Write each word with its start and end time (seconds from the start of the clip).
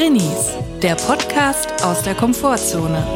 Drinnies, 0.00 0.54
der 0.80 0.94
Podcast 0.94 1.84
aus 1.84 2.02
der 2.02 2.14
Komfortzone. 2.14 3.06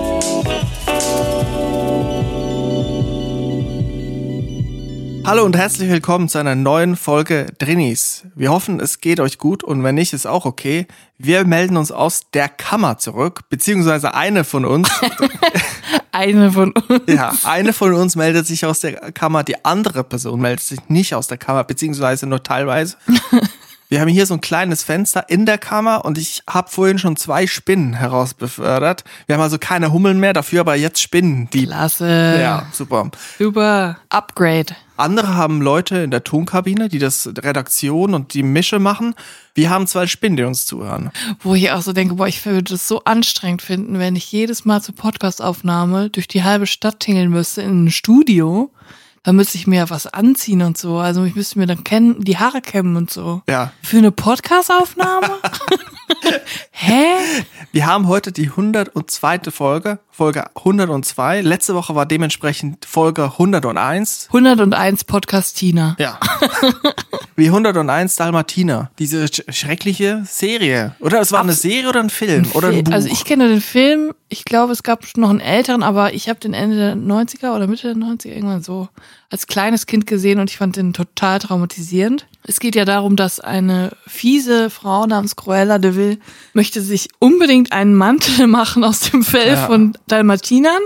Hallo 5.25 5.47
und 5.47 5.57
herzlich 5.57 5.89
willkommen 5.89 6.29
zu 6.29 6.37
einer 6.37 6.55
neuen 6.55 6.97
Folge 6.97 7.47
Drinnies. 7.59 8.27
Wir 8.35 8.51
hoffen, 8.51 8.81
es 8.81 9.01
geht 9.01 9.19
euch 9.19 9.39
gut 9.39 9.65
und 9.65 9.83
wenn 9.83 9.95
nicht, 9.95 10.13
ist 10.13 10.27
auch 10.27 10.45
okay. 10.45 10.87
Wir 11.17 11.47
melden 11.47 11.79
uns 11.79 11.91
aus 11.91 12.31
der 12.35 12.51
Kammer 12.51 12.99
zurück, 12.99 13.49
beziehungsweise 13.49 14.13
eine 14.13 14.45
von 14.45 14.67
uns. 14.67 14.91
Eine 16.13 16.53
von 16.53 16.73
uns. 16.73 17.03
ja, 17.09 17.33
eine 17.43 17.73
von 17.73 17.93
uns 17.93 18.15
meldet 18.15 18.47
sich 18.47 18.65
aus 18.65 18.79
der 18.79 19.11
Kammer, 19.11 19.43
die 19.43 19.65
andere 19.65 20.05
Person 20.05 20.41
meldet 20.41 20.65
sich 20.65 20.79
nicht 20.89 21.13
aus 21.13 21.27
der 21.27 21.39
Kammer, 21.39 21.65
beziehungsweise 21.65 22.29
nur 22.29 22.41
teilweise. 22.41 22.97
Wir 23.89 24.01
haben 24.01 24.09
hier 24.09 24.25
so 24.25 24.35
ein 24.35 24.41
kleines 24.41 24.83
Fenster 24.83 25.29
in 25.29 25.45
der 25.45 25.59
Kammer 25.59 26.05
und 26.05 26.17
ich 26.17 26.43
habe 26.49 26.71
vorhin 26.71 26.99
schon 26.99 27.17
zwei 27.17 27.47
Spinnen 27.47 27.93
herausbefördert. 27.93 29.05
Wir 29.27 29.37
haben 29.37 29.43
also 29.43 29.59
keine 29.59 29.93
Hummeln 29.93 30.19
mehr, 30.19 30.33
dafür 30.33 30.61
aber 30.61 30.75
jetzt 30.75 31.01
Spinnen. 31.01 31.49
Die 31.53 31.67
Klasse. 31.67 32.39
ja, 32.41 32.67
super. 32.73 33.11
Super. 33.39 33.99
Upgrade. 34.09 34.75
Andere 34.97 35.35
haben 35.35 35.61
Leute 35.61 35.99
in 35.99 36.11
der 36.11 36.25
Tonkabine, 36.25 36.89
die 36.89 36.99
das 36.99 37.27
Redaktion 37.27 38.15
und 38.15 38.33
die 38.33 38.43
Mische 38.43 38.79
machen. 38.79 39.15
Wir 39.55 39.69
haben 39.69 39.87
zwei 39.87 40.07
Spinnen, 40.07 40.37
die 40.37 40.45
uns 40.45 40.67
zuhören. 40.67 41.11
Wo 41.41 41.55
ich 41.55 41.71
auch 41.71 41.83
so 41.83 41.93
denke, 41.93 42.15
boah, 42.15 42.29
ich 42.29 42.45
würde 42.47 42.75
es 42.75 42.89
so 42.89 43.03
anstrengend 43.05 43.61
finden, 43.61 43.99
wenn 43.99 44.17
ich 44.17 44.31
jedes 44.33 44.65
Mal 44.65 44.83
zur 44.83 44.95
Podcastaufnahme 44.95 46.11
durch 46.11 46.29
die 46.29 46.43
halbe 46.43 46.67
Stadt 46.67 47.01
tingeln 47.01 47.31
müsste 47.31 47.63
in 47.63 47.85
ein 47.85 47.91
Studio. 47.91 48.71
Dann 49.25 49.37
müsste 49.37 49.57
ich 49.57 49.67
mir 49.67 49.77
ja 49.77 49.91
was 49.91 50.07
anziehen 50.07 50.61
und 50.61 50.77
so. 50.77 50.99
Also 50.99 51.25
ich 51.25 51.35
müsste 51.35 51.59
mir 51.59 51.67
dann 51.67 51.83
kennen, 51.83 52.23
die 52.23 52.37
Haare 52.37 52.61
kämmen 52.61 52.95
und 52.97 53.11
so. 53.11 53.43
Ja. 53.49 53.73
Für 53.83 53.97
eine 53.97 54.13
Podcastaufnahme? 54.13 55.39
Hä? 56.71 57.15
Wir 57.73 57.87
haben 57.87 58.07
heute 58.07 58.33
die 58.33 58.51
102. 58.51 59.51
Folge, 59.51 59.99
Folge 60.17 60.45
102. 60.55 61.41
Letzte 61.41 61.75
Woche 61.75 61.97
war 61.97 62.07
dementsprechend 62.07 62.85
Folge 62.85 63.25
101. 63.25 64.29
101 64.29 65.03
Podcastina. 65.03 65.97
Ja. 65.99 66.21
Wie 67.37 67.47
101 67.47 68.15
Dalmatiner. 68.15 68.93
Diese 69.01 69.27
sch 69.27 69.43
schreckliche 69.49 70.23
Serie. 70.25 70.95
Oder 71.01 71.21
es 71.21 71.33
war 71.33 71.41
eine 71.41 71.53
Serie 71.53 71.89
oder 71.89 71.99
ein 71.99 72.11
Film 72.11 72.47
oder 72.53 72.69
ein 72.69 72.85
Buch. 72.85 72.93
Also 72.93 73.09
ich 73.09 73.25
kenne 73.25 73.49
den 73.49 73.61
Film, 73.61 74.15
ich 74.29 74.45
glaube, 74.45 74.73
es 74.73 74.85
gab 74.85 75.05
noch 75.17 75.31
einen 75.31 75.41
älteren, 75.41 75.83
aber 75.83 76.15
ich 76.15 76.29
habe 76.29 76.39
den 76.39 76.55
Ende 76.55 76.77
der 76.77 76.95
90er 76.95 77.57
oder 77.57 77.67
Mitte 77.67 77.93
der 77.93 77.97
90er 77.97 78.29
irgendwann 78.29 78.63
so 78.63 78.89
als 79.35 79.49
kleines 79.49 79.87
Kind 79.87 80.07
gesehen 80.07 80.39
und 80.39 80.49
ich 80.49 80.59
fand 80.59 80.77
den 80.77 80.93
total 80.93 81.41
traumatisierend. 81.41 82.25
Es 82.45 82.61
geht 82.61 82.77
ja 82.77 82.85
darum, 82.85 83.17
dass 83.17 83.41
eine 83.41 83.91
fiese 84.07 84.71
Frau 84.71 85.07
namens 85.07 85.35
Cruella 85.35 85.79
de 85.79 85.97
Vil 85.97 86.19
möchte 86.53 86.81
sich 86.81 87.09
unbedingt 87.19 87.73
einen 87.73 87.97
Mantel 87.97 88.47
machen 88.59 88.85
aus 88.85 89.01
dem 89.01 89.25
Fell 89.25 89.55
Ja. 89.55 89.67
von 89.67 89.99
Dalmatinern. 90.07 90.81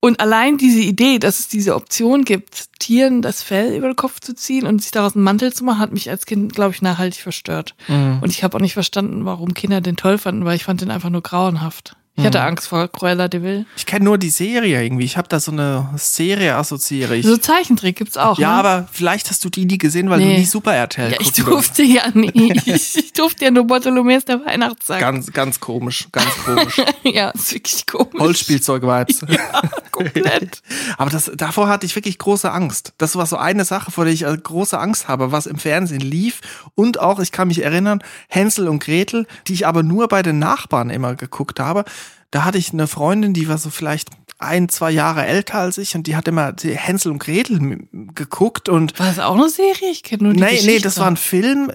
Und 0.00 0.20
allein 0.20 0.56
diese 0.56 0.80
Idee, 0.80 1.18
dass 1.18 1.38
es 1.38 1.48
diese 1.48 1.74
Option 1.74 2.24
gibt, 2.24 2.78
Tieren 2.78 3.20
das 3.20 3.42
Fell 3.42 3.74
über 3.76 3.88
den 3.88 3.96
Kopf 3.96 4.20
zu 4.20 4.34
ziehen 4.34 4.66
und 4.66 4.80
sich 4.80 4.90
daraus 4.90 5.14
einen 5.14 5.24
Mantel 5.24 5.52
zu 5.52 5.62
machen, 5.64 5.78
hat 5.80 5.92
mich 5.92 6.08
als 6.08 6.24
Kind, 6.24 6.54
glaube 6.54 6.72
ich, 6.74 6.80
nachhaltig 6.80 7.20
verstört. 7.20 7.74
Mhm. 7.88 8.20
Und 8.22 8.30
ich 8.30 8.42
habe 8.42 8.56
auch 8.56 8.60
nicht 8.62 8.74
verstanden, 8.74 9.26
warum 9.26 9.52
Kinder 9.52 9.82
den 9.82 9.96
toll 9.96 10.16
fanden, 10.16 10.46
weil 10.46 10.56
ich 10.56 10.64
fand 10.64 10.80
den 10.80 10.90
einfach 10.90 11.10
nur 11.10 11.22
grauenhaft. 11.22 11.94
Ich 12.18 12.24
hatte 12.24 12.38
Mhm. 12.38 12.44
Angst 12.46 12.68
vor 12.68 12.88
Cruella 12.88 13.28
de 13.28 13.42
Vil. 13.42 13.66
ich 13.76 13.84
kenne 13.84 14.06
nur 14.06 14.16
die 14.16 14.30
Serie 14.30 14.82
irgendwie. 14.82 15.04
Ich 15.04 15.18
habe 15.18 15.28
da 15.28 15.38
so 15.38 15.52
eine 15.52 15.90
Serie 15.96 16.54
assoziiere 16.56 17.14
ich. 17.16 17.26
So 17.26 17.36
Zeichentrick 17.36 17.96
gibt's 17.96 18.16
auch. 18.16 18.38
ja, 18.38 18.52
ne? 18.52 18.54
aber 18.58 18.88
vielleicht 18.90 19.28
hast 19.28 19.44
du 19.44 19.50
die 19.50 19.66
nie 19.66 19.76
gesehen, 19.76 20.08
weil 20.08 20.18
Nee. 20.20 20.32
du 20.34 20.38
nie 20.40 20.44
Super 20.46 20.74
RTL 20.74 21.12
ja, 21.12 21.18
ich 21.20 21.32
durfte 21.32 21.82
ja 21.82 22.04
nie. 22.14 22.32
Ich, 22.66 22.96
ich 22.96 23.12
durfte 23.12 23.44
ja 23.44 23.50
nur 23.50 23.66
Bartholomäus 23.66 24.24
der 24.24 24.44
Weihnachtssack. 24.46 24.98
Ganz, 25.00 25.30
ganz 25.32 25.60
komisch, 25.60 26.08
ganz 26.10 26.26
komisch. 26.44 26.76
ja, 27.04 27.30
ist 27.30 27.52
wirklich 27.52 27.86
komisch. 27.86 28.18
Holzspielzeug-Vibes. 28.18 29.20
Ja, 29.36 29.60
komplett. 29.90 30.62
Aber 30.98 31.10
das, 31.10 31.30
davor 31.34 31.68
hatte 31.68 31.84
ich 31.84 31.94
wirklich 31.94 32.18
große 32.18 32.50
Angst. 32.50 32.92
Das 32.98 33.16
war 33.16 33.26
so 33.26 33.36
eine 33.36 33.64
Sache, 33.66 33.90
vor 33.90 34.04
der 34.04 34.14
ich 34.14 34.22
äh, 34.22 34.36
große 34.36 34.78
Angst 34.78 35.08
habe, 35.08 35.32
was 35.32 35.46
im 35.46 35.58
Fernsehen 35.58 36.00
lief. 36.00 36.40
Und 36.74 36.98
auch, 37.00 37.18
ich 37.20 37.32
kann 37.32 37.48
mich 37.48 37.62
erinnern, 37.62 38.02
Hänsel 38.28 38.68
und 38.68 38.82
Gretel, 38.82 39.26
die 39.48 39.52
ich 39.54 39.66
aber 39.66 39.82
nur 39.82 40.08
bei 40.08 40.22
den 40.22 40.38
Nachbarn 40.38 40.88
immer 40.90 41.14
geguckt 41.14 41.60
habe. 41.60 41.84
Da 42.30 42.44
hatte 42.44 42.58
ich 42.58 42.72
eine 42.72 42.86
Freundin, 42.86 43.32
die 43.32 43.48
war 43.48 43.58
so 43.58 43.70
vielleicht 43.70 44.10
ein, 44.38 44.68
zwei 44.68 44.90
Jahre 44.90 45.24
älter 45.24 45.58
als 45.58 45.78
ich 45.78 45.94
und 45.94 46.06
die 46.06 46.16
hat 46.16 46.28
immer 46.28 46.52
die 46.52 46.76
Hänsel 46.76 47.12
und 47.12 47.18
Gretel 47.18 47.88
geguckt 48.14 48.68
und 48.68 48.98
War 48.98 49.06
das 49.06 49.18
auch 49.18 49.34
eine 49.34 49.48
Serie? 49.48 49.90
Ich 49.90 50.02
kenne 50.02 50.24
nur 50.24 50.32
die 50.34 50.40
nee, 50.40 50.50
Geschichte. 50.50 50.70
nee, 50.72 50.78
das 50.78 50.98
war 50.98 51.06
ein 51.06 51.16
Film, 51.16 51.72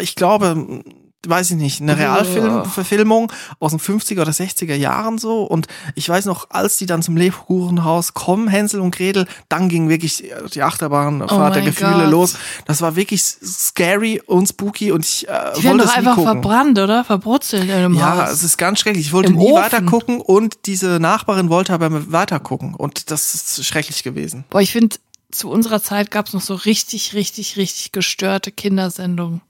ich 0.00 0.14
glaube, 0.14 0.84
weiß 1.26 1.50
ich 1.52 1.56
nicht, 1.56 1.80
eine 1.80 1.92
Oh. 1.92 1.96
Realfilmverfilmung 1.96 3.32
aus 3.60 3.70
den 3.72 3.80
50er 3.80 4.20
oder 4.22 4.32
60er 4.32 4.74
Jahren 4.74 5.18
so. 5.18 5.42
Und 5.44 5.66
ich 5.94 6.08
weiß 6.08 6.24
noch, 6.26 6.50
als 6.50 6.76
die 6.76 6.86
dann 6.86 7.02
zum 7.02 7.16
Lebkuchenhaus 7.16 8.14
kommen, 8.14 8.48
Hänsel 8.48 8.80
und 8.80 8.94
Gretel, 8.94 9.26
dann 9.48 9.68
ging 9.68 9.88
wirklich 9.88 10.24
die 10.54 10.62
Achterbahnfahrt 10.62 11.54
der 11.54 11.62
mein 11.62 11.70
Gefühle 11.72 12.02
Gott. 12.04 12.10
los. 12.10 12.36
Das 12.66 12.80
war 12.82 12.96
wirklich 12.96 13.22
scary 13.22 14.20
und 14.26 14.48
spooky 14.48 14.92
und 14.92 15.04
ich 15.04 15.28
äh, 15.28 15.32
Die 15.58 15.64
wollte 15.64 15.84
es 15.84 15.90
nie 15.90 15.96
einfach 15.98 16.14
gucken. 16.16 16.32
verbrannt, 16.32 16.78
oder? 16.78 17.04
Verbrutzelt 17.04 17.64
in 17.64 17.70
einem 17.70 17.94
Ja, 17.94 18.22
Haus. 18.26 18.32
es 18.32 18.42
ist 18.42 18.56
ganz 18.58 18.80
schrecklich. 18.80 19.06
Ich 19.06 19.12
wollte 19.12 19.30
Im 19.30 19.38
nie 19.38 19.52
Ofen. 19.52 19.62
weiter 19.62 19.82
gucken 19.82 20.20
und 20.20 20.66
diese 20.66 20.98
Nachbarin 21.00 21.48
wollte 21.48 21.72
aber 21.72 22.10
weiter 22.12 22.40
gucken. 22.40 22.74
Und 22.74 23.10
das 23.10 23.34
ist 23.34 23.64
schrecklich 23.64 24.02
gewesen. 24.02 24.44
Boah, 24.50 24.60
ich 24.60 24.72
finde, 24.72 24.96
zu 25.30 25.48
unserer 25.50 25.82
Zeit 25.82 26.10
gab's 26.10 26.32
noch 26.34 26.40
so 26.42 26.54
richtig, 26.54 27.14
richtig, 27.14 27.56
richtig 27.56 27.92
gestörte 27.92 28.50
Kindersendungen. 28.52 29.40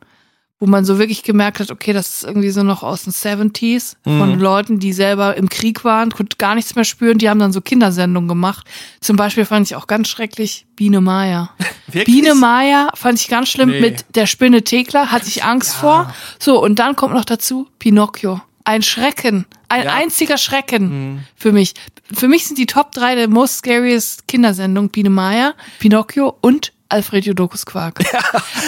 Wo 0.62 0.67
man 0.69 0.84
so 0.84 1.00
wirklich 1.00 1.25
gemerkt 1.25 1.59
hat, 1.59 1.73
okay, 1.73 1.93
das 1.93 2.09
ist 2.15 2.23
irgendwie 2.23 2.50
so 2.50 2.62
noch 2.62 2.84
aus 2.84 3.03
den 3.03 3.12
70s 3.12 3.97
von 4.05 4.39
Leuten, 4.39 4.78
die 4.78 4.93
selber 4.93 5.37
im 5.37 5.49
Krieg 5.49 5.83
waren, 5.84 6.12
konnten 6.12 6.39
gar 6.39 6.55
nichts 6.55 6.77
mehr 6.77 6.84
spüren, 6.84 7.19
die 7.19 7.28
haben 7.28 7.41
dann 7.41 7.53
so 7.53 7.61
Kindersendungen 7.61 8.28
gemacht. 8.28 8.65
Zum 9.01 9.17
Beispiel 9.17 9.45
fand 9.45 9.67
ich 9.67 9.75
auch 9.75 9.89
ganz 9.89 10.06
schrecklich 10.06 10.65
Biene 10.77 11.01
Maya. 11.01 11.51
Wirklich? 11.89 12.05
Biene 12.05 12.37
Maya 12.37 12.91
fand 12.95 13.19
ich 13.19 13.27
ganz 13.27 13.49
schlimm 13.49 13.71
Nee. 13.71 13.81
mit 13.81 14.05
der 14.15 14.27
Spinne 14.27 14.62
Thekla, 14.62 15.11
hatte 15.11 15.27
ich 15.27 15.43
Angst 15.43 15.75
vor. 15.75 16.15
So, 16.39 16.62
und 16.62 16.78
dann 16.78 16.95
kommt 16.95 17.15
noch 17.15 17.25
dazu 17.25 17.67
Pinocchio. 17.81 18.41
Ein 18.62 18.83
Schrecken. 18.83 19.47
Ein 19.69 19.87
Ja. 19.87 19.95
einziger 19.95 20.39
Schrecken 20.39 21.27
für 21.34 21.51
mich. 21.51 21.75
Für 22.15 22.28
mich 22.28 22.47
sind 22.47 22.56
die 22.56 22.67
Top 22.67 22.93
drei 22.93 23.17
der 23.17 23.27
most 23.28 23.56
scariest 23.59 24.28
Kindersendungen 24.28 24.91
Biene 24.91 25.11
Maya, 25.11 25.55
Pinocchio 25.81 26.37
und 26.41 26.72
Alfred 26.92 27.25
Jodokus 27.25 27.66
Quark. 27.66 28.00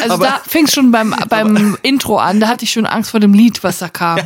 also 0.03 0.15
aber- 0.15 0.27
da 0.27 0.41
fing 0.47 0.67
schon 0.67 0.91
beim, 0.91 1.15
beim 1.29 1.77
Intro 1.83 2.19
an, 2.19 2.41
da 2.41 2.49
hatte 2.49 2.65
ich 2.65 2.73
schon 2.73 2.87
Angst 2.87 3.11
vor 3.11 3.21
dem 3.21 3.35
Lied, 3.35 3.63
was 3.63 3.79
da 3.79 3.89
kam. 3.89 4.21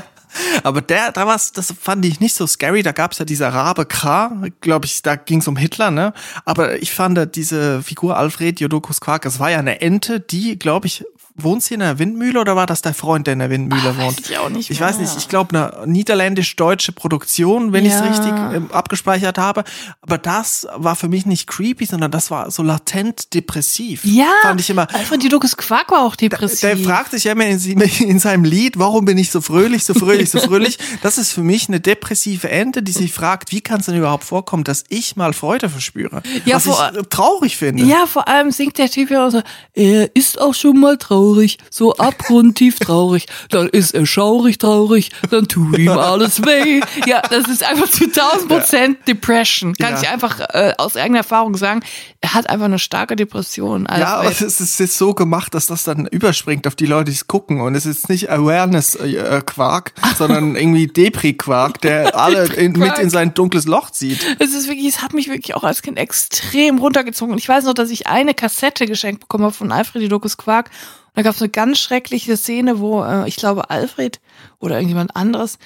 Aber 0.63 0.83
der, 0.83 1.11
da 1.13 1.27
war's, 1.27 1.53
das 1.53 1.73
fand 1.81 2.05
ich 2.05 2.21
nicht 2.21 2.35
so 2.35 2.47
scary. 2.47 2.83
Da 2.83 2.93
gab's 2.93 3.19
ja 3.19 3.25
dieser 3.25 3.49
Rabe 3.49 3.87
Kra, 3.87 4.31
glaube 4.61 4.85
ich, 4.87 5.01
da 5.03 5.17
ging's 5.17 5.49
um 5.49 5.57
Hitler, 5.57 5.91
ne? 5.91 6.13
Aber 6.45 6.81
ich 6.83 6.93
fand 6.93 7.35
diese 7.35 7.83
Figur 7.83 8.17
Alfred 8.17 8.61
Jodokus 8.61 9.01
Quark, 9.01 9.23
das 9.23 9.41
war 9.41 9.51
ja 9.51 9.59
eine 9.59 9.81
Ente, 9.81 10.21
die, 10.21 10.59
glaube 10.59 10.87
ich, 10.87 11.05
wohnt 11.43 11.63
sie 11.63 11.75
in 11.75 11.83
einer 11.83 11.99
Windmühle 11.99 12.41
oder 12.41 12.57
war 12.57 12.67
das 12.67 12.83
der 12.83 12.95
Freund, 12.95 13.27
der 13.27 13.33
in 13.35 13.39
der 13.41 13.51
Windmühle 13.51 13.95
Ah, 13.97 13.97
wohnt? 14.03 14.19
weiß 14.19 14.31
ich 14.31 14.39
auch 14.39 14.49
nicht 14.49 14.71
Ich 14.71 14.81
mehr. 14.81 14.89
weiß 14.89 14.99
nicht, 14.99 15.17
ich 15.17 15.29
glaube 15.29 15.57
eine 15.57 15.87
niederländisch-deutsche 15.87 16.93
Produktion, 16.93 17.73
wenn 17.73 17.85
Ja. 17.85 17.91
ich 17.91 17.97
es 17.97 18.03
richtig 18.03 18.33
ähm, 18.33 18.71
abgespeichert 18.73 19.39
habe. 19.39 19.65
Aber 20.01 20.19
das 20.19 20.67
war 20.77 20.97
für 20.97 21.09
mich 21.09 21.27
nicht 21.27 21.47
creepy, 21.47 21.85
sondern 21.87 22.11
das 22.11 22.31
war 22.31 22.51
so 22.51 22.63
latent 22.63 23.35
depressiv. 23.35 24.05
Ja, 24.05 24.27
Fand 24.43 24.61
ich 24.61 24.71
immer. 24.71 24.87
Alfred 24.95 25.23
Jodokus 25.23 25.57
Quark 25.57 25.91
war 25.91 26.03
auch 26.03 26.17
depressiv. 26.17 26.61
Der 26.61 26.77
fragt 26.79 27.13
sich 27.13 27.25
ja 27.25 27.33
immer 27.33 27.47
in, 27.47 27.59
in 27.81 28.19
seinem 28.19 28.45
Lied, 28.45 28.79
warum 28.79 29.05
bin 29.05 29.19
ich 29.19 29.31
so 29.31 29.41
fröhlich, 29.41 29.85
so 29.85 29.95
fröhlich, 29.95 30.31
so 30.31 30.39
fröhlich. 30.41 30.79
Das 31.03 31.19
ist 31.19 31.33
für 31.33 31.43
mich 31.43 31.69
eine 31.69 31.81
depressive 31.81 32.49
Ente, 32.51 32.83
die 32.83 32.93
sich 32.93 33.13
fragt, 33.13 33.53
wie 33.53 33.61
kann 33.61 33.81
es 33.81 33.87
denn 33.87 33.95
überhaupt 33.97 34.25
vorkommen, 34.25 34.65
dass 34.65 34.85
ich 34.89 35.17
mal 35.17 35.33
Freude 35.33 35.69
verspüre? 35.69 36.23
Ja, 36.45 36.57
was 36.57 36.65
vor- 36.65 36.91
ich 36.93 36.99
äh, 36.99 37.03
traurig 37.05 37.57
finde. 37.57 37.85
Ja, 37.85 38.07
vor 38.07 38.27
allem 38.29 38.51
singt 38.51 38.79
der 38.79 38.91
Typ 38.91 39.11
ja 39.11 39.27
auch 39.27 39.31
so, 39.31 39.43
er 39.75 40.15
ist 40.17 40.41
auch 40.41 40.55
schon 40.55 40.79
mal 40.81 40.97
traurig, 40.97 41.28
so 41.71 41.95
abgrundtief 41.95 42.79
traurig, 42.79 43.27
dann 43.51 43.69
ist 43.69 43.95
er 43.95 44.07
schaurig 44.07 44.59
traurig, 44.59 45.11
dann 45.31 45.47
tut 45.49 45.79
ihm 45.79 45.89
alles 45.99 46.43
weh. 46.45 46.81
Ja, 47.07 47.23
das 47.31 47.49
ist 47.49 47.63
einfach 47.65 47.89
zu 47.91 48.05
1000 48.05 48.49
Prozent 48.49 48.99
Depression. 49.09 49.75
Kann 49.75 49.95
Ja. 49.95 50.01
ich 50.03 50.09
einfach 50.09 50.41
äh, 50.41 50.75
aus 50.79 50.97
eigener 50.97 51.19
Erfahrung 51.19 51.57
sagen. 51.57 51.81
Er 52.21 52.35
hat 52.35 52.49
einfach 52.51 52.65
eine 52.67 52.79
starke 52.79 53.15
Depression. 53.17 53.87
Also, 53.87 54.01
Ja, 54.03 54.17
aber 54.17 54.31
es 54.31 54.41
ist 54.41 54.81
jetzt 54.81 54.99
so 54.99 55.15
gemacht, 55.15 55.55
dass 55.55 55.67
das 55.67 55.85
dann 55.85 56.07
überspringt 56.07 56.67
auf 56.67 56.75
die 56.75 56.87
Leute, 56.87 57.07
die 57.11 57.17
es 57.17 57.27
gucken. 57.27 57.61
Und 57.61 57.75
es 57.75 57.87
ist 57.87 58.09
nicht 58.09 58.29
Awareness-Quark, 58.31 59.93
sondern 60.19 60.57
irgendwie 60.57 60.87
Depri-Quark, 60.87 61.81
der 61.81 62.17
alle 62.19 62.45
in, 62.55 62.73
mit 62.73 62.99
in 62.99 63.11
sein 63.11 63.35
dunkles 63.35 63.67
Loch 63.67 63.91
zieht. 63.91 64.19
Es 64.39 64.55
ist 64.55 64.69
wirklich, 64.69 64.87
es 64.87 65.03
hat 65.03 65.13
mich 65.15 65.29
wirklich 65.29 65.55
auch 65.55 65.65
als 65.65 65.83
Kind 65.83 65.99
extrem 65.99 66.79
runtergezogen. 66.79 67.33
Und 67.33 67.39
ich 67.39 67.49
weiß 67.49 67.65
noch, 67.65 67.75
dass 67.75 67.91
ich 67.91 68.07
eine 68.07 68.35
Kassette 68.35 68.87
geschenkt 68.87 69.21
bekommen 69.21 69.45
habe 69.45 69.55
von 69.55 69.73
Alfred 69.73 70.03
Jodokus 70.03 70.37
Quark. 70.37 70.71
Da 71.19 71.23
gab 71.23 71.35
es 71.35 71.43
eine 71.43 71.49
ganz 71.49 71.81
schreckliche 71.81 72.37
Szene, 72.37 72.79
wo 72.79 73.03
äh, 73.03 73.27
ich 73.27 73.35
glaube 73.35 73.71
Alfred 73.71 74.21
oder 74.61 74.77
irgendjemand 74.77 75.17
anderes 75.17 75.59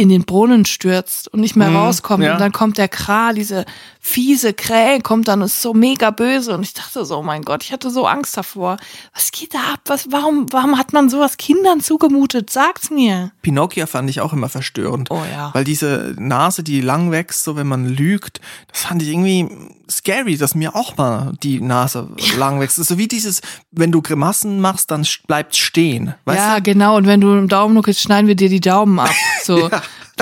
in 0.00 0.08
den 0.08 0.24
Brunnen 0.24 0.64
stürzt 0.64 1.28
und 1.32 1.40
nicht 1.40 1.56
mehr 1.56 1.70
Mhm, 1.70 1.76
rauskommt. 1.76 2.24
ja. 2.24 2.32
Und 2.32 2.40
dann 2.40 2.52
kommt 2.52 2.78
der 2.78 2.88
Kra, 2.88 3.32
diese 3.32 3.64
fiese 4.00 4.54
Krähe, 4.54 5.00
kommt 5.00 5.28
dann 5.28 5.40
und 5.40 5.46
ist 5.46 5.60
so 5.60 5.74
mega 5.74 6.10
böse. 6.10 6.54
Und 6.54 6.62
ich 6.62 6.72
dachte 6.74 7.04
so, 7.04 7.18
oh 7.18 7.22
mein 7.22 7.42
Gott, 7.42 7.62
ich 7.62 7.72
hatte 7.72 7.90
so 7.90 8.06
Angst 8.06 8.36
davor. 8.36 8.78
Was 9.14 9.30
geht 9.30 9.52
da 9.54 9.58
ab? 9.74 9.80
Was, 9.86 10.10
warum, 10.10 10.46
warum 10.52 10.78
hat 10.78 10.92
man 10.94 11.10
sowas 11.10 11.36
Kindern 11.36 11.80
zugemutet? 11.80 12.48
Sag's 12.50 12.90
mir. 12.90 13.30
Pinocchio 13.42 13.86
fand 13.86 14.08
ich 14.08 14.20
auch 14.22 14.32
immer 14.32 14.48
verstörend. 14.48 15.10
Oh 15.10 15.22
ja. 15.30 15.50
Weil 15.52 15.64
diese 15.64 16.14
Nase, 16.18 16.62
die 16.62 16.80
lang 16.80 17.10
wächst, 17.10 17.44
so 17.44 17.56
wenn 17.56 17.66
man 17.66 17.86
lügt, 17.86 18.40
das 18.72 18.82
fand 18.82 19.02
ich 19.02 19.08
irgendwie 19.10 19.48
scary, 19.90 20.36
dass 20.38 20.54
mir 20.54 20.74
auch 20.76 20.96
mal 20.96 21.34
die 21.42 21.60
Nase 21.60 22.08
lang 22.38 22.58
wächst. 22.60 22.76
So 22.76 22.96
wie 22.96 23.08
dieses, 23.08 23.42
wenn 23.70 23.92
du 23.92 24.00
Grimassen 24.00 24.60
machst, 24.60 24.90
dann 24.90 25.06
bleibt's 25.26 25.58
stehen. 25.58 26.14
Weißt 26.24 26.38
ja, 26.38 26.56
du? 26.56 26.62
genau. 26.62 26.96
Und 26.96 27.06
wenn 27.06 27.20
du 27.20 27.30
einen 27.32 27.48
Daumen 27.48 27.74
nuckelst, 27.74 28.00
schneiden 28.00 28.28
wir 28.28 28.34
dir 28.36 28.48
die 28.48 28.60
Daumen 28.60 28.98
ab. 28.98 29.10
So 29.42 29.70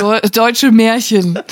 Deu 0.01 0.21
deutsche 0.21 0.71
Märchen. 0.71 1.39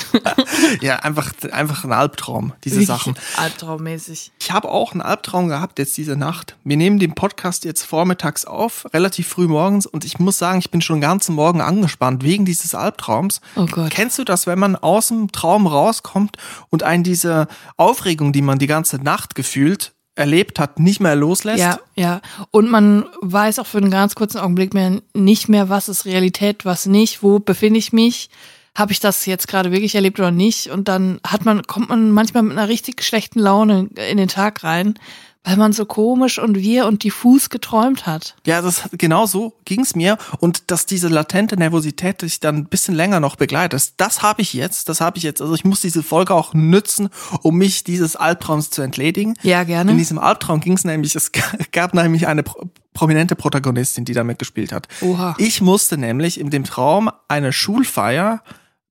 Ja, 0.81 0.97
einfach, 0.97 1.31
einfach 1.51 1.83
ein 1.83 1.91
Albtraum, 1.91 2.53
diese 2.63 2.83
Sachen. 2.83 3.15
Albtraummäßig. 3.35 4.31
Ich 4.39 4.51
habe 4.51 4.69
auch 4.69 4.91
einen 4.91 5.01
Albtraum 5.01 5.47
gehabt 5.47 5.79
jetzt 5.79 5.95
diese 5.97 6.15
Nacht. 6.15 6.55
Wir 6.63 6.77
nehmen 6.77 6.99
den 6.99 7.13
Podcast 7.13 7.65
jetzt 7.65 7.83
vormittags 7.83 8.45
auf, 8.45 8.87
relativ 8.93 9.27
früh 9.27 9.47
morgens 9.47 9.85
und 9.85 10.03
ich 10.03 10.19
muss 10.19 10.37
sagen, 10.37 10.59
ich 10.59 10.71
bin 10.71 10.81
schon 10.81 10.97
den 10.97 11.01
ganzen 11.01 11.35
Morgen 11.35 11.61
angespannt 11.61 12.23
wegen 12.23 12.45
dieses 12.45 12.75
Albtraums. 12.75 13.41
Oh 13.55 13.65
Gott. 13.65 13.91
Kennst 13.91 14.17
du 14.19 14.23
das, 14.23 14.47
wenn 14.47 14.59
man 14.59 14.75
aus 14.75 15.09
dem 15.09 15.31
Traum 15.31 15.67
rauskommt 15.67 16.37
und 16.69 16.83
einen 16.83 17.03
diese 17.03 17.47
Aufregung, 17.77 18.33
die 18.33 18.41
man 18.41 18.59
die 18.59 18.67
ganze 18.67 18.97
Nacht 18.97 19.35
gefühlt 19.35 19.93
erlebt 20.17 20.59
hat, 20.59 20.79
nicht 20.79 20.99
mehr 20.99 21.15
loslässt? 21.15 21.59
Ja, 21.59 21.79
ja. 21.95 22.21
Und 22.51 22.69
man 22.69 23.05
weiß 23.21 23.59
auch 23.59 23.65
für 23.65 23.77
einen 23.77 23.91
ganz 23.91 24.15
kurzen 24.15 24.39
Augenblick 24.39 24.73
mehr 24.73 25.01
nicht 25.13 25.49
mehr, 25.49 25.69
was 25.69 25.89
ist 25.89 26.05
Realität, 26.05 26.65
was 26.65 26.85
nicht, 26.85 27.23
wo 27.23 27.39
befinde 27.39 27.79
ich 27.79 27.93
mich. 27.93 28.29
Habe 28.75 28.91
ich 28.91 28.99
das 28.99 29.25
jetzt 29.25 29.47
gerade 29.47 29.71
wirklich 29.71 29.95
erlebt 29.95 30.19
oder 30.19 30.31
nicht? 30.31 30.69
Und 30.69 30.87
dann 30.87 31.19
hat 31.25 31.45
man, 31.45 31.63
kommt 31.63 31.89
man 31.89 32.11
manchmal 32.11 32.43
mit 32.43 32.57
einer 32.57 32.67
richtig 32.67 33.03
schlechten 33.03 33.39
Laune 33.39 33.89
in 34.09 34.17
den 34.17 34.27
Tag 34.27 34.63
rein, 34.63 34.99
weil 35.47 35.55
man 35.55 35.71
so 35.71 35.85
komisch 35.85 36.39
und 36.39 36.57
wir 36.57 36.87
und 36.87 37.05
diffus 37.05 37.49
geträumt 37.49 38.05
hat. 38.05 38.35
Ja, 38.45 38.61
das 38.61 38.89
genau 38.91 39.25
so 39.25 39.53
ging's 39.63 39.95
mir 39.95 40.17
und 40.41 40.69
dass 40.71 40.85
diese 40.85 41.07
latente 41.07 41.55
Nervosität 41.55 42.21
dich 42.21 42.41
dann 42.41 42.57
ein 42.57 42.65
bisschen 42.65 42.93
länger 42.93 43.21
noch 43.21 43.37
begleitet, 43.37 43.93
das, 43.95 44.21
habe 44.21 44.41
ich 44.41 44.51
jetzt, 44.51 44.89
das 44.89 44.99
habe 44.99 45.17
ich 45.17 45.23
jetzt. 45.23 45.41
Also 45.41 45.55
ich 45.55 45.63
muss 45.63 45.79
diese 45.79 46.03
Folge 46.03 46.33
auch 46.33 46.53
nützen, 46.53 47.07
um 47.43 47.55
mich 47.55 47.85
dieses 47.85 48.17
Albtraums 48.17 48.71
zu 48.71 48.81
entledigen. 48.81 49.35
Ja, 49.41 49.63
gerne. 49.63 49.91
In 49.91 49.97
diesem 49.97 50.19
Albtraum 50.19 50.59
ging's 50.59 50.83
nämlich, 50.83 51.15
es 51.15 51.31
gab 51.71 51.93
nämlich 51.93 52.27
eine 52.27 52.43
pro 52.43 52.67
prominente 52.93 53.35
Protagonistin, 53.35 54.05
die 54.05 54.13
damit 54.13 54.39
gespielt 54.39 54.71
hat. 54.71 54.87
Oha. 55.01 55.35
Ich 55.37 55.61
musste 55.61 55.99
nämlich 55.99 56.39
in 56.39 56.49
dem 56.49 56.63
Traum 56.63 57.11
eine 57.27 57.53
Schulfeier 57.53 58.41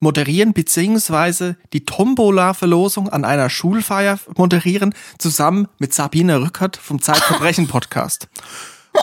moderieren, 0.00 0.52
beziehungsweise 0.52 1.56
die 1.72 1.84
Tombola-Verlosung 1.84 3.08
an 3.08 3.24
einer 3.24 3.50
Schulfeier 3.50 4.18
moderieren, 4.36 4.94
zusammen 5.18 5.68
mit 5.78 5.94
Sabine 5.94 6.40
Rückert 6.40 6.76
vom 6.76 7.00
Zeitverbrechen-Podcast. 7.00 8.28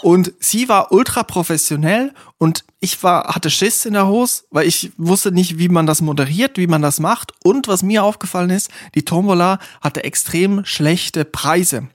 Und 0.01 0.33
sie 0.39 0.69
war 0.69 0.91
ultra 0.91 1.23
professionell 1.23 2.13
und 2.37 2.65
ich 2.79 3.01
war, 3.03 3.33
hatte 3.33 3.49
Schiss 3.49 3.85
in 3.85 3.93
der 3.93 4.07
Hose, 4.07 4.43
weil 4.51 4.67
ich 4.67 4.91
wusste 4.97 5.31
nicht, 5.31 5.57
wie 5.57 5.69
man 5.69 5.85
das 5.87 6.01
moderiert, 6.01 6.57
wie 6.57 6.67
man 6.67 6.81
das 6.81 6.99
macht. 6.99 7.31
Und 7.43 7.67
was 7.69 7.83
mir 7.83 8.03
aufgefallen 8.03 8.49
ist, 8.49 8.69
die 8.95 9.05
Tombola 9.05 9.59
hatte 9.79 10.03
extrem 10.03 10.65
schlechte 10.65 11.23
Preise. 11.23 11.87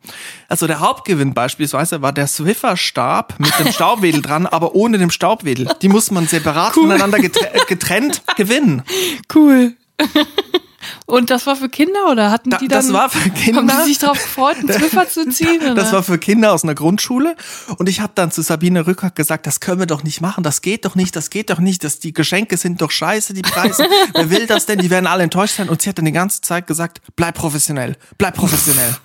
Also 0.49 0.67
der 0.67 0.81
Hauptgewinn 0.81 1.35
beispielsweise 1.35 2.01
war 2.01 2.13
der 2.13 2.27
Swiffer-Stab 2.27 3.35
mit 3.39 3.59
dem 3.59 3.73
Staubwedel 3.73 4.23
dran, 4.23 4.47
aber 4.51 4.75
ohne 4.75 4.97
dem 4.97 5.11
Staubwedel. 5.11 5.69
Die 5.83 5.89
muss 5.89 6.11
man 6.11 6.27
separat 6.27 6.75
voneinander 6.75 7.19
getre 7.19 7.51
getrennt 7.67 8.23
gewinnen. 8.37 8.83
Cool. 9.35 9.77
Und 11.07 11.31
das 11.31 11.47
war 11.47 11.57
für 11.57 11.69
Kinder 11.69 12.11
oder 12.11 12.31
hatten 12.31 12.51
Da- 12.51 12.59
die 12.59 12.69
dann? 12.69 12.79
das 12.85 12.93
war 12.93 13.09
für 13.11 13.31
Kinder. 13.31 13.61
Haben 13.61 13.69
die 13.69 13.89
sich 13.89 13.99
darauf 13.99 14.23
gefreut, 14.23 14.57
einen 14.59 14.69
Zwiffer 14.73 15.09
zu 15.09 15.29
ziehen? 15.31 15.61
Oder? 15.63 15.75
Das 15.75 15.93
war 15.93 16.03
für 16.03 16.19
Kinder 16.19 16.53
aus 16.53 16.65
einer 16.65 16.75
Grundschule. 16.75 17.37
Und 17.79 17.89
ich 17.89 18.01
habe 18.01 18.13
dann 18.15 18.31
zu 18.31 18.43
Sabine 18.43 18.87
Rückert 18.87 19.15
gesagt, 19.17 19.47
das 19.47 19.61
können 19.61 19.79
wir 19.81 19.87
doch 19.87 20.03
nicht 20.03 20.21
machen, 20.21 20.45
das 20.45 20.61
geht 20.63 20.85
doch 20.85 20.95
nicht, 20.95 21.15
das 21.17 21.31
geht 21.31 21.51
doch 21.51 21.59
nicht, 21.59 21.85
das, 21.85 21.99
die 21.99 22.13
Geschenke 22.13 22.57
sind 22.57 22.81
doch 22.83 22.91
scheiße, 22.91 23.35
die 23.35 23.43
Preise. 23.43 23.87
Wer 24.15 24.31
will 24.31 24.47
das 24.47 24.67
denn? 24.67 24.79
Die 24.79 24.91
werden 24.91 25.07
alle 25.07 25.23
enttäuscht 25.25 25.57
sein. 25.57 25.69
Und 25.69 25.83
sie 25.83 25.89
hat 25.89 25.99
dann 25.99 26.05
die 26.05 26.13
ganze 26.13 26.41
Zeit 26.41 26.67
gesagt, 26.67 27.01
bleib 27.17 27.35
professionell, 27.37 27.97
bleib 28.19 28.35
professionell. 28.37 28.97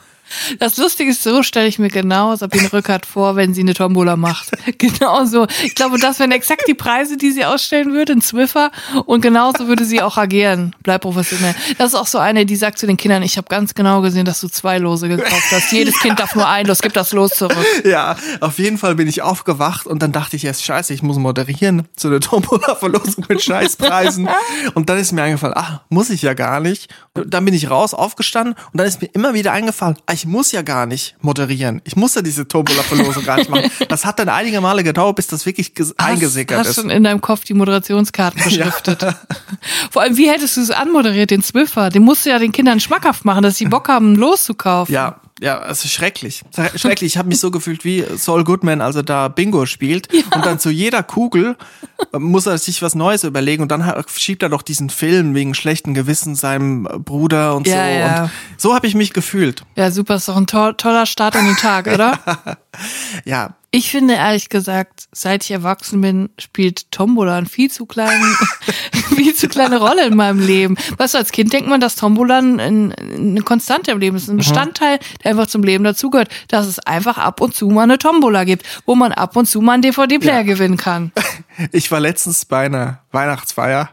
Das 0.60 0.78
Lustige 0.78 1.12
ist, 1.12 1.24
so 1.24 1.44
stelle 1.44 1.68
ich 1.68 1.80
mir 1.80 1.90
genau 1.90 2.36
Sabine 2.36 2.72
Rückert 2.72 3.06
vor, 3.06 3.36
wenn 3.36 3.54
sie 3.54 3.62
eine 3.62 3.74
Tombola 3.74 4.16
macht. 4.16 4.52
Genau 4.78 5.24
so. 5.26 5.48
Ich 5.64 5.76
glaube, 5.76 5.98
das 5.98 6.20
wären 6.20 6.32
exakt 6.32 6.64
die 6.68 6.74
Preise, 6.74 7.16
die 7.16 7.32
sie 7.32 7.46
ausstellen 7.46 7.94
würde, 7.94 8.14
ein 8.14 8.22
Zwiffer. 8.22 8.72
Und 9.06 9.22
genauso 9.22 9.68
würde 9.68 9.86
sie 9.86 10.02
auch 10.02 10.18
agieren. 10.18 10.76
Bleib 10.84 11.02
professionell. 11.02 11.56
Das 11.78 11.94
ist 11.94 11.96
auch 11.96 12.08
so 12.08 12.18
eine, 12.18 12.46
die 12.46 12.56
sagt 12.56 12.80
zu 12.80 12.88
den 12.88 12.98
Kindern, 12.98 13.24
ich 13.24 13.38
habe 13.38 13.48
ganz 13.48 13.74
genau 13.74 14.02
gesehen, 14.02 14.26
dass 14.26 14.42
du 14.42 14.50
zwei 14.50 14.80
Lose 14.80 15.08
gekauft 15.08 15.52
hast. 15.52 15.72
Jedes 15.72 16.00
Kind 16.00 16.20
darf 16.20 16.36
nur 16.36 16.48
ein 16.48 16.66
Los, 16.66 16.82
gib 16.82 16.94
das 16.94 17.14
Los 17.14 17.32
zurück. 17.32 17.66
Ja, 17.86 18.16
auf 18.42 18.60
jeden 18.60 18.78
Fall 18.78 18.96
bin 18.96 19.08
ich 19.08 19.22
aufgewacht 19.22 19.86
und 19.86 20.02
dann 20.02 20.12
dachte 20.12 20.36
ich 20.36 20.44
erst, 20.46 20.64
scheiße, 20.66 20.94
ich 20.94 21.04
muss 21.04 21.18
moderieren 21.18 21.88
zu 21.96 22.08
einer 22.10 22.20
Tombola-Verlosung 22.20 23.26
mit 23.30 23.42
Scheißpreisen. 23.42 24.28
Und 24.74 24.90
dann 24.90 24.98
ist 24.98 25.12
mir 25.12 25.24
eingefallen, 25.24 25.56
ach, 25.58 25.82
muss 25.90 26.10
ich 26.10 26.22
ja 26.22 26.34
gar 26.34 26.60
nicht. 26.60 26.94
Dann 27.14 27.46
bin 27.46 27.54
ich 27.54 27.70
raus, 27.70 27.94
aufgestanden 27.94 28.56
und 28.72 28.78
dann 28.78 28.88
ist 28.88 29.02
mir 29.02 29.10
immer 29.14 29.34
wieder 29.34 29.52
eingefallen, 29.52 29.98
ah, 30.06 30.14
ich 30.24 30.28
muss 30.30 30.54
ja 30.54 30.62
gar 30.62 30.86
nicht 30.86 31.16
moderieren. 31.22 31.82
Ich 31.84 31.98
muss 31.98 32.16
ja 32.16 32.22
diese 32.22 32.48
Tombola-Verlosung 32.48 33.26
gar 33.26 33.36
nicht 33.38 33.50
machen. 33.50 33.70
Das 33.90 34.06
hat 34.06 34.20
dann 34.20 34.30
einige 34.30 34.62
Male 34.62 34.82
gedauert, 34.84 35.18
bis 35.18 35.28
das 35.28 35.46
wirklich 35.46 35.74
ges- 35.76 35.94
eingesickert 35.98 36.60
hast, 36.60 36.68
ist. 36.70 36.78
Hast 36.78 36.82
schon 36.84 36.90
in 36.90 37.04
deinem 37.04 37.20
Kopf 37.20 37.44
die 37.44 37.54
Moderationskarten 37.54 38.42
beschriftet. 38.46 39.06
Vor 39.92 40.02
allem, 40.02 40.16
wie 40.16 40.30
hättest 40.30 40.56
du 40.56 40.62
es 40.62 40.72
anmoderiert, 40.72 41.30
den 41.30 41.44
Zwiffer? 41.44 41.90
Den 41.90 42.04
musst 42.04 42.26
du 42.26 42.30
ja 42.30 42.40
den 42.40 42.54
Kindern 42.54 42.80
schmackhaft 42.80 43.26
machen, 43.26 43.44
dass 43.44 43.58
sie 43.58 43.66
Bock 43.66 43.90
haben, 43.90 44.16
loszukaufen. 44.16 44.96
Ja, 44.96 45.20
ja, 45.44 45.62
es 45.70 45.84
ist 45.84 45.92
schrecklich. 45.92 46.42
Schrecklich. 46.76 47.14
Ich 47.14 47.18
habe 47.18 47.28
mich 47.28 47.40
so 47.40 47.52
gefühlt 47.52 47.84
wie 47.84 48.04
Saul 48.16 48.44
Goodman, 48.46 48.80
als 48.82 48.96
er 48.96 49.04
da 49.04 49.28
Bingo 49.28 49.66
spielt. 49.66 50.08
Und 50.34 50.46
dann 50.46 50.58
zu 50.58 50.70
jeder 50.70 51.04
Kugel 51.04 51.58
muss 52.18 52.46
er 52.46 52.58
sich 52.58 52.82
was 52.82 52.96
Neues 52.96 53.24
überlegen 53.26 53.62
und 53.62 53.70
dann 53.70 53.84
schiebt 54.16 54.42
er 54.44 54.50
doch 54.50 54.62
diesen 54.62 54.90
Film 54.90 55.36
wegen 55.36 55.54
schlechten 55.54 55.94
Gewissen 55.94 56.36
seinem 56.36 56.84
Bruder 57.04 57.56
und 57.56 57.68
Ja, 57.68 57.74
so. 57.86 57.92
ja. 58.00 58.24
Und 58.24 58.32
so 58.62 58.74
habe 58.76 58.88
ich 58.88 58.96
mich 58.96 59.12
gefühlt. 59.14 59.64
Ja, 59.76 59.92
super, 59.92 60.16
ist 60.16 60.30
doch 60.30 60.38
ein 60.38 60.48
to 60.48 60.72
toller 60.74 61.06
Start 61.06 61.36
in 61.36 61.46
den 61.46 61.58
Tag, 61.58 61.88
oder? 61.88 62.18
Ja, 63.26 63.56
Ich 63.76 63.90
finde 63.90 64.14
ehrlich 64.14 64.50
gesagt, 64.50 65.08
seit 65.12 65.44
ich 65.44 65.50
erwachsen 65.50 66.00
bin, 66.00 66.30
spielt 66.38 66.92
Tombola 66.92 67.38
eine 67.40 67.48
viel 67.48 67.72
zu 67.72 67.88
kleine, 67.88 68.24
viel 69.16 69.34
zu 69.34 69.48
kleine 69.48 69.80
Rolle 69.80 70.06
in 70.06 70.16
meinem 70.16 70.40
Leben. 70.40 70.78
Weißt 70.98 71.16
du, 71.16 71.18
als 71.18 71.32
Kind 71.32 71.54
denkt 71.54 71.68
man, 71.68 71.82
dass 71.82 71.96
Tombola 71.96 72.38
ein, 72.38 72.60
ein, 72.60 72.92
eine 72.94 73.42
Konstante 73.42 73.90
im 73.90 73.98
Leben 73.98 74.16
ist, 74.16 74.30
ein 74.30 74.38
Bestandteil, 74.38 75.00
der 75.24 75.32
einfach 75.32 75.48
zum 75.48 75.64
Leben 75.64 75.84
dazugehört, 75.84 76.30
dass 76.50 76.68
es 76.68 76.78
einfach 76.78 77.18
ab 77.18 77.42
und 77.42 77.56
zu 77.56 77.68
mal 77.68 77.82
eine 77.82 77.98
Tombola 77.98 78.44
gibt, 78.44 78.64
wo 78.86 78.94
man 78.94 79.12
ab 79.12 79.36
und 79.36 79.48
zu 79.48 79.60
mal 79.60 79.74
einen 79.74 79.82
DVD-Player 79.82 80.36
Ja. 80.36 80.44
gewinnen 80.44 80.78
kann. 80.78 81.12
ich 81.72 81.90
war 81.90 82.00
letztens 82.00 82.46
bei 82.46 82.68
einer 82.68 83.00
Weihnachtsfeier, 83.12 83.90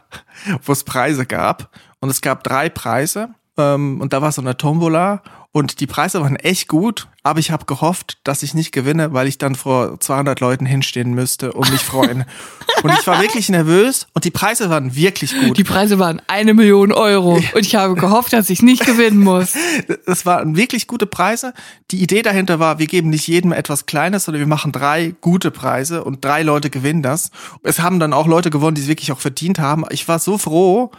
wo 0.63 0.73
es 0.73 0.83
Preise 0.83 1.25
gab. 1.25 1.71
Und 1.99 2.09
es 2.11 2.21
gab 2.21 2.43
drei 2.43 2.69
Preise. 2.69 3.29
Ähm, 3.57 4.01
und 4.01 4.13
da 4.13 4.21
war 4.21 4.31
so 4.31 4.41
eine 4.41 4.57
Tombola. 4.57 5.21
Und 5.53 5.81
die 5.81 5.87
Preise 5.87 6.21
waren 6.21 6.37
echt 6.37 6.69
gut. 6.69 7.09
Aber 7.23 7.39
ich 7.39 7.51
habe 7.51 7.65
gehofft, 7.65 8.17
dass 8.23 8.41
ich 8.41 8.53
nicht 8.55 8.71
gewinne, 8.71 9.13
weil 9.13 9.27
ich 9.27 9.37
dann 9.37 9.53
vor 9.53 9.99
200 9.99 10.39
Leuten 10.39 10.65
hinstehen 10.65 11.13
müsste 11.13 11.53
und 11.53 11.69
mich 11.69 11.81
freuen. 11.81 12.25
und 12.83 12.91
ich 12.91 13.05
war 13.05 13.21
wirklich 13.21 13.49
nervös. 13.49 14.07
Und 14.13 14.25
die 14.25 14.31
Preise 14.31 14.71
waren 14.71 14.95
wirklich 14.95 15.39
gut. 15.39 15.55
Die 15.55 15.63
Preise 15.63 15.99
waren 15.99 16.21
eine 16.27 16.55
Million 16.55 16.91
Euro 16.91 17.33
und 17.35 17.59
ich 17.59 17.75
habe 17.75 17.93
gehofft, 17.93 18.33
dass 18.33 18.49
ich 18.49 18.63
nicht 18.63 18.85
gewinnen 18.85 19.19
muss. 19.19 19.53
Das 20.05 20.25
waren 20.25 20.55
wirklich 20.55 20.87
gute 20.87 21.05
Preise. 21.05 21.53
Die 21.91 22.01
Idee 22.01 22.21
dahinter 22.21 22.59
war, 22.59 22.79
wir 22.79 22.87
geben 22.87 23.09
nicht 23.09 23.27
jedem 23.27 23.51
etwas 23.51 23.85
Kleines, 23.85 24.25
sondern 24.25 24.39
wir 24.39 24.47
machen 24.47 24.71
drei 24.71 25.13
gute 25.21 25.51
Preise 25.51 26.03
und 26.03 26.23
drei 26.23 26.43
Leute 26.43 26.69
gewinnen 26.69 27.01
das. 27.01 27.29
Es 27.63 27.79
haben 27.79 27.99
dann 27.99 28.13
auch 28.13 28.27
Leute 28.27 28.49
gewonnen, 28.49 28.75
die 28.75 28.81
es 28.81 28.87
wirklich 28.87 29.11
auch 29.11 29.19
verdient 29.19 29.59
haben. 29.59 29.85
Ich 29.89 30.07
war 30.07 30.19
so 30.19 30.37
froh, 30.37 30.91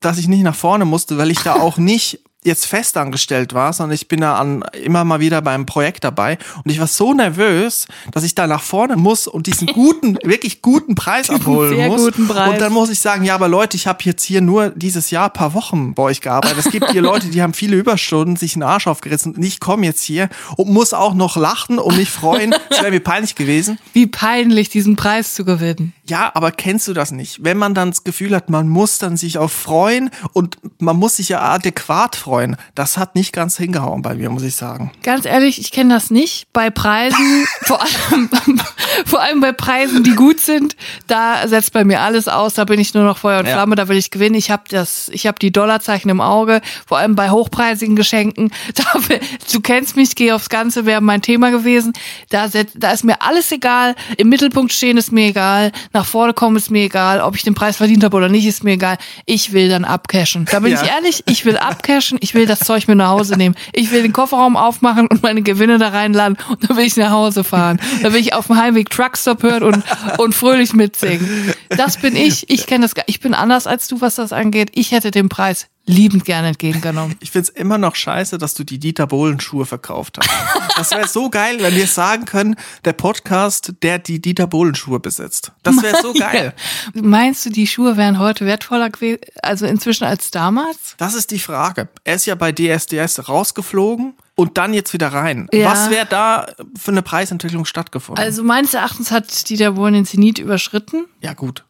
dass 0.00 0.18
ich 0.18 0.28
nicht 0.28 0.42
nach 0.42 0.54
vorne 0.54 0.84
musste, 0.84 1.18
weil 1.18 1.30
ich 1.30 1.40
da 1.42 1.54
auch 1.54 1.78
nicht 1.78 2.20
jetzt 2.44 2.66
festangestellt 2.66 3.52
war, 3.52 3.72
sondern 3.72 3.94
ich 3.94 4.06
bin 4.06 4.20
da 4.20 4.36
an, 4.36 4.64
immer 4.82 5.04
mal 5.04 5.18
wieder 5.18 5.42
beim 5.42 5.66
Projekt 5.66 6.04
dabei 6.04 6.38
und 6.64 6.70
ich 6.70 6.78
war 6.78 6.86
so 6.86 7.12
nervös, 7.12 7.86
dass 8.12 8.22
ich 8.22 8.34
da 8.34 8.46
nach 8.46 8.62
vorne 8.62 8.96
muss 8.96 9.26
und 9.26 9.48
diesen 9.48 9.66
guten, 9.66 10.16
wirklich 10.22 10.62
guten 10.62 10.94
Preis 10.94 11.30
abholen 11.30 11.74
sehr 11.74 11.88
muss. 11.88 12.00
guten 12.00 12.28
Preis. 12.28 12.50
Und 12.50 12.60
dann 12.60 12.72
muss 12.72 12.90
ich 12.90 13.00
sagen, 13.00 13.24
ja, 13.24 13.34
aber 13.34 13.48
Leute, 13.48 13.76
ich 13.76 13.88
habe 13.88 13.98
jetzt 14.04 14.22
hier 14.22 14.40
nur 14.40 14.70
dieses 14.70 15.10
Jahr 15.10 15.30
paar 15.30 15.52
Wochen 15.54 15.94
bei 15.94 16.04
euch 16.04 16.20
gearbeitet. 16.20 16.58
Es 16.58 16.70
gibt 16.70 16.90
hier 16.90 17.02
Leute, 17.02 17.26
die 17.26 17.42
haben 17.42 17.54
viele 17.54 17.76
Überstunden, 17.76 18.36
sich 18.36 18.54
einen 18.54 18.62
Arsch 18.62 18.86
aufgerissen 18.86 19.34
und 19.34 19.42
ich 19.42 19.58
komme 19.58 19.84
jetzt 19.84 20.02
hier 20.02 20.28
und 20.56 20.70
muss 20.70 20.94
auch 20.94 21.14
noch 21.14 21.36
lachen 21.36 21.78
und 21.78 21.96
mich 21.96 22.10
freuen. 22.10 22.54
Das 22.68 22.82
wäre 22.82 22.92
mir 22.92 23.00
peinlich 23.00 23.34
gewesen. 23.34 23.78
Wie 23.92 24.06
peinlich, 24.06 24.68
diesen 24.68 24.94
Preis 24.94 25.34
zu 25.34 25.44
gewinnen. 25.44 25.94
Ja, 26.06 26.30
aber 26.34 26.52
kennst 26.52 26.86
du 26.86 26.92
das 26.92 27.12
nicht? 27.12 27.42
Wenn 27.42 27.56
man 27.56 27.74
dann 27.74 27.90
das 27.90 28.04
Gefühl 28.04 28.34
hat, 28.34 28.50
man 28.50 28.68
muss 28.68 28.98
dann 28.98 29.16
sich 29.16 29.38
auch 29.38 29.50
freuen 29.50 30.10
und 30.32 30.58
man 30.78 30.96
muss 30.96 31.16
sich 31.16 31.30
ja 31.30 31.40
adäquat 31.40 32.16
freuen. 32.16 32.37
Freuen. 32.38 32.56
Das 32.74 32.96
hat 32.98 33.14
nicht 33.16 33.32
ganz 33.32 33.56
hingehauen 33.56 34.02
bei 34.02 34.14
mir, 34.14 34.30
muss 34.30 34.42
ich 34.44 34.54
sagen. 34.54 34.92
Ganz 35.02 35.24
ehrlich, 35.24 35.58
ich 35.60 35.72
kenne 35.72 35.92
das 35.94 36.10
nicht. 36.10 36.46
Bei 36.52 36.70
Preisen, 36.70 37.46
vor 37.62 37.80
allem, 37.80 38.30
vor 39.06 39.20
allem 39.20 39.40
bei 39.40 39.52
Preisen, 39.52 40.04
die 40.04 40.14
gut 40.14 40.38
sind, 40.40 40.76
da 41.08 41.48
setzt 41.48 41.72
bei 41.72 41.84
mir 41.84 42.00
alles 42.00 42.28
aus. 42.28 42.54
Da 42.54 42.64
bin 42.64 42.78
ich 42.78 42.94
nur 42.94 43.02
noch 43.04 43.18
Feuer 43.18 43.40
und 43.40 43.46
Ja. 43.46 43.54
Flamme. 43.54 43.74
Da 43.74 43.88
will 43.88 43.96
ich 43.96 44.10
gewinnen. 44.10 44.36
Ich 44.36 44.50
habe 44.50 44.62
das, 44.68 45.08
ich 45.12 45.26
habe 45.26 45.38
die 45.40 45.50
Dollarzeichen 45.50 46.10
im 46.10 46.20
Auge. 46.20 46.60
Vor 46.86 46.98
allem 46.98 47.14
bei 47.16 47.30
hochpreisigen 47.30 47.96
Geschenken. 47.96 48.50
Da, 48.74 48.84
will- 49.08 49.20
du 49.52 49.60
kennst 49.60 49.96
mich, 49.96 50.14
geh 50.14 50.30
aufs 50.32 50.48
Ganze, 50.48 50.86
wäre 50.86 51.00
mein 51.00 51.20
Thema 51.22 51.50
gewesen. 51.50 51.92
Da, 52.30 52.46
da 52.74 52.92
ist 52.92 53.02
mir 53.04 53.20
alles 53.22 53.50
egal. 53.50 53.96
Im 54.16 54.28
Mittelpunkt 54.28 54.72
stehen 54.72 54.96
ist 54.96 55.10
mir 55.10 55.28
egal. 55.28 55.72
Nach 55.92 56.06
vorne 56.06 56.32
kommen 56.34 56.56
ist 56.56 56.70
mir 56.70 56.84
egal. 56.84 57.20
Ob 57.20 57.34
ich 57.34 57.42
den 57.42 57.54
Preis 57.54 57.76
verdient 57.78 58.04
habe 58.04 58.16
oder 58.16 58.28
nicht, 58.28 58.46
ist 58.46 58.62
mir 58.62 58.72
egal. 58.74 58.96
Ich 59.26 59.52
will 59.52 59.68
dann 59.68 59.84
abcashen. 59.84 60.44
Da 60.50 60.60
bin 60.60 60.72
Ja. 60.72 60.82
ich 60.82 60.88
ehrlich, 60.90 61.22
ich 61.26 61.44
will 61.44 61.56
abcashen. 61.56 62.17
Ich 62.20 62.34
will 62.34 62.46
das 62.46 62.60
Zeug 62.60 62.88
mir 62.88 62.96
nach 62.96 63.08
Hause 63.10 63.36
nehmen. 63.36 63.54
Ich 63.72 63.90
will 63.90 64.02
den 64.02 64.12
Kofferraum 64.12 64.56
aufmachen 64.56 65.06
und 65.08 65.22
meine 65.22 65.42
Gewinne 65.42 65.78
da 65.78 65.88
reinladen 65.88 66.36
und 66.50 66.68
dann 66.68 66.76
will 66.76 66.84
ich 66.84 66.96
nach 66.96 67.10
Hause 67.10 67.44
fahren. 67.44 67.80
Da 68.02 68.12
will 68.12 68.20
ich 68.20 68.34
auf 68.34 68.46
dem 68.48 68.56
Heimweg 68.56 68.90
Truckstop 68.90 69.42
hören 69.42 69.62
und, 69.62 69.82
und 70.18 70.34
fröhlich 70.34 70.72
mitsingen. 70.72 71.54
Das 71.70 71.96
bin 71.98 72.16
ich. 72.16 72.48
Ich 72.50 72.66
kenne 72.66 72.82
das. 72.84 72.94
gar- 72.94 73.04
Ich 73.06 73.20
bin 73.20 73.34
anders 73.34 73.66
als 73.66 73.88
du, 73.88 74.00
was 74.00 74.16
das 74.16 74.32
angeht. 74.32 74.70
Ich 74.74 74.92
hätte 74.92 75.10
den 75.10 75.28
Preis 75.28 75.66
liebend 75.88 76.24
gerne 76.24 76.48
entgegengenommen. 76.48 77.16
Ich 77.20 77.30
find's 77.30 77.48
immer 77.48 77.78
noch 77.78 77.96
scheiße, 77.96 78.38
dass 78.38 78.54
du 78.54 78.62
die 78.62 78.78
Dieter 78.78 79.06
Bohlen 79.06 79.40
Schuhe 79.40 79.66
verkauft 79.66 80.18
hast. 80.18 80.30
Das 80.76 80.90
wäre 80.92 81.08
so 81.08 81.30
geil, 81.30 81.56
wenn 81.60 81.74
wir 81.74 81.86
sagen 81.86 82.24
können, 82.26 82.56
der 82.84 82.92
Podcast, 82.92 83.72
der 83.82 83.98
die 83.98 84.20
Dieter 84.20 84.46
Bohlen 84.46 84.74
Schuhe 84.74 85.00
besitzt. 85.00 85.52
Das 85.62 85.82
wäre 85.82 86.00
so 86.02 86.12
geil. 86.18 86.54
Meinst 86.94 87.44
du, 87.46 87.50
die 87.50 87.66
Schuhe 87.66 87.96
wären 87.96 88.18
heute 88.18 88.46
wertvoller 88.46 88.90
gewesen, 88.90 89.18
also 89.42 89.66
inzwischen 89.66 90.04
als 90.04 90.30
damals? 90.30 90.94
Das 90.98 91.14
ist 91.14 91.30
die 91.30 91.38
Frage. 91.40 91.88
Er 92.04 92.14
ist 92.16 92.26
ja 92.26 92.34
bei 92.34 92.52
DSDS 92.52 93.28
rausgeflogen 93.28 94.14
und 94.34 94.58
dann 94.58 94.74
jetzt 94.74 94.92
wieder 94.92 95.08
rein. 95.08 95.48
Ja. 95.52 95.70
Was 95.72 95.90
wäre 95.90 96.06
da 96.06 96.46
für 96.78 96.90
eine 96.92 97.02
Preisentwicklung 97.02 97.64
stattgefunden? 97.64 98.22
Also 98.22 98.44
meines 98.44 98.74
Erachtens 98.74 99.10
hat 99.10 99.48
Dieter 99.48 99.72
Bohlen 99.72 99.94
den 99.94 100.04
Zenit 100.06 100.38
überschritten. 100.38 101.06
ja, 101.20 101.32
gut. 101.32 101.64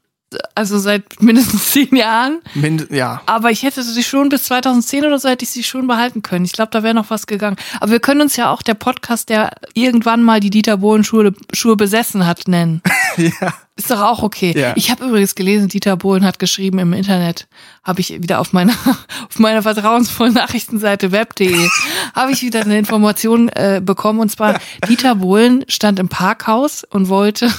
Also 0.55 0.79
seit 0.79 1.23
mindestens 1.23 1.71
zehn 1.73 1.95
Jahren. 1.97 2.41
Mind 2.55 2.89
ja. 2.91 3.23
Aber 3.27 3.51
ich 3.51 3.63
hätte 3.63 3.83
sie 3.83 4.03
schon 4.03 4.29
bis 4.29 4.45
2010 4.45 5.05
oder 5.05 5.19
so 5.19 5.29
hätte 5.29 5.45
ich 5.45 5.51
sie 5.51 5.63
schon 5.63 5.87
behalten 5.87 6.23
können. 6.23 6.45
Ich 6.45 6.53
glaube, 6.53 6.71
da 6.71 6.83
wäre 6.83 6.95
noch 6.95 7.11
was 7.11 7.27
gegangen. 7.27 7.57
Aber 7.81 7.93
wir 7.93 8.01
können 8.01 8.21
uns 8.21 8.37
ja 8.37 8.51
auch 8.51 8.63
der 8.63 8.75
Podcast, 8.75 9.29
der 9.29 9.53
irgendwann 9.75 10.23
mal 10.23 10.41
die 10.41 10.51
Dieter 10.51 10.79
Bohlen 10.79 11.05
Schuhe, 11.05 11.33
Schuhe 11.53 11.77
besessen 11.77 12.27
hat, 12.27 12.47
nennen. 12.49 12.83
ja. 13.17 13.55
Ist 13.79 13.93
doch 13.93 14.01
auch 14.01 14.25
okay. 14.25 14.53
Ja. 14.59 14.73
Ich 14.75 14.91
habe 14.91 15.05
übrigens 15.05 15.37
gelesen, 15.37 15.69
Dieter 15.69 15.97
Bohlen 15.97 16.25
hat 16.25 16.41
geschrieben 16.41 16.81
im 16.81 16.93
Internet, 16.93 17.47
habe 17.85 18.01
ich 18.01 18.21
wieder 18.21 18.41
auf 18.41 18.53
meiner 18.53 18.73
auf 19.29 19.39
meiner 19.39 19.63
vertrauensvollen 19.63 20.35
Nachrichtenseite 20.35 21.13
web.de 21.13 21.69
habe 22.13 22.33
ich 22.33 22.43
wieder 22.43 22.63
eine 22.63 22.77
Information 22.77 23.49
äh, 23.51 23.81
bekommen 23.83 24.19
und 24.19 24.31
zwar 24.31 24.59
Dieter 24.89 25.15
Bohlen 25.15 25.65
stand 25.69 26.01
im 26.01 26.09
Parkhaus 26.09 26.83
und 26.83 27.09
wollte 27.09 27.53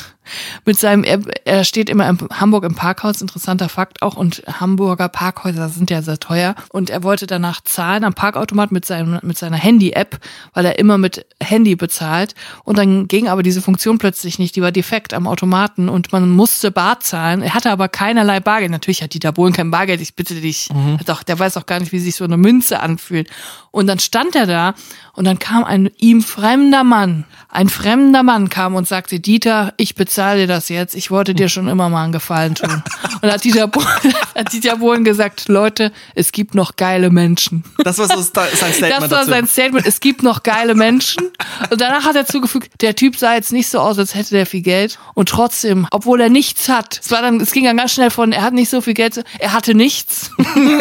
mit 0.65 0.79
seinem 0.79 1.03
er, 1.03 1.19
er 1.45 1.63
steht 1.63 1.89
immer 1.89 2.09
in 2.09 2.17
Hamburg 2.31 2.63
im 2.63 2.75
Parkhaus, 2.75 3.21
interessanter 3.21 3.69
Fakt 3.69 4.01
auch 4.01 4.15
und 4.15 4.43
Hamburger 4.47 5.09
Parkhäuser 5.09 5.69
sind 5.69 5.89
ja 5.89 6.01
sehr 6.01 6.19
teuer 6.19 6.55
und 6.69 6.89
er 6.89 7.03
wollte 7.03 7.27
danach 7.27 7.61
zahlen 7.61 8.03
am 8.03 8.13
Parkautomat 8.13 8.71
mit 8.71 8.85
seinem 8.85 9.19
mit 9.21 9.37
seiner 9.37 9.57
Handy-App, 9.57 10.19
weil 10.53 10.65
er 10.65 10.79
immer 10.79 10.97
mit 10.97 11.25
Handy 11.41 11.75
bezahlt 11.75 12.35
und 12.63 12.77
dann 12.77 13.07
ging 13.07 13.27
aber 13.27 13.43
diese 13.43 13.61
Funktion 13.61 13.97
plötzlich 13.97 14.39
nicht, 14.39 14.55
die 14.55 14.61
war 14.61 14.71
defekt 14.71 15.13
am 15.13 15.27
Automaten 15.27 15.89
und 15.89 16.11
man 16.11 16.29
musste 16.29 16.71
bar 16.71 16.99
zahlen. 16.99 17.41
Er 17.41 17.53
hatte 17.53 17.71
aber 17.71 17.89
keinerlei 17.89 18.39
Bargeld. 18.39 18.71
Natürlich 18.71 19.01
hat 19.01 19.13
Dieter 19.13 19.31
Bohlen 19.31 19.53
kein 19.53 19.71
Bargeld, 19.71 20.01
ich 20.01 20.15
bitte 20.15 20.35
dich. 20.35 20.69
Doch, 21.05 21.23
der 21.23 21.39
weiß 21.39 21.57
auch 21.57 21.65
gar 21.65 21.79
nicht, 21.79 21.91
wie 21.91 21.99
sich 21.99 22.15
so 22.15 22.23
eine 22.23 22.37
Münze 22.37 22.79
anfühlt. 22.79 23.29
Und 23.71 23.87
dann 23.87 23.99
stand 23.99 24.35
er 24.35 24.47
da 24.47 24.73
und 25.13 25.25
dann 25.25 25.39
kam 25.39 25.63
ein 25.63 25.89
ihm 25.97 26.21
fremder 26.21 26.83
Mann. 26.83 27.25
Ein 27.49 27.69
fremder 27.69 28.23
Mann 28.23 28.49
kam 28.49 28.75
und 28.75 28.87
sagte, 28.87 29.19
Dieter, 29.19 29.73
ich 29.77 29.95
bezahle 29.95 30.18
dir 30.35 30.47
das 30.47 30.69
jetzt. 30.69 30.95
Ich 30.95 31.11
wollte 31.11 31.33
dir 31.33 31.49
schon 31.49 31.67
immer 31.67 31.89
mal 31.89 32.03
einen 32.03 32.11
Gefallen 32.13 32.55
tun. 32.55 32.83
Und 33.21 33.31
hat 33.31 33.43
Dieter 33.43 33.67
Bohlen, 33.67 33.87
hat 34.35 34.53
Dieter 34.53 34.77
Bohlen 34.77 35.03
gesagt, 35.03 35.47
Leute, 35.47 35.91
es 36.15 36.31
gibt 36.31 36.55
noch 36.55 36.75
geile 36.75 37.09
Menschen. 37.09 37.63
Das 37.83 37.97
war 37.97 38.07
so 38.07 38.21
sein 38.21 38.47
Statement 38.53 38.91
Das 38.91 39.01
war 39.11 39.19
dazu. 39.19 39.29
sein 39.29 39.47
Statement. 39.47 39.85
Es 39.85 39.99
gibt 39.99 40.23
noch 40.23 40.43
geile 40.43 40.75
Menschen. 40.75 41.29
Und 41.69 41.81
danach 41.81 42.05
hat 42.05 42.15
er 42.15 42.25
zugefügt, 42.25 42.81
der 42.81 42.95
Typ 42.95 43.17
sah 43.17 43.33
jetzt 43.35 43.51
nicht 43.51 43.67
so 43.69 43.79
aus, 43.79 43.97
als 43.99 44.15
hätte 44.15 44.31
der 44.31 44.45
viel 44.45 44.61
Geld. 44.61 44.99
Und 45.13 45.29
trotzdem, 45.29 45.87
obwohl 45.91 46.21
er 46.21 46.29
nichts 46.29 46.69
hat, 46.69 46.99
es 47.03 47.11
war 47.11 47.21
dann, 47.21 47.39
es 47.41 47.51
ging 47.51 47.65
dann 47.65 47.77
ganz 47.77 47.93
schnell 47.93 48.11
von, 48.11 48.31
er 48.31 48.41
hat 48.43 48.53
nicht 48.53 48.69
so 48.69 48.81
viel 48.81 48.93
Geld, 48.93 49.23
er 49.39 49.53
hatte 49.53 49.73
nichts. 49.73 50.31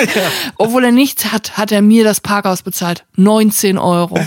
Obwohl 0.56 0.84
er 0.84 0.92
nichts 0.92 1.32
hat, 1.32 1.56
hat 1.56 1.72
er 1.72 1.82
mir 1.82 2.04
das 2.04 2.20
Parkhaus 2.20 2.62
bezahlt. 2.62 3.04
19 3.16 3.78
Euro. 3.78 4.18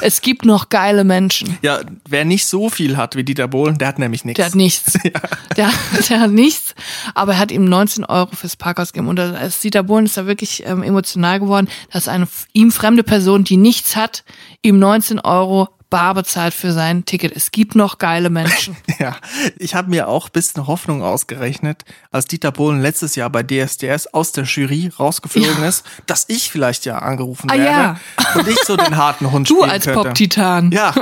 Es 0.00 0.20
gibt 0.22 0.44
noch 0.44 0.68
geile 0.68 1.04
Menschen. 1.04 1.58
ja, 1.62 1.80
wer 2.08 2.24
nicht 2.24 2.46
so 2.46 2.68
viel 2.70 2.96
hat 2.96 3.16
wie 3.16 3.24
Dieter 3.24 3.48
Bohlen, 3.48 3.78
der 3.78 3.88
hat 3.88 3.98
nämlich 3.98 4.24
nichts. 4.24 4.38
Hat 4.50 4.56
nichts. 4.56 4.92
Der, 5.56 5.70
der 6.08 6.20
hat 6.20 6.30
nichts, 6.30 6.74
aber 7.14 7.32
er 7.32 7.38
hat 7.38 7.50
ihm 7.50 7.64
19 7.64 8.04
Euro 8.04 8.28
fürs 8.34 8.54
Parkhaus 8.56 8.92
gegeben. 8.92 9.08
Und 9.08 9.18
als 9.18 9.58
Dieter 9.60 9.82
Bohlen 9.82 10.06
ist 10.06 10.16
da 10.16 10.26
wirklich 10.26 10.64
ähm, 10.64 10.82
emotional 10.84 11.40
geworden, 11.40 11.68
dass 11.92 12.06
eine 12.08 12.28
ihm 12.52 12.70
fremde 12.72 13.02
Person, 13.02 13.42
die 13.44 13.56
nichts 13.56 13.96
hat, 13.96 14.22
ihm 14.62 14.78
19 14.78 15.18
Euro 15.20 15.68
bar 15.90 16.14
bezahlt 16.14 16.54
für 16.54 16.70
sein 16.72 17.04
Ticket. 17.04 17.34
Es 17.34 17.50
gibt 17.50 17.74
noch 17.74 17.98
geile 17.98 18.30
Menschen. 18.30 18.76
Ja, 19.00 19.16
ich 19.58 19.74
habe 19.74 19.88
mir 19.88 20.08
auch 20.08 20.26
ein 20.26 20.32
bisschen 20.32 20.66
Hoffnung 20.66 21.02
ausgerechnet, 21.02 21.84
als 22.12 22.26
Dieter 22.26 22.52
Bohlen 22.52 22.80
letztes 22.82 23.16
Jahr 23.16 23.30
bei 23.30 23.42
DSDS 23.42 24.08
aus 24.08 24.30
der 24.32 24.44
Jury 24.44 24.90
rausgeflogen 24.98 25.62
Ja. 25.62 25.68
ist, 25.68 25.84
dass 26.06 26.26
ich 26.28 26.50
vielleicht 26.50 26.84
ja 26.84 26.98
angerufen 26.98 27.50
Ah, 27.50 27.54
werde 27.54 27.70
ja. 27.70 27.96
und 28.34 28.46
ich 28.46 28.58
so 28.66 28.76
den 28.76 28.96
harten 28.98 29.30
Hund 29.32 29.48
Du 29.50 29.56
spielen 29.56 29.70
als 29.70 29.84
könnte. 29.84 30.02
Pop-Titan. 30.02 30.70
Ja, 30.70 30.92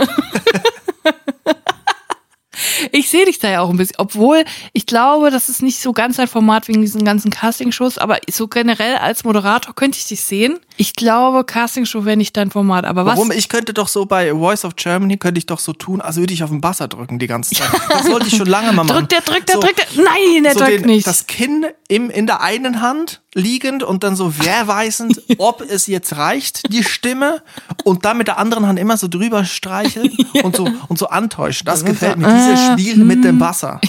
Ich 2.99 3.11
sehe 3.11 3.25
dich 3.27 3.39
da 3.39 3.49
ja 3.49 3.61
auch 3.61 3.71
ein 3.71 3.77
bisschen. 3.77 3.95
Obwohl, 3.99 4.45
ich 4.73 4.85
glaube, 4.85 5.31
das 5.31 5.49
ist 5.49 5.63
nicht 5.63 5.81
so 5.81 5.93
ganz 5.93 6.17
dein 6.17 6.27
Format 6.27 6.67
wegen 6.67 6.81
diesen 6.81 7.05
ganzen 7.05 7.31
Castingshows, 7.31 7.97
aber 7.97 8.19
so 8.29 8.49
generell 8.49 8.97
als 8.97 9.23
Moderator 9.23 9.73
könnte 9.73 9.99
ich 9.99 10.07
dich 10.07 10.21
sehen. 10.21 10.59
Ich 10.77 10.95
glaube, 10.95 11.45
Castingshow 11.45 12.05
wäre 12.05 12.17
nicht 12.17 12.37
dein 12.37 12.51
Format. 12.51 12.85
Aber 12.85 13.07
warum? 13.07 13.29
was? 13.29 13.37
Ich 13.37 13.49
könnte 13.49 13.73
doch 13.73 13.87
so 13.87 14.07
bei 14.07 14.33
Voice 14.33 14.65
of 14.65 14.75
Germany, 14.75 15.17
könnte 15.17 15.39
ich 15.39 15.47
doch 15.47 15.61
so 15.61 15.73
tun, 15.73 16.01
als 16.01 16.17
würde 16.17 16.35
ich 16.35 16.43
auf 16.43 16.51
den 16.51 16.61
Buzzer 16.61 16.89
drücken 16.89 17.21
die 17.21 17.29
ganze 17.29 17.55
Zeit. 17.55 17.69
Das 17.89 18.11
wollte 18.11 18.27
ich 18.27 18.37
schon 18.37 18.47
lange 18.47 18.73
mal 18.73 18.85
machen. 18.85 18.99
Drückt 18.99 19.13
der, 19.13 19.21
drückt 19.21 19.49
der, 19.49 19.55
so, 19.57 19.61
drückt 19.61 19.79
der. 19.79 20.05
Nein, 20.05 20.43
der 20.43 20.53
so 20.53 20.61
drückt 20.61 20.81
den, 20.81 20.87
nicht. 20.87 21.07
Das 21.07 21.27
Kinn 21.27 21.67
im, 21.89 22.11
in 22.11 22.27
der 22.27 22.41
einen 22.41 22.81
Hand 22.81 23.23
liegend 23.39 23.83
und 23.83 24.05
dann 24.05 24.17
so 24.17 24.39
wehrweisend, 24.39 25.23
ob 25.39 25.63
es 25.63 25.87
jetzt 25.87 26.17
reicht, 26.17 26.73
die 26.73 26.85
Stimme, 26.85 27.43
und 27.85 28.05
dann 28.05 28.19
mit 28.19 28.27
der 28.27 28.39
anderen 28.39 28.67
Hand 28.67 28.79
immer 28.79 28.97
so 28.97 29.09
drüber 29.09 29.45
streicheln 29.45 30.15
und 30.43 30.57
so, 30.57 30.69
und 30.89 30.99
so 30.99 31.09
antäuschen. 31.09 31.65
Das 31.65 31.85
gefällt 31.85 32.19
mir, 32.19 32.29
dieses 32.33 32.61
äh, 32.61 32.73
Spiel 32.73 33.05
mit 33.05 33.25
dem 33.25 33.41
Wasser. 33.41 33.81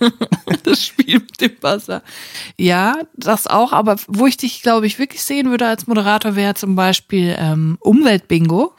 das 0.64 0.84
Spiel 0.84 1.20
mit 1.20 1.40
dem 1.40 1.52
Wasser. 1.60 2.02
Ja, 2.56 2.96
das 3.14 3.46
auch, 3.46 3.72
aber 3.72 3.96
wo 4.08 4.26
ich 4.26 4.36
dich, 4.36 4.62
glaube 4.62 4.86
ich, 4.86 4.98
wirklich 4.98 5.22
sehen 5.22 5.50
würde 5.50 5.66
als 5.66 5.86
Moderator, 5.86 6.36
wäre 6.36 6.54
zum 6.54 6.74
Beispiel 6.74 7.36
ähm, 7.38 7.76
Umweltbingo. 7.80 8.72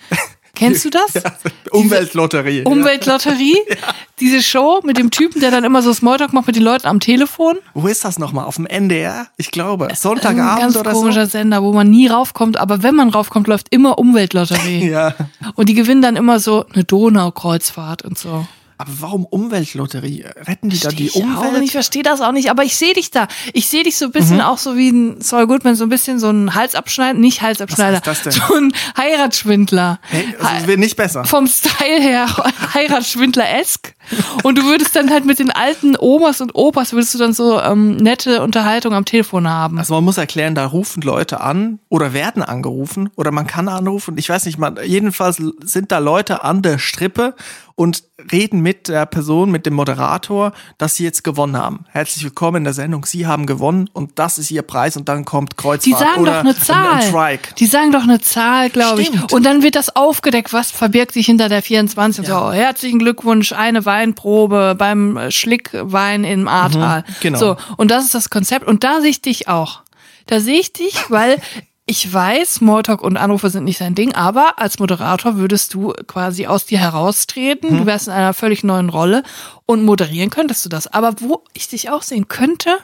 Kennst 0.56 0.86
du 0.86 0.90
das? 0.90 1.14
Umweltlotterie. 1.72 2.64
Umweltlotterie, 2.64 3.58
diese 4.20 4.42
Show 4.42 4.82
mit 4.84 4.98
dem 4.98 5.12
Typen, 5.12 5.42
der 5.42 5.52
dann 5.52 5.64
immer 5.64 5.82
so 5.82 5.94
Smalltalk 5.94 6.34
macht 6.34 6.48
mit 6.48 6.56
den 6.56 6.64
Leuten 6.64 6.88
am 6.88 7.00
Telefon. 7.00 7.58
Wo 7.74 7.88
ist 7.88 8.06
das 8.06 8.18
nochmal? 8.18 8.46
Auf 8.46 8.56
dem 8.56 8.66
NDR? 8.66 9.28
Ich 9.38 9.52
glaube. 9.52 9.90
Ein 9.90 9.96
Sonntagabend 9.96 10.62
ganz 10.62 10.78
oder 10.78 10.92
komischer 10.92 11.28
Sender, 11.28 11.62
wo 11.62 11.74
man 11.74 11.90
nie 11.90 12.08
raufkommt, 12.08 12.58
aber 12.58 12.82
wenn 12.84 12.96
man 12.96 13.10
raufkommt, 13.10 13.48
läuft 13.48 13.68
immer 13.70 14.00
Umweltlotterie. 14.00 14.86
Ja. 14.96 15.14
Und 15.56 15.68
die 15.68 15.74
gewinnen 15.74 16.02
dann 16.02 16.16
immer 16.16 16.40
so 16.40 16.66
eine 16.74 16.84
Donaukreuzfahrt 16.84 18.04
und 18.04 18.18
so. 18.18 18.46
Aber 18.78 18.92
warum 19.00 19.26
Umweltlotterie? 19.26 20.26
Retten 20.48 20.70
die 20.70 20.80
da 20.80 20.90
die 20.90 21.08
ich 21.08 21.16
auch 21.16 21.22
Umwelt? 21.22 21.64
ich 21.64 21.72
verstehe 21.72 22.04
das 22.04 22.22
auch 22.22 22.34
nicht, 22.34 22.50
aber 22.50 22.64
ich 22.64 22.76
sehe 22.76 22.94
dich 22.94 23.10
da. 23.10 23.28
Ich 23.54 23.68
sehe 23.70 23.84
dich 23.84 23.98
so 23.98 24.06
ein 24.06 24.12
bisschen 24.12 24.42
auch 24.42 24.58
so 24.58 24.76
wie 24.76 24.90
ein 24.90 25.22
Saul 25.22 25.48
Goodman, 25.48 25.76
so 25.76 25.86
ein 25.86 25.90
bisschen 25.90 26.20
so 26.20 26.30
ein 26.30 26.54
Halsabschneider, 26.56 27.18
nicht 27.18 27.42
Halsabschneider, 27.42 28.02
Was 28.04 28.08
heißt 28.08 28.26
das 28.26 28.36
denn? 28.36 28.44
so 28.48 28.56
ein 28.56 28.74
Heiratsschwindler. 28.98 30.00
Hey, 30.10 30.36
also 30.40 30.56
es 30.62 30.68
wird 30.68 30.80
nicht 30.80 30.98
besser. 30.98 31.24
Vom 31.24 31.48
Style 31.48 32.02
her 32.02 32.28
Heiratsschwindler-esk. 32.74 33.96
Und 34.44 34.58
du 34.58 34.66
würdest 34.66 34.96
dann 34.96 35.10
halt 35.10 35.26
mit 35.26 35.40
den 35.40 35.52
alten 35.52 35.96
Omas 35.98 36.42
und 36.42 36.54
Opas, 36.54 36.94
würdest 36.94 37.14
du 37.14 37.18
dann 37.18 37.34
so 37.34 37.60
ähm, 37.60 37.96
nette 37.96 38.44
Unterhaltung 38.44 38.94
am 38.94 39.06
Telefon 39.06 39.50
haben. 39.50 39.80
Also 39.80 39.94
man 39.96 40.04
muss 40.04 40.18
erklären, 40.18 40.54
da 40.54 40.66
rufen 40.68 41.02
Leute 41.02 41.42
an 41.42 41.80
oder 41.90 42.14
werden 42.14 42.44
angerufen 42.44 43.10
oder 43.16 43.32
man 43.32 43.48
kann 43.48 43.68
anrufen. 43.68 44.18
Ich 44.18 44.30
weiß 44.30 44.46
nicht, 44.46 44.58
man, 44.58 44.78
jedenfalls 44.84 45.42
sind 45.64 45.92
da 45.92 45.98
Leute 45.98 46.44
an 46.44 46.62
der 46.62 46.78
Strippe 46.78 47.36
und 47.76 48.04
reden 48.32 48.62
mit 48.66 48.88
der 48.88 49.06
Person, 49.06 49.52
mit 49.52 49.68
dem 49.68 49.76
Moderator, 49.76 50.52
dass 50.80 50.96
sie 50.96 51.04
jetzt 51.04 51.24
gewonnen 51.24 51.56
haben. 51.56 51.86
Herzlich 51.92 52.24
willkommen 52.24 52.58
in 52.58 52.64
der 52.64 52.74
Sendung. 52.74 53.06
Sie 53.06 53.28
haben 53.28 53.46
gewonnen 53.46 53.92
und 53.94 54.18
das 54.18 54.40
ist 54.40 54.50
ihr 54.50 54.64
Preis 54.64 54.98
und 54.98 55.08
dann 55.08 55.24
kommt 55.24 55.56
Kreuzfahrt 55.56 55.86
Die 55.86 55.92
sagen 55.92 56.22
oder 56.24 56.32
doch 56.32 56.40
eine 56.40 56.50
Ein, 56.50 56.56
Zahl. 56.56 56.94
ein 56.94 57.02
Strike. 57.04 57.54
Die 57.60 57.68
sagen 57.68 57.92
doch 57.92 58.02
eine 58.02 58.20
Zahl, 58.22 58.72
glaube 58.72 59.04
ich. 59.04 59.32
Und 59.32 59.46
dann 59.46 59.62
wird 59.62 59.76
das 59.76 59.96
aufgedeckt, 59.96 60.52
was 60.52 60.72
verbirgt 60.72 61.12
sich 61.12 61.28
hinter 61.28 61.48
der 61.48 61.62
24. 61.62 62.22
Und 62.22 62.26
So, 62.26 62.52
herzlichen 62.52 62.98
Glückwunsch, 62.98 63.52
eine 63.52 63.86
Weinprobe 63.86 64.74
beim 64.76 65.20
Schlickwein 65.30 66.24
im 66.24 66.48
Ahrtal. 66.48 67.04
genau. 67.20 67.38
So, 67.38 67.58
und 67.78 67.92
das 67.92 68.04
ist 68.06 68.16
das 68.16 68.32
Konzept. 68.32 68.66
Und 68.66 68.84
da 68.84 69.00
sehe 69.00 69.12
ich 69.12 69.22
dich 69.22 69.48
auch. 69.48 69.84
Da 70.26 70.40
sehe 70.40 70.60
ich 70.60 70.74
dich, 70.74 70.96
weil 71.10 71.40
Ich 71.88 72.12
weiß, 72.12 72.56
Smalltalk 72.56 73.02
und 73.02 73.16
Anrufe 73.16 73.52
sind 73.52 73.66
nicht 73.66 73.78
sein 73.78 73.94
Ding, 73.94 74.16
aber 74.16 74.58
als 74.58 74.80
Moderator 74.80 75.38
würdest 75.38 75.76
du 75.76 75.94
quasi 76.08 76.48
aus 76.48 76.66
dir 76.66 76.80
heraustreten. 76.80 77.70
Hm. 77.70 77.78
Du 77.78 77.86
wärst 77.86 78.08
in 78.08 78.14
einer 78.14 78.34
völlig 78.34 78.64
neuen 78.64 78.90
Rolle 78.90 79.22
und 79.68 79.84
moderieren 79.84 80.32
könntest 80.32 80.66
du 80.66 80.70
das. 80.70 80.88
Aber 80.88 81.14
wo 81.20 81.44
ich 81.54 81.68
dich 81.68 81.92
auch 81.92 82.02
sehen 82.02 82.28
könnte, 82.28 82.78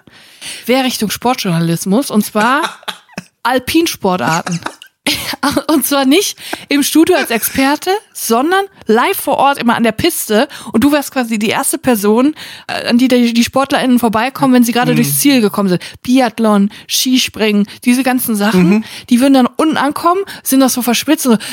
wäre 0.68 0.86
Richtung 0.86 1.10
Sportjournalismus 1.10 2.12
und 2.12 2.24
zwar 2.24 2.62
Alpinsportarten. 3.44 4.60
Und 5.68 5.86
zwar 5.86 6.06
nicht 6.06 6.38
im 6.70 6.84
Studio 6.84 7.16
als 7.16 7.32
Experte, 7.32 7.90
sondern 8.14 8.66
live 8.86 9.18
vor 9.18 9.38
Ort 9.38 9.58
immer 9.58 9.76
an 9.76 9.84
der 9.84 9.92
Piste. 9.92 10.48
Und 10.72 10.84
du 10.84 10.92
wärst 10.92 11.12
quasi 11.12 11.40
die 11.40 11.50
erste 11.50 11.78
Person, 11.78 12.36
äh, 12.68 12.88
an 12.88 12.98
die 12.98 13.08
die 13.08 13.44
SportlerInnen 13.44 14.00
vorbeikommen, 14.00 14.54
wenn 14.54 14.64
sie 14.64 14.72
gerade 14.72 14.94
durchs 14.94 15.20
Ziel 15.20 15.42
gekommen 15.42 15.70
sind. 15.70 15.82
Biathlon, 16.04 16.72
Skispringen, 16.88 17.68
diese 17.84 18.04
ganzen 18.04 18.36
Sachen, 18.36 18.86
die 19.10 19.20
würden 19.20 19.34
dann 19.34 19.48
unten 19.48 19.78
ankommen, 19.78 20.22
sind 20.44 20.60
das 20.60 20.74
so 20.74 20.82
verschwitzt 20.82 21.26
und, 21.26 21.42
so, 21.42 21.48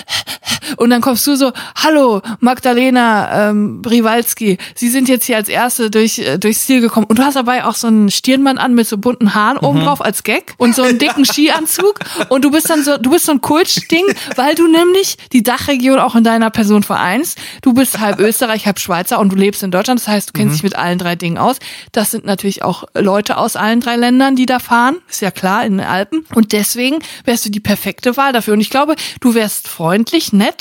und 0.76 0.90
dann 0.90 1.00
kommst 1.00 1.26
du 1.26 1.36
so, 1.36 1.52
hallo, 1.76 2.20
Magdalena 2.40 3.48
ähm, 3.50 3.82
Briwalski, 3.82 4.58
Sie 4.74 4.88
sind 4.88 5.08
jetzt 5.08 5.24
hier 5.24 5.36
als 5.36 5.48
Erste 5.48 5.90
durch, 5.90 6.18
äh, 6.18 6.38
durchs 6.38 6.66
Ziel 6.66 6.80
gekommen. 6.80 7.06
Und 7.08 7.18
du 7.18 7.24
hast 7.24 7.34
dabei 7.34 7.64
auch 7.64 7.74
so 7.74 7.86
einen 7.86 8.10
Stirnband 8.10 8.58
an 8.58 8.74
mit 8.74 8.86
so 8.86 8.98
bunten 8.98 9.34
Haaren 9.34 9.58
oben 9.58 9.80
drauf 9.80 10.04
als 10.04 10.22
Gag 10.22 10.54
und 10.58 10.74
so 10.74 10.82
einen 10.82 10.98
dicken 10.98 11.24
Skianzug. 11.24 12.00
Und 12.28 12.44
du 12.44 12.50
bist 12.50 12.70
dann 12.70 12.82
so, 12.82 12.96
du 12.98 13.10
bist 13.10 13.26
so 13.26 13.32
ein 13.32 13.40
Kultding, 13.40 14.04
weil 14.36 14.54
du 14.54 14.66
nämlich 14.66 15.16
die 15.32 15.42
Dachregion 15.42 15.98
auch 15.98 16.14
in 16.14 16.24
deiner 16.24 16.50
Person 16.50 16.82
vereinst. 16.82 17.38
Du 17.62 17.72
bist 17.72 18.00
halb 18.00 18.18
Österreich, 18.28 18.66
halb 18.66 18.78
Schweizer 18.78 19.18
und 19.18 19.32
du 19.32 19.36
lebst 19.36 19.62
in 19.62 19.70
Deutschland. 19.70 20.00
Das 20.00 20.08
heißt, 20.08 20.30
du 20.30 20.32
kennst 20.32 20.56
dich 20.56 20.62
mit 20.62 20.76
allen 20.76 20.98
drei 20.98 21.16
Dingen 21.16 21.38
aus. 21.38 21.58
Das 21.92 22.10
sind 22.10 22.24
natürlich 22.24 22.62
auch 22.62 22.84
Leute 22.94 23.36
aus 23.36 23.56
allen 23.56 23.80
drei 23.80 23.96
Ländern, 23.96 24.36
die 24.36 24.46
da 24.46 24.58
fahren. 24.58 24.96
Ist 25.08 25.22
ja 25.22 25.30
klar, 25.30 25.64
in 25.64 25.78
den 25.78 25.86
Alpen. 25.86 26.26
Und 26.34 26.52
deswegen 26.52 26.98
wärst 27.24 27.44
du 27.46 27.50
die 27.50 27.60
perfekte 27.60 28.16
Wahl 28.16 28.32
dafür. 28.32 28.54
Und 28.54 28.60
ich 28.60 28.70
glaube, 28.70 28.96
du 29.20 29.34
wärst 29.34 29.68
freundlich, 29.68 30.32
nett, 30.32 30.57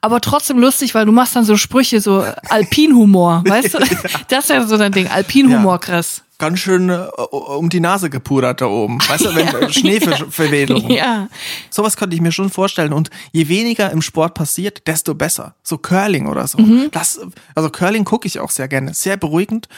aber 0.00 0.20
trotzdem 0.20 0.58
lustig, 0.58 0.94
weil 0.94 1.06
du 1.06 1.12
machst 1.12 1.36
dann 1.36 1.44
so 1.44 1.56
Sprüche, 1.56 2.00
so 2.00 2.24
Alpinhumor, 2.48 3.42
weißt 3.46 3.74
du? 3.74 3.78
Das 4.28 4.48
wäre 4.48 4.66
so 4.66 4.76
dein 4.76 4.92
Ding, 4.92 5.08
Alpinhumor, 5.08 5.80
Chris. 5.80 6.22
Ganz 6.40 6.58
schön 6.60 6.88
äh, 6.88 7.06
um 7.30 7.68
die 7.68 7.80
Nase 7.80 8.08
gepudert 8.08 8.62
da 8.62 8.66
oben. 8.66 8.98
Weißt 9.06 9.26
du, 9.26 9.34
wenn 9.34 9.46
äh, 9.46 9.70
Schneeverwedelung. 9.70 10.90
Ja. 10.90 11.28
Sowas 11.68 11.98
könnte 11.98 12.16
ich 12.16 12.22
mir 12.22 12.32
schon 12.32 12.48
vorstellen. 12.48 12.94
Und 12.94 13.10
je 13.32 13.48
weniger 13.48 13.90
im 13.90 14.00
Sport 14.00 14.32
passiert, 14.32 14.86
desto 14.86 15.14
besser. 15.14 15.54
So 15.62 15.76
Curling 15.76 16.26
oder 16.26 16.46
so. 16.46 16.58
Mhm. 16.58 16.88
Das, 16.92 17.20
also 17.54 17.68
Curling 17.68 18.04
gucke 18.04 18.26
ich 18.26 18.40
auch 18.40 18.50
sehr 18.50 18.68
gerne. 18.68 18.94
Sehr 18.94 19.18
beruhigend. 19.18 19.68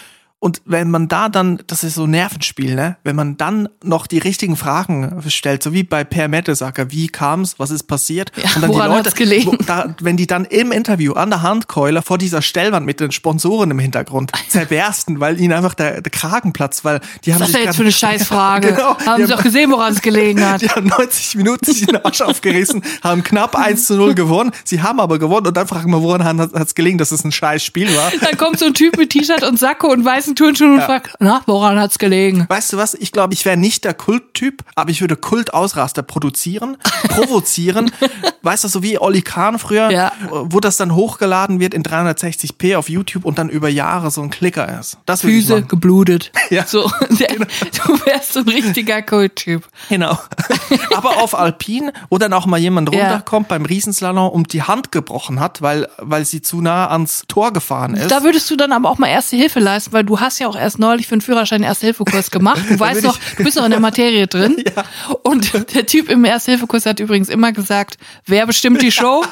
Und 0.43 0.61
wenn 0.65 0.91
man 0.91 1.07
da 1.07 1.29
dann, 1.29 1.61
das 1.69 1.85
ist 1.85 1.95
so 1.95 2.09
Nervenspiel, 2.09 2.75
ne? 2.75 2.97
Wenn 3.05 3.15
man 3.15 3.37
dann 3.37 3.69
noch 3.85 4.09
die 4.09 4.19
richtigen 4.19 4.57
Fragen 4.57 5.23
stellt, 5.29 5.63
so 5.63 5.73
wie 5.73 5.85
bei 5.85 6.03
Per 6.03 6.27
Mertesacker, 6.27 6.91
wie 6.91 7.07
kam's, 7.07 7.61
was 7.61 7.71
ist 7.71 7.85
passiert? 7.85 8.33
Ja, 8.35 8.51
und 8.57 8.63
dann 8.63 8.71
woran 8.73 8.91
hat's 8.93 9.15
gelegen? 9.15 9.53
wo- 9.53 9.57
da, 9.65 9.95
wenn 10.01 10.17
die 10.17 10.27
dann 10.27 10.45
im 10.45 10.73
Interview 10.73 11.13
an 11.13 11.31
der 11.31 11.43
Handkeule 11.43 12.03
vor 12.03 12.19
dieser 12.19 12.43
Stellwand 12.43 12.85
mit 12.85 12.99
den 12.99 13.13
Sponsoren 13.13 13.71
im 13.71 13.79
Hintergrund 13.79 14.33
zerbersten, 14.49 15.21
weil 15.21 15.39
ihnen 15.39 15.53
einfach 15.53 15.75
der, 15.75 16.01
der 16.03 16.11
Kragen 16.11 16.53
platzt, 16.53 16.85
weil 16.85 17.01
die 17.25 17.35
haben 17.35 17.41
Was 17.43 17.51
ist 17.51 17.55
sich 17.55 17.65
das 17.65 17.67
jetzt 17.67 17.77
für 17.77 17.83
eine 17.83 17.93
Scheißfrage? 17.93 18.73
Genau, 18.73 18.99
Haben 18.99 19.21
die 19.21 19.27
sie 19.29 19.33
doch 19.33 19.43
gesehen, 19.45 19.71
woran 19.71 19.93
es 19.93 20.03
gelegen 20.03 20.45
hat. 20.45 20.61
die 20.63 20.69
haben 20.69 20.89
90 20.89 21.37
Minuten 21.37 21.65
sich 21.73 21.87
den 21.87 22.05
Arsch 22.05 22.21
aufgerissen, 22.21 22.83
haben 23.05 23.23
knapp 23.23 23.55
1 23.55 23.87
zu 23.87 23.95
0 23.95 24.15
gewonnen. 24.17 24.51
Sie 24.65 24.83
haben 24.83 24.99
aber 24.99 25.21
gewonnen 25.21 25.47
und 25.47 25.57
dann 25.57 25.69
fragen 25.69 25.93
wir, 25.93 26.03
woran 26.03 26.25
hat 26.25 26.53
es 26.67 26.75
gelegen, 26.75 26.99
dass 26.99 27.13
es 27.13 27.23
ein 27.23 27.31
scheiß 27.31 27.63
Spiel 27.63 27.95
war. 27.97 28.11
Dann 28.21 28.37
kommt 28.37 28.59
so 28.59 28.67
ein 28.67 28.75
Typ 28.75 28.97
mit 28.97 29.11
T-Shirt 29.11 29.45
und 29.45 29.57
Sakko 29.57 29.87
und 29.93 30.05
weißen 30.05 30.32
Turnschuhen 30.35 30.75
und 30.75 30.83
fragt, 30.83 31.15
na, 31.21 31.43
woran 31.47 31.79
hat's 31.79 31.99
gelegen? 31.99 32.47
Weißt 32.49 32.73
du 32.73 32.77
was? 32.77 32.95
Ich 32.95 33.13
glaube, 33.13 33.35
ich 33.35 33.45
wäre 33.45 33.57
nicht 33.57 33.85
der 33.85 33.95
Kulttyp, 33.95 34.63
aber 34.75 34.91
ich 34.91 35.01
würde 35.01 35.17
Kultausraster 35.17 36.03
produzieren, 36.03 36.77
provozieren. 37.09 37.91
weißt 38.43 38.65
du, 38.65 38.69
so 38.69 38.83
wie 38.83 38.99
Olli 38.99 39.23
Kahn 39.23 39.59
früher, 39.59 39.91
Ja. 39.91 40.13
wo 40.31 40.61
das 40.61 40.77
dann 40.77 40.95
hochgeladen 40.95 41.61
wird 41.61 41.75
in 41.75 41.83
360p 41.83 42.77
auf 42.77 42.89
YouTube 42.89 43.25
und 43.25 43.39
dann 43.39 43.49
über 43.49 43.69
Jahre 43.69 44.11
so 44.11 44.23
ein 44.23 44.31
Klicker 44.31 44.79
ist. 44.79 44.99
Das 45.07 45.21
Füße 45.23 45.63
geblutet. 45.63 46.33
Ja. 46.51 46.67
So, 46.67 46.91
der, 47.11 47.29
du 47.37 48.07
wärst 48.07 48.35
so 48.35 48.41
ein 48.41 48.49
richtiger 48.49 49.01
Kulttyp. 49.01 49.67
Genau. 49.89 50.19
Aber 50.95 51.23
auf 51.23 51.39
Alpin, 51.39 51.93
wo 52.11 52.19
dann 52.19 52.33
auch 52.35 52.45
mal 52.47 52.59
jemand 52.59 52.95
Ja. 52.95 53.01
runterkommt 53.09 53.49
beim 53.49 53.65
Riesenslalom 53.65 54.29
und 54.29 54.53
die 54.53 54.63
Hand 54.63 54.93
gebrochen 54.93 55.41
hat, 55.41 55.63
weil, 55.63 55.89
weil 55.99 56.25
sie 56.27 56.43
zu 56.43 56.61
nah 56.61 56.89
ans 56.89 57.25
Tor 57.29 57.53
gefahren 57.53 57.95
ist. 57.95 58.11
Da 58.11 58.23
würdest 58.23 58.51
du 58.51 58.57
dann 58.57 58.73
aber 58.73 58.91
auch 58.91 58.99
mal 58.99 59.09
erste 59.09 59.37
Hilfe 59.37 59.61
leisten, 59.61 59.93
weil 59.93 60.05
du 60.05 60.21
hast 60.23 60.39
ja 60.39 60.49
auch 60.49 60.57
erst 60.57 60.79
neulich 60.79 61.07
für 61.07 61.17
den 61.17 61.21
Führerschein 61.21 61.63
Erste-Hilfe-Kurs 61.63 62.31
gemacht. 62.31 62.63
Du 62.69 62.79
weißt 62.81 63.03
noch, 63.03 63.19
du 63.37 63.45
bist 63.45 63.57
noch 63.57 63.65
in 63.65 63.71
der 63.71 63.81
Materie 63.81 64.27
drin. 64.27 64.57
Ja. 64.75 64.85
Und 65.23 65.53
der 65.75 65.87
Typ 65.87 66.09
im 66.09 66.25
Erste-Hilfe-Kurs 66.25 66.87
hat 66.87 67.01
übrigens 67.01 67.29
immer 67.29 67.53
gesagt, 67.53 67.99
wer 68.27 68.47
bestimmt 68.47 68.81
die 68.81 68.93
Show? 68.93 69.25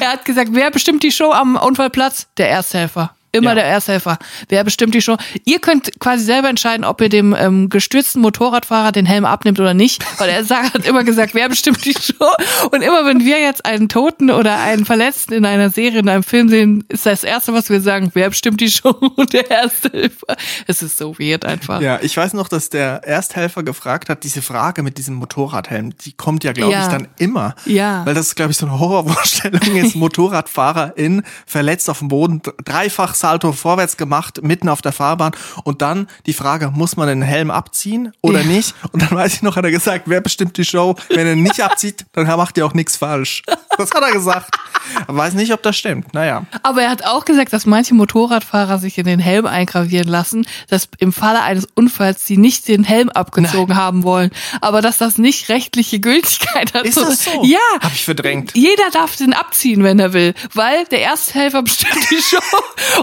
er 0.00 0.12
hat 0.12 0.24
gesagt, 0.24 0.50
wer 0.52 0.70
bestimmt 0.70 1.02
die 1.02 1.12
Show 1.12 1.30
am 1.30 1.56
Unfallplatz? 1.56 2.26
Der 2.38 2.50
Ersthelfer. 2.50 3.14
Immer 3.34 3.50
Ja. 3.50 3.54
der 3.56 3.64
Ersthelfer. 3.64 4.18
Wer 4.48 4.62
bestimmt 4.62 4.94
die 4.94 5.00
Show? 5.02 5.16
Ihr 5.44 5.58
könnt 5.58 5.98
quasi 6.00 6.22
selber 6.24 6.48
entscheiden, 6.50 6.84
ob 6.84 7.00
ihr 7.00 7.08
dem 7.08 7.34
ähm, 7.38 7.70
gestürzten 7.70 8.20
Motorradfahrer 8.20 8.92
den 8.92 9.06
Helm 9.06 9.24
abnimmt 9.24 9.58
oder 9.58 9.72
nicht, 9.74 10.04
weil 10.20 10.28
er 10.28 10.46
hat 10.48 10.84
immer 10.86 11.02
gesagt, 11.02 11.34
wer 11.34 11.48
bestimmt 11.48 11.82
die 11.84 11.94
Show? 11.94 12.30
Und 12.70 12.82
immer 12.82 13.06
wenn 13.06 13.24
wir 13.24 13.40
jetzt 13.40 13.64
einen 13.64 13.88
Toten 13.88 14.30
oder 14.30 14.58
einen 14.60 14.84
Verletzten 14.84 15.32
in 15.32 15.46
einer 15.46 15.70
Serie, 15.70 16.00
in 16.00 16.08
einem 16.10 16.22
Film 16.22 16.48
sehen, 16.50 16.84
ist 16.88 17.06
das 17.06 17.24
Erste, 17.24 17.54
was 17.54 17.70
wir 17.70 17.80
sagen, 17.80 18.10
wer 18.14 18.28
bestimmt 18.28 18.60
die 18.60 18.70
Show? 18.70 18.90
Und 19.16 19.32
der 19.32 19.50
Ersthelfer. 19.50 20.36
Es 20.66 20.82
ist 20.82 20.98
so 20.98 21.18
weird 21.18 21.44
einfach. 21.46 21.80
Ja, 21.80 21.98
ich 22.02 22.16
weiß 22.16 22.34
noch, 22.34 22.48
dass 22.48 22.68
der 22.68 23.02
Ersthelfer 23.04 23.62
gefragt 23.62 24.10
hat, 24.10 24.24
diese 24.24 24.42
Frage 24.42 24.82
mit 24.82 24.98
diesem 24.98 25.14
Motorradhelm, 25.14 25.96
die 26.04 26.12
kommt 26.12 26.44
ja, 26.44 26.52
glaube 26.52 26.72
Ja. 26.72 26.82
ich, 26.82 26.88
dann 26.88 27.08
immer. 27.18 27.54
Ja. 27.64 28.04
Weil 28.04 28.12
das 28.14 28.26
ist, 28.28 28.34
glaube 28.36 28.52
ich, 28.52 28.58
so 28.58 28.66
eine 28.66 28.78
Horrorvorstellung 28.78 29.76
ist, 29.76 29.96
Motorradfahrerin 30.46 31.22
verletzt 31.46 31.88
auf 31.88 32.00
dem 32.00 32.08
Boden, 32.08 32.42
dreifach 32.64 33.14
Salto 33.22 33.52
vorwärts 33.52 33.96
gemacht, 33.96 34.42
mitten 34.42 34.68
auf 34.68 34.82
der 34.82 34.92
Fahrbahn 34.92 35.32
und 35.64 35.80
dann 35.80 36.08
die 36.26 36.32
Frage, 36.34 36.70
muss 36.70 36.96
man 36.96 37.08
den 37.08 37.22
Helm 37.22 37.50
abziehen 37.50 38.12
oder 38.20 38.40
Ja. 38.40 38.46
nicht? 38.46 38.74
Und 38.92 39.00
dann 39.02 39.10
weiß 39.12 39.34
ich 39.34 39.42
noch, 39.42 39.56
hat 39.56 39.64
er 39.64 39.70
gesagt, 39.70 40.02
wer 40.06 40.20
bestimmt 40.20 40.56
die 40.58 40.64
Show? 40.64 40.96
Wenn 41.08 41.26
er 41.26 41.36
nicht 41.36 41.60
abzieht, 41.62 42.04
dann 42.12 42.26
macht 42.26 42.56
ihr 42.58 42.66
auch 42.66 42.74
nichts 42.74 42.96
falsch. 42.96 43.42
Das 43.78 43.90
hat 43.92 44.02
er 44.02 44.12
gesagt. 44.12 44.54
Weiß 45.06 45.34
nicht, 45.34 45.52
ob 45.52 45.62
das 45.62 45.76
stimmt. 45.78 46.12
Naja. 46.12 46.44
Aber 46.62 46.82
er 46.82 46.90
hat 46.90 47.04
auch 47.06 47.24
gesagt, 47.24 47.52
dass 47.52 47.64
manche 47.64 47.94
Motorradfahrer 47.94 48.78
sich 48.78 48.98
in 48.98 49.06
den 49.06 49.20
Helm 49.20 49.46
eingravieren 49.46 50.08
lassen, 50.08 50.46
dass 50.68 50.88
im 50.98 51.12
Falle 51.12 51.40
eines 51.42 51.66
Unfalls 51.74 52.26
sie 52.26 52.36
nicht 52.36 52.66
den 52.68 52.84
Helm 52.84 53.08
abgezogen 53.08 53.76
haben 53.76 54.02
wollen. 54.02 54.30
Aber 54.60 54.82
dass 54.82 54.98
das 54.98 55.16
nicht 55.18 55.48
rechtliche 55.48 56.00
Gültigkeit 56.00 56.74
hat. 56.74 56.84
Ist 56.84 56.96
das 56.98 57.24
so? 57.24 57.44
Ja. 57.44 57.58
Hab 57.80 57.92
ich 57.94 58.04
verdrängt. 58.04 58.52
Jeder 58.54 58.90
darf 58.92 59.16
den 59.16 59.32
abziehen, 59.32 59.84
wenn 59.84 59.98
er 60.00 60.12
will, 60.12 60.34
weil 60.52 60.84
der 60.86 61.02
Ersthelfer 61.02 61.62
bestimmt 61.62 62.10
die 62.10 62.20
Show. 62.22 62.38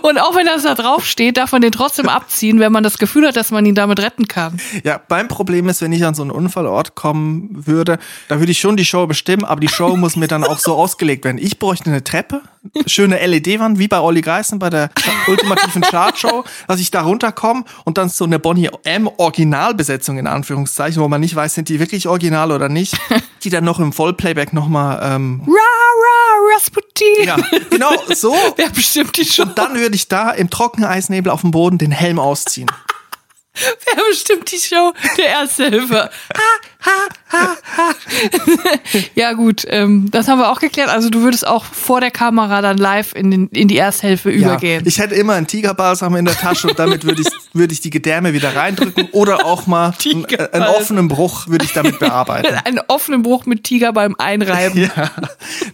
Und 0.10 0.18
auch 0.18 0.36
wenn 0.36 0.48
das 0.48 0.64
da 0.64 0.74
drauf 0.74 1.06
steht, 1.06 1.38
darf 1.38 1.52
man 1.52 1.62
den 1.62 1.72
trotzdem 1.72 2.10
abziehen, 2.10 2.60
wenn 2.60 2.72
man 2.72 2.84
das 2.84 2.98
Gefühl 2.98 3.28
hat, 3.28 3.36
dass 3.36 3.52
man 3.52 3.64
ihn 3.68 3.76
damit 3.76 4.00
retten 4.00 4.28
kann. 4.28 4.60
Ja, 4.84 5.00
beim 5.08 5.28
Problem 5.28 5.70
ist, 5.70 5.84
wenn 5.84 5.92
ich 5.92 6.04
an 6.04 6.16
so 6.16 6.24
einen 6.24 6.32
Unfallort 6.32 6.96
kommen 6.96 7.50
würde, 7.68 8.00
da 8.28 8.40
würde 8.40 8.52
ich 8.52 8.60
schon 8.60 8.76
die 8.76 8.86
Show 8.86 9.06
bestimmen, 9.06 9.46
aber 9.46 9.62
die 9.62 9.68
Show 9.68 9.96
muss 9.96 10.16
mir 10.16 10.28
dann 10.28 10.44
auch 10.44 10.58
so 10.58 10.74
ausgelegt 10.76 11.26
werden. 11.26 11.38
Ich 11.38 11.60
bräuchte 11.60 11.92
eine 11.92 12.04
Treppe, 12.04 12.42
schöne 12.88 13.24
LED-Wand, 13.24 13.78
wie 13.78 13.88
bei 13.88 14.00
Olli 14.00 14.22
Geißen 14.22 14.58
bei 14.58 14.72
der 14.72 14.90
ultimativen 15.28 15.84
Chartshow, 15.84 16.44
dass 16.68 16.80
ich 16.80 16.90
da 16.90 17.02
runterkomme 17.02 17.64
und 17.86 18.00
dann 18.00 18.10
so 18.10 18.26
eine 18.26 18.40
Bonnie 18.40 18.72
M 18.86 19.08
Originalbesetzung 19.18 20.18
in 20.18 20.26
Anführungszeichen, 20.26 21.04
wo 21.04 21.08
man 21.08 21.22
nicht 21.22 21.36
weiß, 21.36 21.54
sind 21.54 21.70
die 21.70 21.80
wirklich 21.80 22.08
original 22.08 22.52
oder 22.52 22.68
nicht, 22.68 22.98
die 23.44 23.50
dann 23.50 23.64
noch 23.64 23.80
im 23.80 23.94
Vollplayback 23.94 24.54
nochmal, 24.54 25.00
ähm, 25.04 25.42
Ra, 25.48 25.54
ra, 25.54 26.56
Rasputin. 26.56 27.26
ja, 27.26 27.38
genau 27.70 27.92
so. 28.14 28.36
Wer 28.58 28.70
bestimmt 28.70 29.18
die 29.18 29.26
Show? 29.26 29.44
Und 29.44 29.58
dann 29.58 29.76
würde 29.76 29.96
ich 29.96 30.08
da 30.08 30.32
im 30.32 30.50
Trockeneisnebel 30.50 31.32
auf 31.32 31.42
dem 31.42 31.52
Boden 31.52 31.78
den 31.78 31.92
Helm 31.92 32.20
ausziehen. 32.20 32.72
Wer 33.86 34.04
bestimmt 34.10 34.52
die 34.52 34.58
Show? 34.58 34.94
Der 35.18 35.30
Ersthelfer. 35.30 36.10
Ha, 36.36 36.42
ha, 36.86 36.92
ha, 37.32 37.58
ha. 37.78 37.94
ja 39.16 39.34
gut, 39.34 39.66
ähm, 39.68 40.10
das 40.12 40.28
haben 40.28 40.40
wir 40.40 40.52
auch 40.52 40.60
geklärt. 40.60 40.90
Also 40.90 41.10
du 41.10 41.22
würdest 41.22 41.46
auch 41.46 41.66
vor 41.66 42.00
der 42.00 42.12
Kamera 42.12 42.62
dann 42.62 42.78
live 42.78 43.14
in, 43.14 43.32
den, 43.32 43.48
in 43.48 43.68
die 43.68 43.78
Ersthilfe 43.78 44.30
übergehen. 44.30 44.82
Ja, 44.82 44.88
ich 44.88 45.00
hätte 45.00 45.16
immer 45.16 45.34
einen 45.34 45.48
Tigerbalsam 45.48 46.16
in 46.16 46.26
der 46.26 46.36
Tasche 46.36 46.68
und 46.68 46.80
damit 46.80 47.04
würde 47.04 47.22
ich, 47.22 47.28
würde 47.54 47.74
ich 47.74 47.82
die 47.82 47.90
Gedärme 47.90 48.34
wieder 48.34 48.56
reindrücken 48.56 49.10
oder 49.12 49.46
auch 49.46 49.68
mal 49.68 49.94
einen, 50.06 50.14
einen 50.14 50.26
Tigerbalsam. 50.28 50.76
offenen 50.76 51.08
Bruch 51.08 51.48
würde 51.48 51.66
ich 51.66 51.74
damit 51.74 52.00
bearbeiten. 52.00 52.56
Einen 52.66 52.80
offenen 52.88 53.24
Bruch 53.24 53.46
mit 53.46 53.64
Tiger 53.64 53.94
beim 53.94 54.16
Einreiben. 54.18 54.90
Ja. 54.96 55.12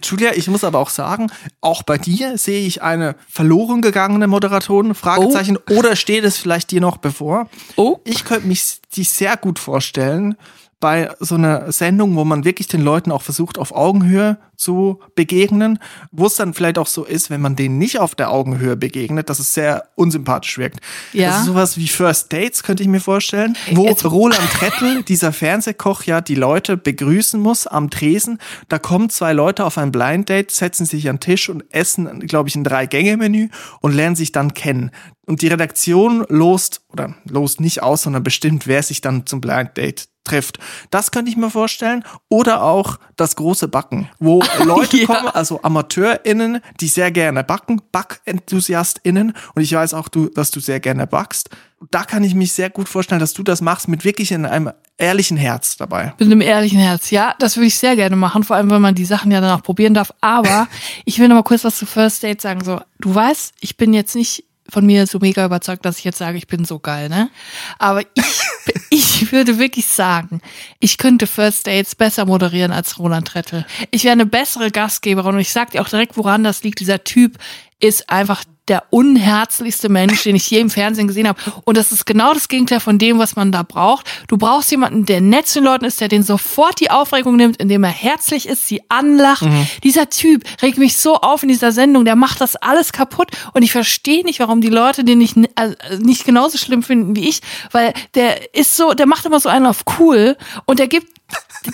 Julia, 0.02 0.32
ich 0.34 0.48
muss 0.48 0.64
aber 0.64 0.78
auch 0.78 0.88
sagen, 0.88 1.30
auch 1.60 1.82
bei 1.82 1.98
dir 1.98 2.38
sehe 2.38 2.66
ich 2.66 2.82
eine 2.82 3.16
verloren 3.28 3.82
gegangene 3.82 4.26
Moderatorin, 4.26 4.94
Fragezeichen, 4.94 5.58
oder 5.70 5.96
steht 5.96 6.24
es 6.24 6.38
vielleicht 6.38 6.70
dir 6.70 6.80
noch 6.80 6.96
bevor? 6.98 7.48
Oh. 7.76 7.98
Ich 8.04 8.24
könnte 8.24 8.46
mich 8.46 8.80
die 8.94 9.04
sehr 9.04 9.36
gut 9.36 9.58
vorstellen 9.58 10.36
bei 10.78 11.10
so 11.20 11.36
einer 11.36 11.72
Sendung, 11.72 12.16
wo 12.16 12.24
man 12.24 12.44
wirklich 12.44 12.68
den 12.68 12.82
Leuten 12.82 13.10
auch 13.10 13.22
versucht, 13.22 13.58
auf 13.58 13.74
Augenhöhe 13.74 14.38
zu 14.56 15.00
begegnen, 15.14 15.78
wo 16.10 16.26
es 16.26 16.36
dann 16.36 16.54
vielleicht 16.54 16.78
auch 16.78 16.86
so 16.86 17.04
ist, 17.04 17.30
wenn 17.30 17.40
man 17.40 17.56
denen 17.56 17.78
nicht 17.78 17.98
auf 17.98 18.14
der 18.14 18.30
Augenhöhe 18.30 18.76
begegnet, 18.76 19.28
dass 19.30 19.38
es 19.38 19.54
sehr 19.54 19.88
unsympathisch 19.94 20.58
wirkt. 20.58 20.80
Ja. 21.12 21.28
Das 21.28 21.40
ist 21.40 21.46
sowas 21.46 21.76
wie 21.78 21.88
First 21.88 22.32
Dates, 22.32 22.62
könnte 22.62 22.82
ich 22.82 22.88
mir 22.88 23.00
vorstellen, 23.00 23.56
wo 23.72 23.86
Jetzt- 23.86 24.04
Roland 24.04 24.50
Trettel, 24.52 25.02
dieser 25.08 25.32
Fernsehkoch, 25.32 26.02
ja 26.04 26.20
die 26.20 26.34
Leute 26.34 26.76
begrüßen 26.76 27.40
muss 27.40 27.66
am 27.66 27.90
Tresen. 27.90 28.38
Da 28.68 28.78
kommen 28.78 29.08
zwei 29.10 29.32
Leute 29.32 29.64
auf 29.64 29.78
ein 29.78 29.92
Blind 29.92 30.28
Date, 30.28 30.50
setzen 30.50 30.86
sich 30.86 31.08
an 31.08 31.16
den 31.16 31.20
Tisch 31.20 31.48
und 31.48 31.64
essen, 31.70 32.20
glaube 32.20 32.48
ich, 32.48 32.56
ein 32.56 32.64
Drei-Gänge-Menü 32.64 33.48
und 33.80 33.94
lernen 33.94 34.16
sich 34.16 34.32
dann 34.32 34.54
kennen. 34.54 34.90
Und 35.26 35.42
die 35.42 35.48
Redaktion 35.48 36.24
lost, 36.28 36.82
oder 36.92 37.14
lost 37.28 37.60
nicht 37.60 37.82
aus, 37.82 38.02
sondern 38.02 38.22
bestimmt, 38.22 38.66
wer 38.66 38.82
sich 38.82 39.00
dann 39.00 39.26
zum 39.26 39.40
Blind 39.40 39.76
Date 39.76 40.08
trifft. 40.22 40.58
Das 40.90 41.10
könnte 41.12 41.30
ich 41.30 41.36
mir 41.36 41.50
vorstellen. 41.50 42.04
Oder 42.28 42.62
auch 42.62 42.98
das 43.16 43.36
große 43.36 43.68
Backen, 43.68 44.08
wo 44.18 44.42
Leute 44.64 44.98
Ja. 44.98 45.06
kommen, 45.06 45.28
also 45.28 45.62
AmateurInnen, 45.62 46.60
die 46.80 46.88
sehr 46.88 47.10
gerne 47.12 47.44
backen, 47.44 47.80
BackenthusiastInnen. 47.92 49.34
Und 49.54 49.62
ich 49.62 49.72
weiß 49.72 49.94
auch, 49.94 50.08
du, 50.08 50.28
dass 50.28 50.50
du 50.50 50.60
sehr 50.60 50.80
gerne 50.80 51.06
backst. 51.06 51.50
Da 51.90 52.04
kann 52.04 52.24
ich 52.24 52.34
mich 52.34 52.52
sehr 52.52 52.70
gut 52.70 52.88
vorstellen, 52.88 53.20
dass 53.20 53.34
du 53.34 53.42
das 53.42 53.60
machst 53.60 53.88
mit 53.88 54.04
wirklich 54.04 54.32
in 54.32 54.46
einem 54.46 54.72
ehrlichen 54.96 55.36
Herz 55.36 55.76
dabei. 55.76 56.14
Mit 56.18 56.26
einem 56.26 56.40
ehrlichen 56.40 56.78
Herz. 56.78 57.10
Ja, 57.10 57.34
das 57.38 57.56
würde 57.56 57.66
ich 57.66 57.78
sehr 57.78 57.96
gerne 57.96 58.16
machen, 58.16 58.44
vor 58.44 58.56
allem, 58.56 58.70
wenn 58.70 58.80
man 58.82 58.94
die 58.94 59.04
Sachen 59.04 59.30
ja 59.30 59.40
dann 59.40 59.50
auch 59.58 59.62
probieren 59.62 59.94
darf. 59.94 60.12
Aber 60.20 60.68
ich 61.04 61.18
will 61.18 61.28
noch 61.28 61.36
mal 61.36 61.42
kurz 61.42 61.64
was 61.64 61.76
zu 61.76 61.86
First 61.86 62.22
Date 62.22 62.40
sagen. 62.40 62.64
So, 62.64 62.80
du 63.00 63.14
weißt, 63.14 63.54
ich 63.60 63.76
bin 63.76 63.92
jetzt 63.92 64.14
nicht 64.14 64.44
von 64.68 64.84
mir 64.84 65.06
so 65.06 65.18
mega 65.18 65.44
überzeugt, 65.44 65.84
dass 65.84 65.98
ich 65.98 66.04
jetzt 66.04 66.18
sage, 66.18 66.38
ich 66.38 66.46
bin 66.46 66.64
so 66.64 66.78
geil, 66.78 67.08
ne? 67.08 67.30
Aber 67.78 68.00
ich, 68.00 68.40
ich 68.90 69.32
würde 69.32 69.58
wirklich 69.58 69.86
sagen, 69.86 70.40
ich 70.80 70.98
könnte 70.98 71.26
First 71.26 71.66
Dates 71.66 71.94
besser 71.94 72.24
moderieren 72.24 72.72
als 72.72 72.98
Roland 72.98 73.28
Trettel. 73.28 73.66
Ich 73.90 74.04
wäre 74.04 74.12
eine 74.12 74.26
bessere 74.26 74.70
Gastgeberin 74.70 75.34
und 75.34 75.40
ich 75.40 75.52
sag 75.52 75.70
dir 75.70 75.82
auch 75.82 75.88
direkt, 75.88 76.16
woran 76.16 76.44
das 76.44 76.62
liegt. 76.62 76.80
Dieser 76.80 77.04
Typ 77.04 77.38
ist 77.80 78.08
einfach 78.08 78.44
der 78.68 78.84
unherzlichste 78.90 79.88
Mensch, 79.88 80.24
den 80.24 80.34
ich 80.34 80.50
je 80.50 80.58
im 80.58 80.70
Fernsehen 80.70 81.06
gesehen 81.06 81.28
habe. 81.28 81.40
Und 81.64 81.76
das 81.76 81.92
ist 81.92 82.04
genau 82.04 82.34
das 82.34 82.48
Gegenteil 82.48 82.80
von 82.80 82.98
dem, 82.98 83.18
was 83.18 83.36
man 83.36 83.52
da 83.52 83.62
braucht. 83.62 84.06
Du 84.26 84.38
brauchst 84.38 84.70
jemanden, 84.72 85.06
der 85.06 85.20
nett 85.20 85.46
zu 85.46 85.60
den 85.60 85.66
Leuten 85.66 85.84
ist, 85.84 86.00
der 86.00 86.08
den 86.08 86.24
sofort 86.24 86.80
die 86.80 86.90
Aufregung 86.90 87.36
nimmt, 87.36 87.58
indem 87.58 87.84
er 87.84 87.90
herzlich 87.90 88.48
ist, 88.48 88.66
sie 88.66 88.82
anlacht. 88.88 89.46
Dieser 89.84 90.10
Typ 90.10 90.42
regt 90.62 90.78
mich 90.78 90.96
so 90.96 91.16
auf 91.16 91.44
in 91.44 91.48
dieser 91.48 91.70
Sendung, 91.70 92.04
der 92.04 92.16
macht 92.16 92.40
das 92.40 92.56
alles 92.56 92.92
kaputt. 92.92 93.28
Und 93.52 93.62
ich 93.62 93.70
verstehe 93.70 94.24
nicht, 94.24 94.40
warum 94.40 94.60
die 94.60 94.68
Leute 94.68 95.04
den 95.04 95.18
nicht, 95.18 95.36
also 95.54 95.76
nicht 96.00 96.24
genauso 96.24 96.58
schlimm 96.58 96.82
finden 96.82 97.14
wie 97.14 97.28
ich, 97.28 97.40
weil 97.70 97.94
der 98.14 98.52
ist 98.52 98.76
so, 98.76 98.94
der 98.94 99.06
macht 99.06 99.24
immer 99.26 99.38
so 99.38 99.48
einen 99.48 99.66
auf 99.66 99.84
cool 99.98 100.36
und 100.64 100.80
der 100.80 100.88
gibt 100.88 101.06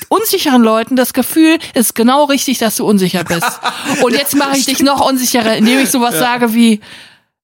unsicheren 0.09 0.63
Leuten 0.63 0.97
das 0.97 1.13
Gefühl, 1.13 1.59
es 1.75 1.87
ist 1.87 1.95
genau 1.95 2.25
richtig, 2.25 2.59
dass 2.59 2.77
du 2.77 2.87
unsicher 2.87 3.25
bist. 3.25 3.61
Und 4.03 4.13
jetzt 4.15 4.35
mache 4.37 4.57
ich 4.57 4.67
dich 4.67 4.81
noch 4.81 5.07
unsicherer, 5.07 5.57
indem 5.57 5.81
ich 5.81 5.91
sowas 5.91 6.19
sage 6.19 6.55
wie, 6.55 6.81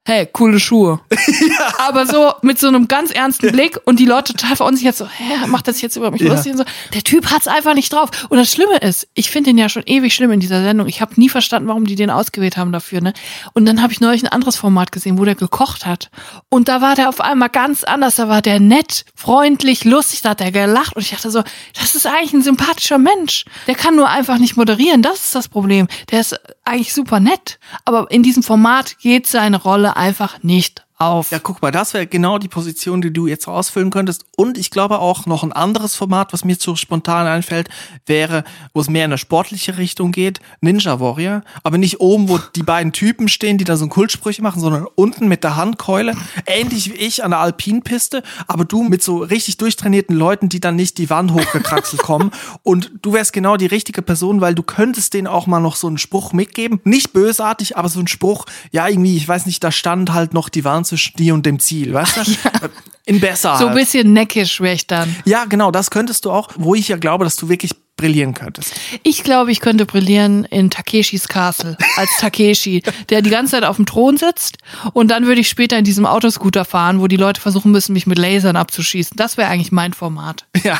hey, 0.09 0.27
coole 0.27 0.59
Schuhe. 0.59 1.01
Aber 1.79 2.07
so 2.07 2.33
mit 2.43 2.59
so 2.59 2.67
einem 2.69 2.89
ganz 2.89 3.11
ernsten 3.11 3.53
Blick 3.53 3.79
und 3.85 3.99
die 4.01 4.07
Leute 4.07 4.33
total 4.33 4.57
verunsichert 4.57 4.97
so, 4.97 5.07
hä, 5.07 5.47
macht 5.49 5.69
das 5.69 5.81
jetzt 5.83 5.97
über 5.97 6.11
mich 6.11 6.23
Ja. 6.23 6.33
lustig 6.33 6.53
und 6.53 6.59
so. 6.59 6.65
Der 6.95 7.03
Typ 7.05 7.31
hat's 7.31 7.47
einfach 7.47 7.75
nicht 7.75 7.93
drauf. 7.93 8.09
Und 8.31 8.39
das 8.39 8.51
Schlimme 8.51 8.79
ist, 8.79 9.07
ich 9.13 9.31
finde 9.31 9.51
den 9.51 9.59
ja 9.59 9.69
schon 9.69 9.83
ewig 9.85 10.15
schlimm 10.15 10.31
in 10.33 10.41
dieser 10.41 10.63
Sendung. 10.63 10.89
Ich 10.89 11.01
habe 11.03 11.13
nie 11.17 11.29
verstanden, 11.29 11.69
warum 11.69 11.85
die 11.85 11.95
den 11.95 12.09
ausgewählt 12.11 12.57
haben 12.57 12.73
dafür, 12.73 13.03
ne? 13.03 13.13
Und 13.53 13.67
dann 13.67 13.83
habe 13.83 13.93
ich 13.93 14.01
neulich 14.01 14.23
ein 14.23 14.29
anderes 14.29 14.57
Format 14.57 14.93
gesehen, 14.93 15.19
wo 15.19 15.25
der 15.27 15.35
gekocht 15.35 15.85
hat. 15.85 16.11
Und 16.49 16.69
da 16.69 16.81
war 16.81 16.95
der 16.95 17.11
auf 17.11 17.21
einmal 17.21 17.51
ganz 17.51 17.85
anders. 17.85 18.17
Da 18.17 18.29
war 18.31 18.41
der 18.41 18.61
nett, 18.61 19.05
freundlich, 19.15 19.85
lustig, 19.85 20.23
da 20.23 20.31
hat 20.31 20.41
er 20.41 20.53
gelacht. 20.53 20.97
Und 20.97 21.03
ich 21.03 21.11
dachte 21.11 21.31
so, 21.31 21.43
das 21.79 21.95
ist 21.95 22.07
eigentlich 22.07 22.33
ein 22.33 22.43
sympathischer 22.43 22.97
Mensch. 22.99 23.45
Der 23.67 23.75
kann 23.75 23.95
nur 23.97 24.09
einfach 24.09 24.39
nicht 24.39 24.57
moderieren. 24.57 25.03
Das 25.03 25.17
ist 25.27 25.35
das 25.35 25.49
Problem. 25.49 25.87
Der 26.11 26.21
ist 26.21 26.35
eigentlich 26.65 26.95
super 26.95 27.21
nett. 27.21 27.59
Aber 27.85 28.11
in 28.11 28.23
diesem 28.23 28.43
Format 28.43 28.99
geht 28.99 29.27
seine 29.27 29.59
Rolle 29.61 29.97
einfach 29.99 30.43
nicht 30.43 30.87
auf. 30.99 31.31
Ja, 31.31 31.39
guck 31.39 31.63
mal, 31.63 31.71
das 31.71 31.95
wäre 31.95 32.07
genau 32.07 32.39
die 32.39 32.49
Position, 32.49 33.01
die 33.01 33.13
du 33.13 33.29
jetzt 33.29 33.47
ausfüllen 33.47 33.91
könntest. 33.91 34.27
Und 34.37 34.59
ich 34.59 34.71
glaube 34.71 34.99
auch 34.99 35.27
noch 35.27 35.45
ein 35.45 35.53
anderes 35.53 35.95
Format, 35.95 36.33
was 36.33 36.45
mir 36.45 36.57
so 36.59 36.75
spontan 36.75 37.27
einfällt, 37.27 37.69
wäre, 38.07 38.43
wo 38.75 38.81
es 38.81 38.89
mehr 38.89 39.05
in 39.05 39.13
eine 39.13 39.19
sportliche 39.19 39.79
Richtung 39.79 40.11
geht, 40.11 40.41
Ninja 40.61 40.99
Warrior. 40.99 41.43
Aber 41.63 41.79
nicht 41.79 42.01
oben, 42.01 42.29
wo 42.29 42.39
die 42.57 42.65
beiden 42.65 42.93
Typen 42.93 43.29
stehen, 43.29 43.59
die 43.59 43.65
da 43.65 43.77
so 43.77 43.85
einen 43.85 43.91
Kultsprüche 43.91 44.43
machen, 44.43 44.61
sondern 44.61 44.87
unten 44.97 45.29
mit 45.29 45.45
der 45.45 45.55
Handkeule. 45.55 46.17
Ähnlich 46.47 46.93
wie 46.93 46.97
ich 46.97 47.23
an 47.23 47.31
der 47.31 47.41
Alpinpiste, 47.41 48.25
aber 48.49 48.65
du 48.65 48.83
mit 48.83 49.03
so 49.03 49.19
richtig 49.19 49.57
durchtrainierten 49.59 50.17
Leuten, 50.17 50.49
die 50.49 50.61
dann 50.61 50.75
nicht 50.75 50.99
die 50.99 51.11
Wand 51.11 51.33
hochgekraxelt 51.33 52.03
kommen. 52.03 52.33
Und 52.65 52.91
du 53.03 53.13
wärst 53.13 53.33
genau 53.33 53.57
die 53.57 53.67
richtige 53.67 54.03
Person, 54.03 54.41
weil 54.41 54.57
du 54.57 54.65
könntest 54.65 55.15
denen 55.15 55.29
auch 55.29 55.47
mal 55.47 55.61
noch 55.61 55.77
so 55.77 55.87
einen 55.87 55.99
Spruch 55.99 56.33
mitgeben. 56.33 56.81
Nicht 56.83 57.13
bösartig, 57.13 57.77
aber 57.77 57.89
so 57.89 58.01
ein 58.01 58.09
Spruch, 58.09 58.47
ja, 58.73 58.89
irgendwie, 58.89 59.17
ich 59.17 59.29
weiß 59.29 59.47
nicht, 59.47 59.63
da 59.63 59.71
stand 59.71 60.13
halt 60.13 60.35
noch 60.35 60.49
die 60.49 60.65
Wand 60.65 60.88
zwischen 60.89 61.17
dir 61.17 61.35
und 61.35 61.47
dem 61.47 61.61
Ziel, 61.61 61.93
weißt 61.95 62.17
du? 62.17 62.23
In 63.05 63.21
besser. 63.21 63.57
So 63.57 63.69
ein 63.69 63.75
bisschen 63.75 64.13
neckisch 64.13 64.61
wäre 64.61 64.75
ich 64.75 64.87
dann. 64.87 65.17
Ja, 65.25 65.47
genau, 65.47 65.71
das 65.71 65.91
könntest 65.91 66.27
du 66.27 66.31
auch, 66.31 66.51
wo 66.57 66.75
ich 66.75 66.89
ja 66.89 66.99
glaube, 66.99 67.25
dass 67.25 67.37
du 67.37 67.49
wirklich 67.49 67.73
brillieren 67.97 68.33
könntest. 68.33 68.75
Ich 69.03 69.25
glaube, 69.25 69.51
ich 69.53 69.61
könnte 69.61 69.85
brillieren 69.85 70.45
in 70.45 70.71
Takeshis 70.71 71.29
Castle 71.29 71.77
als 71.97 72.11
Takeshi, 72.19 72.83
der 73.11 73.21
die 73.21 73.31
ganze 73.31 73.53
Zeit 73.53 73.65
auf 73.65 73.77
dem 73.77 73.85
Thron 73.85 74.17
sitzt 74.17 74.57
und 74.95 75.11
dann 75.11 75.27
würde 75.27 75.43
ich 75.43 75.49
später 75.49 75.77
in 75.77 75.85
diesem 75.85 76.07
Autoscooter 76.07 76.65
fahren, 76.65 77.01
wo 77.01 77.09
die 77.09 77.17
Leute 77.17 77.41
versuchen 77.41 77.73
müssen, 77.73 77.93
mich 77.93 78.07
mit 78.07 78.19
Lasern 78.19 78.57
abzuschießen. 78.57 79.17
Das 79.17 79.37
wäre 79.37 79.49
eigentlich 79.49 79.73
mein 79.73 79.93
Format. 79.93 80.47
Ja. 80.63 80.79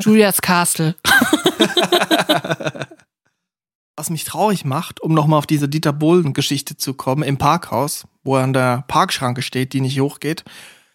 Julias 0.00 0.40
Castle. 0.40 0.94
Was 3.96 4.10
mich 4.10 4.22
traurig 4.24 4.64
macht, 4.64 5.00
um 5.00 5.12
nochmal 5.12 5.38
auf 5.38 5.46
diese 5.46 5.68
Dieter 5.68 5.92
Bohlen-Geschichte 5.92 6.76
zu 6.76 6.94
kommen, 6.94 7.24
im 7.24 7.36
Parkhaus, 7.36 8.06
wo 8.28 8.36
er 8.36 8.44
an 8.44 8.52
der 8.52 8.84
Parkschranke 8.88 9.40
steht, 9.40 9.72
die 9.72 9.80
nicht 9.80 9.98
hochgeht. 9.98 10.44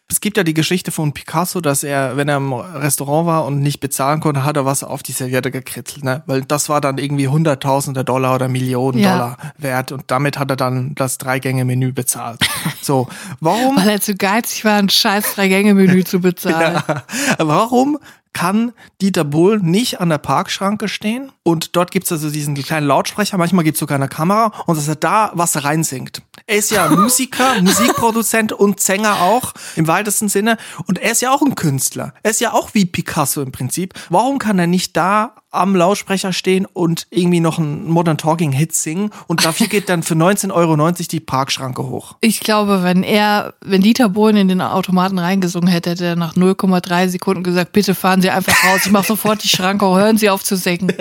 Es 0.09 0.21
gibt 0.21 0.37
ja 0.37 0.43
die 0.43 0.53
Geschichte 0.53 0.91
von 0.91 1.13
Picasso, 1.13 1.59
dass 1.59 1.83
er, 1.83 2.17
wenn 2.17 2.27
er 2.29 2.37
im 2.37 2.53
Restaurant 2.53 3.25
war 3.25 3.45
und 3.45 3.61
nicht 3.61 3.79
bezahlen 3.79 4.19
konnte, 4.19 4.43
hat 4.43 4.55
er 4.57 4.65
was 4.65 4.83
auf 4.83 5.01
die 5.01 5.13
Serviette 5.13 5.49
gekritzelt, 5.49 6.03
ne? 6.03 6.21
Weil 6.27 6.43
das 6.43 6.69
war 6.69 6.81
dann 6.81 6.99
irgendwie 6.99 7.27
hunderttausende 7.29 8.03
Dollar 8.03 8.35
oder 8.35 8.47
Millionen 8.47 8.99
Ja. 8.99 9.13
Dollar 9.13 9.37
wert 9.57 9.91
und 9.91 10.03
damit 10.07 10.37
hat 10.37 10.51
er 10.51 10.55
dann 10.55 10.93
das 10.93 11.17
Dreigänge-Menü 11.17 11.93
bezahlt. 11.93 12.39
So, 12.81 13.07
warum? 13.39 13.77
Weil 13.77 13.89
er 13.89 14.01
zu 14.01 14.13
geizig 14.13 14.65
war, 14.65 14.77
ein 14.77 14.89
scheiß 14.89 15.33
Drei-Gänge-Menü 15.35 16.03
zu 16.03 16.19
bezahlen. 16.19 16.83
Ja. 16.87 17.03
Warum 17.39 17.97
kann 18.33 18.73
Dieter 19.01 19.23
Bohlen 19.23 19.63
nicht 19.63 20.01
an 20.01 20.09
der 20.09 20.17
Parkschranke 20.17 20.87
stehen? 20.87 21.31
Und 21.43 21.75
dort 21.75 21.91
gibt's 21.91 22.11
also 22.11 22.29
diesen 22.29 22.55
kleinen 22.55 22.87
Lautsprecher, 22.87 23.37
manchmal 23.37 23.63
gibt's 23.63 23.79
sogar 23.79 23.95
eine 23.95 24.07
Kamera 24.07 24.51
und 24.65 24.77
dass 24.77 24.87
er 24.87 24.95
da 24.95 25.31
was 25.33 25.63
reinsingt. 25.63 26.21
Er 26.45 26.57
ist 26.57 26.71
ja 26.71 26.89
Musiker, 26.95 27.61
Musikproduzent 27.61 28.51
und 28.51 28.79
Sänger 28.79 29.21
auch 29.21 29.53
im 29.75 29.87
weitesten 29.87 30.29
Sinne. 30.29 30.57
Und 30.87 30.99
er 30.99 31.11
ist 31.11 31.21
ja 31.21 31.31
auch 31.31 31.41
ein 31.41 31.55
Künstler. 31.55 32.13
Er 32.23 32.31
ist 32.31 32.41
ja 32.41 32.53
auch 32.53 32.73
wie 32.73 32.85
Picasso 32.85 33.41
im 33.41 33.51
Prinzip. 33.51 33.93
Warum 34.09 34.39
kann 34.39 34.59
er 34.59 34.67
nicht 34.67 34.97
da 34.97 35.35
am 35.53 35.75
Lautsprecher 35.75 36.33
stehen 36.33 36.65
und 36.65 37.07
irgendwie 37.09 37.39
noch 37.39 37.59
einen 37.59 37.89
Modern 37.89 38.17
Talking 38.17 38.51
Hit 38.51 38.73
singen? 38.73 39.11
Und 39.27 39.45
dafür 39.45 39.67
geht 39.67 39.89
dann 39.89 40.03
für 40.03 40.15
19,90 40.15 40.53
Euro 40.53 40.91
die 40.91 41.19
Parkschranke 41.19 41.83
hoch. 41.87 42.15
Ich 42.21 42.39
glaube, 42.39 42.83
wenn 42.83 43.03
er, 43.03 43.53
wenn 43.61 43.81
Dieter 43.81 44.09
Bohlen 44.09 44.37
in 44.37 44.47
den 44.47 44.61
Automaten 44.61 45.19
reingesungen 45.19 45.69
hätte, 45.69 45.91
hätte 45.91 46.05
er 46.05 46.15
nach 46.15 46.35
0,3 46.35 47.09
Sekunden 47.09 47.43
gesagt, 47.43 47.71
bitte 47.71 47.95
fahren 47.95 48.21
Sie 48.21 48.29
einfach 48.29 48.53
raus, 48.65 48.81
ich 48.85 48.91
mache 48.91 49.07
sofort 49.07 49.43
die 49.43 49.49
Schranke, 49.49 49.85
hören 49.85 50.17
Sie 50.17 50.29
auf 50.29 50.43
zu 50.43 50.55
singen. 50.55 50.91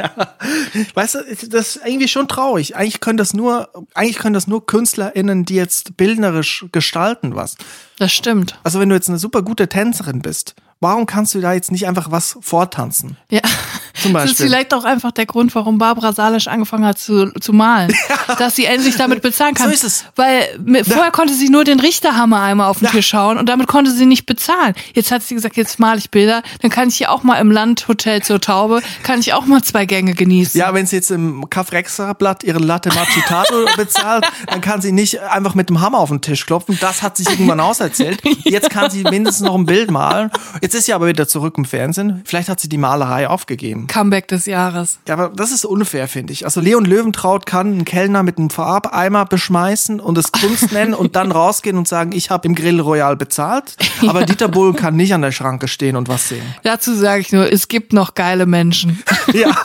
Weißt 0.94 1.14
du, 1.14 1.18
das 1.48 1.76
ist 1.76 1.80
irgendwie 1.84 2.08
schon 2.08 2.28
traurig. 2.28 2.76
Eigentlich 2.76 3.00
können 3.00 3.16
das 3.16 3.34
nur, 3.34 3.68
eigentlich 3.94 4.18
können 4.18 4.34
das 4.34 4.46
nur 4.46 4.66
KünstlerInnen, 4.66 5.44
die 5.44 5.54
jetzt 5.54 5.96
bildnerisch 5.96 6.66
gestalten 6.72 7.34
was. 7.34 7.56
Das 7.98 8.12
stimmt. 8.12 8.58
Also 8.62 8.80
wenn 8.80 8.88
du 8.88 8.94
jetzt 8.94 9.08
eine 9.08 9.18
super 9.18 9.42
gute 9.42 9.68
Tänzerin 9.68 10.20
bist, 10.20 10.54
warum 10.82 11.06
kannst 11.06 11.34
du 11.34 11.40
da 11.40 11.52
jetzt 11.54 11.70
nicht 11.70 11.86
einfach 11.86 12.10
was 12.10 12.36
vortanzen? 12.40 13.16
Ja. 13.30 13.40
Zum 14.02 14.14
Das 14.14 14.24
ist 14.24 14.30
Beispiel. 14.30 14.46
vielleicht 14.46 14.74
auch 14.74 14.84
einfach 14.84 15.12
der 15.12 15.26
Grund, 15.26 15.54
warum 15.54 15.78
Barbara 15.78 16.12
Salisch 16.12 16.48
angefangen 16.48 16.84
hat 16.84 16.98
zu, 16.98 17.30
zu 17.40 17.52
malen. 17.52 17.92
Dass 18.38 18.56
sie 18.56 18.64
endlich 18.64 18.96
damit 18.96 19.22
bezahlen 19.22 19.54
kann. 19.54 19.68
So 19.68 19.74
ist 19.74 19.84
es. 19.84 20.04
Weil 20.16 20.58
mit, 20.64 20.86
vorher 20.86 21.12
konnte 21.12 21.34
sie 21.34 21.48
nur 21.50 21.62
den 21.64 21.78
Richterhammer 21.78 22.40
einmal 22.40 22.68
auf 22.68 22.80
den 22.80 22.88
Tisch 22.88 23.12
hauen 23.14 23.38
und 23.38 23.48
damit 23.48 23.68
konnte 23.68 23.92
sie 23.92 24.06
nicht 24.06 24.26
bezahlen. 24.26 24.74
Jetzt 24.94 25.12
hat 25.12 25.22
sie 25.22 25.34
gesagt, 25.34 25.56
jetzt 25.56 25.78
male 25.78 25.98
ich 25.98 26.10
Bilder, 26.10 26.42
dann 26.62 26.70
kann 26.70 26.88
ich 26.88 26.96
hier 26.96 27.10
auch 27.12 27.22
mal 27.22 27.36
im 27.36 27.50
Landhotel 27.50 28.22
zur 28.22 28.40
Taube, 28.40 28.82
kann 29.04 29.20
ich 29.20 29.34
auch 29.34 29.46
mal 29.46 29.62
zwei 29.62 29.84
Gänge 29.86 30.14
genießen. 30.14 30.58
Ja, 30.58 30.74
wenn 30.74 30.86
sie 30.86 30.96
jetzt 30.96 31.10
im 31.10 31.48
Cafrextra-Blatt 31.48 32.42
ihre 32.44 32.58
Latte 32.58 32.88
Macchiato 32.88 33.66
bezahlt, 33.76 34.26
dann 34.48 34.60
kann 34.60 34.80
sie 34.80 34.90
nicht 34.92 35.20
einfach 35.20 35.54
mit 35.54 35.68
dem 35.68 35.80
Hammer 35.80 35.98
auf 35.98 36.08
den 36.08 36.20
Tisch 36.22 36.44
klopfen. 36.46 36.76
Das 36.80 37.02
hat 37.02 37.16
sich 37.18 37.28
irgendwann 37.28 37.60
auserzählt. 37.60 38.20
Jetzt 38.44 38.70
kann 38.70 38.90
sie 38.90 39.04
mindestens 39.04 39.46
noch 39.46 39.54
ein 39.54 39.66
Bild 39.66 39.90
malen. 39.90 40.30
Jetzt 40.60 40.71
Jetzt 40.72 40.78
ist 40.78 40.86
sie 40.86 40.94
aber 40.94 41.06
wieder 41.06 41.28
zurück 41.28 41.56
im 41.58 41.66
Fernsehen. 41.66 42.22
Vielleicht 42.24 42.48
hat 42.48 42.58
sie 42.58 42.70
die 42.70 42.78
Malerei 42.78 43.28
aufgegeben. 43.28 43.88
Comeback 43.88 44.26
des 44.28 44.46
Jahres. 44.46 45.00
Ja, 45.06 45.12
aber 45.12 45.28
das 45.28 45.52
ist 45.52 45.66
unfair, 45.66 46.08
finde 46.08 46.32
ich. 46.32 46.46
Also 46.46 46.62
Leon 46.62 46.86
Löwentraut 46.86 47.44
kann 47.44 47.66
einen 47.66 47.84
Kellner 47.84 48.22
mit 48.22 48.38
einem 48.38 48.48
Farbeimer 48.48 49.26
beschmeißen 49.26 50.00
und 50.00 50.16
es 50.16 50.32
Kunst 50.32 50.72
nennen 50.72 50.94
und 50.94 51.14
dann 51.14 51.30
rausgehen 51.30 51.76
und 51.76 51.86
sagen, 51.86 52.12
ich 52.12 52.30
habe 52.30 52.48
im 52.48 52.54
Grill 52.54 52.80
Royal 52.80 53.16
bezahlt. 53.16 53.76
Aber 54.06 54.24
Dieter 54.24 54.48
Bohlen 54.48 54.74
kann 54.74 54.96
nicht 54.96 55.12
an 55.12 55.20
der 55.20 55.32
Schranke 55.32 55.68
stehen 55.68 55.94
und 55.94 56.08
was 56.08 56.30
sehen. 56.30 56.54
Dazu 56.62 56.94
sage 56.94 57.20
ich 57.20 57.32
nur, 57.32 57.52
es 57.52 57.68
gibt 57.68 57.92
noch 57.92 58.14
geile 58.14 58.46
Menschen. 58.46 59.02
Ja. 59.32 59.56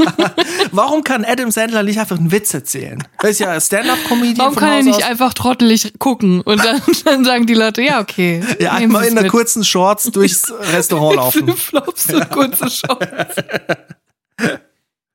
Warum 0.72 1.04
kann 1.04 1.26
Adam 1.26 1.52
Sandler 1.52 1.84
nicht 1.84 2.00
einfach 2.00 2.18
einen 2.18 2.32
Witz 2.32 2.54
erzählen? 2.54 3.04
Er 3.22 3.30
ist 3.30 3.40
ja 3.40 3.60
Stand-up-Comedian 3.60 4.38
Warum 4.38 4.56
kann 4.56 4.70
er 4.72 4.84
nicht 4.84 4.98
aus. 4.98 5.04
einfach 5.04 5.34
trottelig 5.34 5.94
gucken 6.00 6.42
und 6.42 6.64
dann, 6.64 6.80
dann 7.06 7.26
sagen 7.26 7.48
die 7.48 7.56
Leute, 7.56 7.82
ja, 7.82 8.00
okay. 8.00 8.42
Ja, 8.60 8.74
einmal 8.74 9.06
in 9.06 9.16
mit. 9.16 9.30
kurzen 9.30 9.64
Shorts 9.64 10.06
durchs 10.12 10.54
Restaurant 10.74 10.97
laufen. 10.98 11.46
Flipflops 11.46 12.14
und 12.14 12.30
kurze 12.32 12.70
Shorts. 12.70 13.36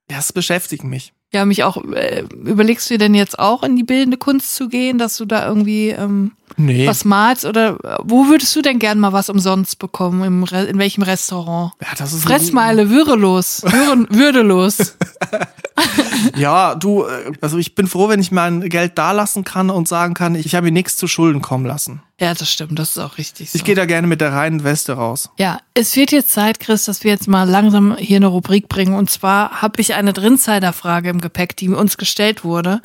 Das 0.09 0.33
beschäftigt 0.33 0.85
mich. 0.85 1.15
Ja, 1.33 1.47
mich 1.47 1.65
auch. 1.65 1.83
Äh, 1.95 2.25
überlegst 2.33 2.91
du 2.91 2.95
dir 2.95 2.99
denn 2.99 3.15
jetzt 3.15 3.39
auch 3.39 3.63
in 3.63 3.77
die 3.77 3.83
bildende 3.83 4.19
Kunst 4.19 4.55
zu 4.55 4.69
gehen, 4.69 4.99
dass 4.99 5.17
du 5.17 5.25
da 5.25 5.47
irgendwie 5.47 5.89
ähm, 5.89 6.33
Nee. 6.57 6.87
was 6.87 7.05
malst? 7.05 7.45
Oder 7.45 7.79
wo 8.03 8.27
würdest 8.27 8.55
du 8.57 8.63
denn 8.63 8.79
gern 8.79 8.99
mal 8.99 9.13
was 9.13 9.29
umsonst 9.29 9.79
bekommen? 9.79 10.23
Im 10.25 10.45
Re 10.45 10.65
in 10.65 10.79
welchem 10.79 11.03
Restaurant? 11.03 11.73
Ja, 11.81 11.89
das 11.97 12.13
ist 12.13 12.25
Fressmeile, 12.25 12.91
würdelos. 12.91 13.63
Würdelos. 13.63 14.97
Ja, 16.37 16.75
du, 16.75 17.05
äh, 17.05 17.33
also 17.41 17.59
ich 17.59 17.75
bin 17.75 17.87
froh, 17.87 18.09
wenn 18.09 18.21
ich 18.21 18.31
mein 18.31 18.69
Geld 18.69 18.99
da 18.99 19.13
lassen 19.13 19.45
kann 19.45 19.71
und 19.71 19.89
sagen 19.89 20.15
kann, 20.15 20.35
ich 20.35 20.55
habe 20.55 20.67
mir 20.67 20.73
nichts 20.73 20.97
zu 20.97 21.09
Schulden 21.09 21.43
kommen 21.43 21.67
lassen. 21.67 22.03
Ja, 22.21 22.35
das 22.35 22.51
stimmt, 22.51 22.79
das 22.79 22.91
ist 22.91 22.99
auch 22.99 23.19
richtig 23.19 23.51
so. 23.51 23.57
Ich 23.57 23.65
gehe 23.65 23.75
da 23.75 23.85
gerne 23.85 24.07
mit 24.07 24.21
der 24.21 24.33
reinen 24.33 24.65
Weste 24.65 24.93
raus. 24.93 25.31
Ja, 25.39 25.59
es 25.75 25.97
wird 25.97 26.13
jetzt 26.13 26.31
Zeit, 26.31 26.61
Chris, 26.61 26.85
dass 26.85 27.05
wir 27.05 27.11
jetzt 27.11 27.29
mal 27.29 27.49
langsam 27.49 27.97
hier 27.97 28.17
eine 28.17 28.29
Rubrik 28.29 28.69
bringen. 28.69 28.95
Und 28.95 29.11
zwar 29.11 29.63
habe 29.63 29.81
ich 29.81 29.95
eine 29.95 30.13
Drinsider-Frage 30.13 31.11
im 31.11 31.21
Gepäck, 31.21 31.57
die 31.57 31.69
uns 31.69 31.97
gestellt 31.97 32.45
wurde 32.45 32.81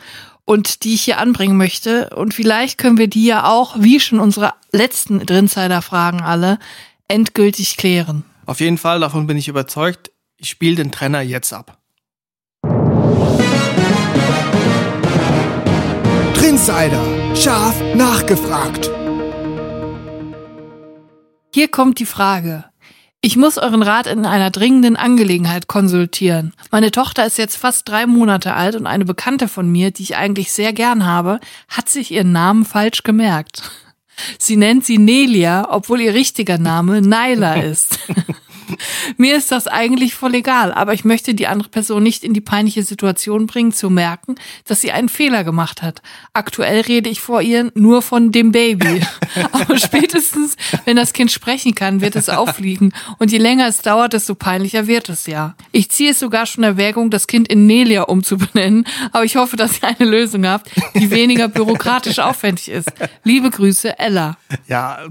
und 0.48 0.86
die 0.86 0.94
ich 0.94 1.02
hier 1.02 1.20
anbringen 1.20 1.58
möchte. 1.58 2.10
Und 2.16 2.34
vielleicht 2.34 2.78
können 2.78 2.98
wir 2.98 3.08
die 3.08 3.26
ja 3.26 3.48
auch, 3.48 3.76
wie 3.80 4.00
schon 4.00 4.20
unsere 4.20 4.54
letzten 4.72 5.20
Drinsider-Fragen 5.20 6.22
alle, 6.22 6.58
endgültig 7.10 7.76
klären. 7.76 8.24
Auf 8.46 8.62
jeden 8.62 8.78
Fall, 8.78 9.02
davon 9.02 9.28
bin 9.28 9.38
ich 9.38 9.50
überzeugt. 9.50 10.10
Ich 10.38 10.50
spiele 10.50 10.78
den 10.78 10.92
Trenner 10.92 11.22
jetzt 11.22 11.52
ab. 11.52 11.78
Trinsider. 16.34 17.36
Scharf 17.36 17.76
nachgefragt. 17.94 18.90
Hier 21.54 21.68
kommt 21.68 22.00
die 22.00 22.06
Frage. 22.06 22.64
Ich 23.22 23.36
muss 23.36 23.58
euren 23.58 23.82
Rat 23.82 24.06
in 24.06 24.26
einer 24.26 24.52
dringenden 24.52 24.96
Angelegenheit 24.96 25.68
konsultieren. 25.68 26.54
Meine 26.72 26.92
Tochter 26.92 27.26
ist 27.26 27.38
jetzt 27.38 27.58
fast 27.58 27.90
drei 27.90 28.06
Monate 28.06 28.54
alt 28.54 28.76
und 28.76 28.86
eine 28.86 29.06
Bekannte 29.06 29.48
von 29.48 29.70
mir, 29.70 29.92
die 29.92 30.04
ich 30.04 30.16
eigentlich 30.16 30.52
sehr 30.52 30.72
gern 30.72 31.06
habe, 31.06 31.40
hat 31.68 31.90
sich 31.90 32.12
ihren 32.12 32.32
Namen 32.32 32.64
falsch 32.64 33.04
gemerkt. 33.04 33.64
Sie 34.38 34.56
nennt 34.56 34.86
sie 34.86 34.98
Nelia, 34.98 35.68
obwohl 35.70 36.02
ihr 36.02 36.14
richtiger 36.14 36.58
Name 36.58 37.02
Naila 37.02 37.56
ist. 37.62 38.00
Mir 39.18 39.36
ist 39.36 39.52
das 39.52 39.68
eigentlich 39.68 40.16
voll 40.16 40.36
egal, 40.36 40.74
aber 40.74 40.94
ich 40.94 41.06
möchte 41.06 41.34
die 41.34 41.48
andere 41.48 41.70
Person 41.70 42.04
nicht 42.04 42.24
in 42.24 42.34
die 42.34 42.42
peinliche 42.42 42.84
Situation 42.84 43.48
bringen, 43.48 43.72
zu 43.72 43.90
merken, 43.90 44.36
dass 44.66 44.82
sie 44.82 44.92
einen 44.92 45.10
Fehler 45.10 45.44
gemacht 45.44 45.82
hat. 45.82 46.02
Aktuell 46.34 46.82
rede 46.82 47.10
ich 47.10 47.22
vor 47.22 47.42
ihr 47.42 47.72
nur 47.76 48.02
von 48.02 48.32
dem 48.32 48.52
Baby. 48.52 49.02
Aber 49.52 49.78
spätestens, 49.78 50.56
wenn 50.86 50.96
das 50.96 51.14
Kind 51.14 51.32
sprechen 51.32 51.76
kann, 51.76 52.02
wird 52.02 52.16
es 52.16 52.30
auffliegen. 52.30 52.94
Und 53.20 53.32
je 53.32 53.38
länger 53.38 53.68
es 53.68 53.80
dauert, 53.80 54.14
desto 54.14 54.36
peinlicher 54.36 54.88
wird 54.88 55.10
es 55.10 55.28
ja. 55.28 55.56
Ich 55.72 55.90
ziehe 55.92 56.12
es 56.12 56.20
sogar 56.20 56.46
schon 56.46 56.64
Erwägung, 56.64 57.10
das 57.10 57.28
Kind 57.28 57.48
in 57.48 57.66
Nelia 57.66 58.04
umzubenennen, 58.04 58.86
aber 59.12 59.26
ich 59.26 59.36
hoffe, 59.36 59.58
dass 59.58 59.82
ihr 59.82 59.88
eine 59.88 60.10
Lösung 60.10 60.46
habt, 60.48 60.70
die 60.96 61.12
weniger 61.12 61.48
bürokratisch 61.48 62.20
aufwendig 62.20 62.70
ist. 62.70 62.92
Liebe 63.24 63.50
Grüße, 63.50 63.98
Ella. 64.00 64.38
Ja, 64.68 65.08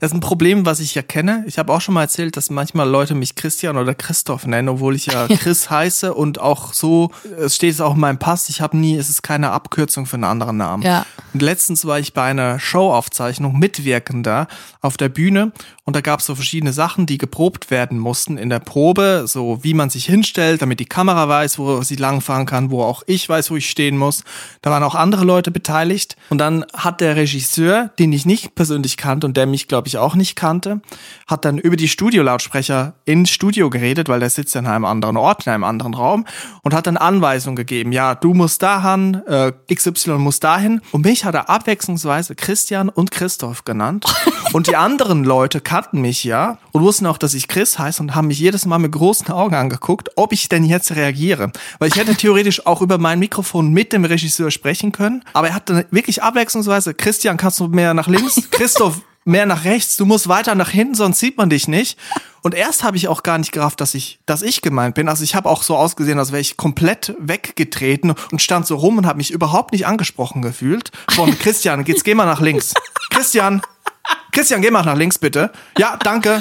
das 0.00 0.10
ist 0.10 0.14
ein 0.14 0.20
Problem, 0.20 0.66
was 0.66 0.80
ich 0.80 0.94
ja 0.94 1.02
kenne. 1.02 1.44
Ich 1.46 1.58
habe 1.58 1.72
auch 1.72 1.80
schon 1.80 1.94
mal 1.94 2.02
erzählt, 2.02 2.36
dass 2.36 2.50
manchmal 2.50 2.88
Leute 2.88 3.14
mich 3.14 3.34
Christian 3.34 3.76
oder 3.76 3.94
Christoph 3.94 4.46
nennen, 4.46 4.68
obwohl 4.68 4.94
ich 4.94 5.06
ja 5.06 5.26
Chris 5.38 5.70
heiße 5.70 6.14
und 6.14 6.40
auch 6.40 6.72
so, 6.72 7.10
es 7.38 7.56
steht 7.56 7.72
es 7.72 7.80
auch 7.80 7.94
in 7.94 8.00
meinem 8.00 8.18
Pass, 8.18 8.48
ich 8.48 8.60
habe 8.60 8.76
nie, 8.76 8.96
es 8.96 9.10
ist 9.10 9.22
keine 9.22 9.50
Abkürzung 9.50 10.06
für 10.06 10.14
einen 10.14 10.24
anderen 10.24 10.56
Namen. 10.56 10.82
Ja. 10.82 11.06
Und 11.32 11.42
letztens 11.42 11.84
war 11.84 11.98
ich 11.98 12.12
bei 12.12 12.24
einer 12.24 12.58
Showaufzeichnung 12.58 13.58
mitwirkender 13.58 14.48
auf 14.80 14.96
der 14.96 15.08
Bühne 15.08 15.52
und 15.86 15.94
da 15.94 16.00
gab 16.00 16.18
es 16.18 16.26
so 16.26 16.34
verschiedene 16.34 16.72
Sachen, 16.72 17.06
die 17.06 17.16
geprobt 17.16 17.70
werden 17.70 18.00
mussten 18.00 18.38
in 18.38 18.50
der 18.50 18.58
Probe, 18.58 19.24
so 19.26 19.62
wie 19.62 19.72
man 19.72 19.88
sich 19.88 20.04
hinstellt, 20.04 20.60
damit 20.60 20.80
die 20.80 20.84
Kamera 20.84 21.28
weiß, 21.28 21.60
wo 21.60 21.80
sie 21.82 21.94
langfahren 21.94 22.44
kann, 22.44 22.72
wo 22.72 22.82
auch 22.82 23.04
ich 23.06 23.28
weiß, 23.28 23.52
wo 23.52 23.56
ich 23.56 23.70
stehen 23.70 23.96
muss. 23.96 24.24
Da 24.62 24.72
waren 24.72 24.82
auch 24.82 24.96
andere 24.96 25.24
Leute 25.24 25.52
beteiligt 25.52 26.16
und 26.28 26.38
dann 26.38 26.66
hat 26.74 27.00
der 27.00 27.14
Regisseur, 27.14 27.90
den 28.00 28.12
ich 28.12 28.26
nicht 28.26 28.56
persönlich 28.56 28.96
kannte 28.96 29.28
und 29.28 29.36
der 29.36 29.46
mich, 29.46 29.55
glaube 29.68 29.88
ich, 29.88 29.98
auch 29.98 30.14
nicht 30.14 30.36
kannte, 30.36 30.80
hat 31.26 31.44
dann 31.44 31.58
über 31.58 31.76
die 31.76 31.88
Studiolautsprecher 31.88 32.94
ins 33.04 33.30
Studio 33.30 33.70
geredet, 33.70 34.08
weil 34.08 34.20
der 34.20 34.30
sitzt 34.30 34.54
ja 34.54 34.60
in 34.60 34.66
einem 34.66 34.84
anderen 34.84 35.16
Ort, 35.16 35.46
in 35.46 35.52
einem 35.52 35.64
anderen 35.64 35.94
Raum 35.94 36.26
und 36.62 36.74
hat 36.74 36.86
dann 36.86 36.96
Anweisungen 36.96 37.56
gegeben. 37.56 37.92
Ja, 37.92 38.14
du 38.14 38.34
musst 38.34 38.62
dahin, 38.62 39.22
äh, 39.26 39.52
XY 39.72 40.18
muss 40.18 40.40
dahin. 40.40 40.80
Und 40.92 41.04
mich 41.04 41.24
hat 41.24 41.34
er 41.34 41.48
abwechslungsweise 41.48 42.34
Christian 42.34 42.88
und 42.88 43.10
Christoph 43.10 43.64
genannt. 43.64 44.04
Und 44.52 44.68
die 44.68 44.76
anderen 44.76 45.24
Leute 45.24 45.60
kannten 45.60 46.00
mich 46.00 46.24
ja 46.24 46.58
und 46.72 46.82
wussten 46.82 47.06
auch, 47.06 47.18
dass 47.18 47.34
ich 47.34 47.48
Chris 47.48 47.78
heiße 47.78 48.00
und 48.00 48.14
haben 48.14 48.28
mich 48.28 48.38
jedes 48.38 48.64
Mal 48.64 48.78
mit 48.78 48.92
großen 48.92 49.28
Augen 49.30 49.54
angeguckt, 49.54 50.10
ob 50.16 50.32
ich 50.32 50.48
denn 50.48 50.64
jetzt 50.64 50.94
reagiere. 50.94 51.50
Weil 51.78 51.88
ich 51.88 51.96
hätte 51.96 52.14
theoretisch 52.16 52.64
auch 52.64 52.80
über 52.80 52.96
mein 52.96 53.18
Mikrofon 53.18 53.72
mit 53.72 53.92
dem 53.92 54.04
Regisseur 54.04 54.50
sprechen 54.50 54.92
können. 54.92 55.24
Aber 55.32 55.48
er 55.48 55.54
hat 55.54 55.68
dann 55.68 55.84
wirklich 55.90 56.22
abwechslungsweise, 56.22 56.94
Christian, 56.94 57.36
kannst 57.36 57.60
du 57.60 57.68
mehr 57.68 57.92
nach 57.92 58.08
links? 58.08 58.40
Christoph, 58.50 59.00
mehr 59.26 59.44
nach 59.44 59.64
rechts, 59.64 59.96
du 59.96 60.06
musst 60.06 60.28
weiter 60.28 60.54
nach 60.54 60.70
hinten, 60.70 60.94
sonst 60.94 61.18
sieht 61.18 61.36
man 61.36 61.50
dich 61.50 61.68
nicht. 61.68 61.98
Und 62.42 62.54
erst 62.54 62.84
habe 62.84 62.96
ich 62.96 63.08
auch 63.08 63.24
gar 63.24 63.38
nicht 63.38 63.50
gerafft, 63.50 63.80
dass 63.80 63.94
ich, 63.94 64.20
dass 64.24 64.42
ich 64.42 64.62
gemeint 64.62 64.94
bin. 64.94 65.08
Also 65.08 65.24
ich 65.24 65.34
habe 65.34 65.48
auch 65.48 65.64
so 65.64 65.76
ausgesehen, 65.76 66.18
als 66.18 66.30
wäre 66.30 66.40
ich 66.40 66.56
komplett 66.56 67.14
weggetreten 67.18 68.14
und 68.30 68.40
stand 68.40 68.66
so 68.66 68.76
rum 68.76 68.98
und 68.98 69.06
habe 69.06 69.16
mich 69.16 69.32
überhaupt 69.32 69.72
nicht 69.72 69.86
angesprochen 69.86 70.42
gefühlt. 70.42 70.92
Von 71.10 71.36
Christian, 71.38 71.84
jetzt 71.86 72.04
geh 72.04 72.14
mal 72.14 72.24
nach 72.24 72.40
links. 72.40 72.72
Christian, 73.10 73.62
Christian, 74.30 74.62
geh 74.62 74.70
mal 74.70 74.84
nach 74.84 74.96
links 74.96 75.18
bitte. 75.18 75.50
Ja, 75.76 75.96
danke. 75.96 76.40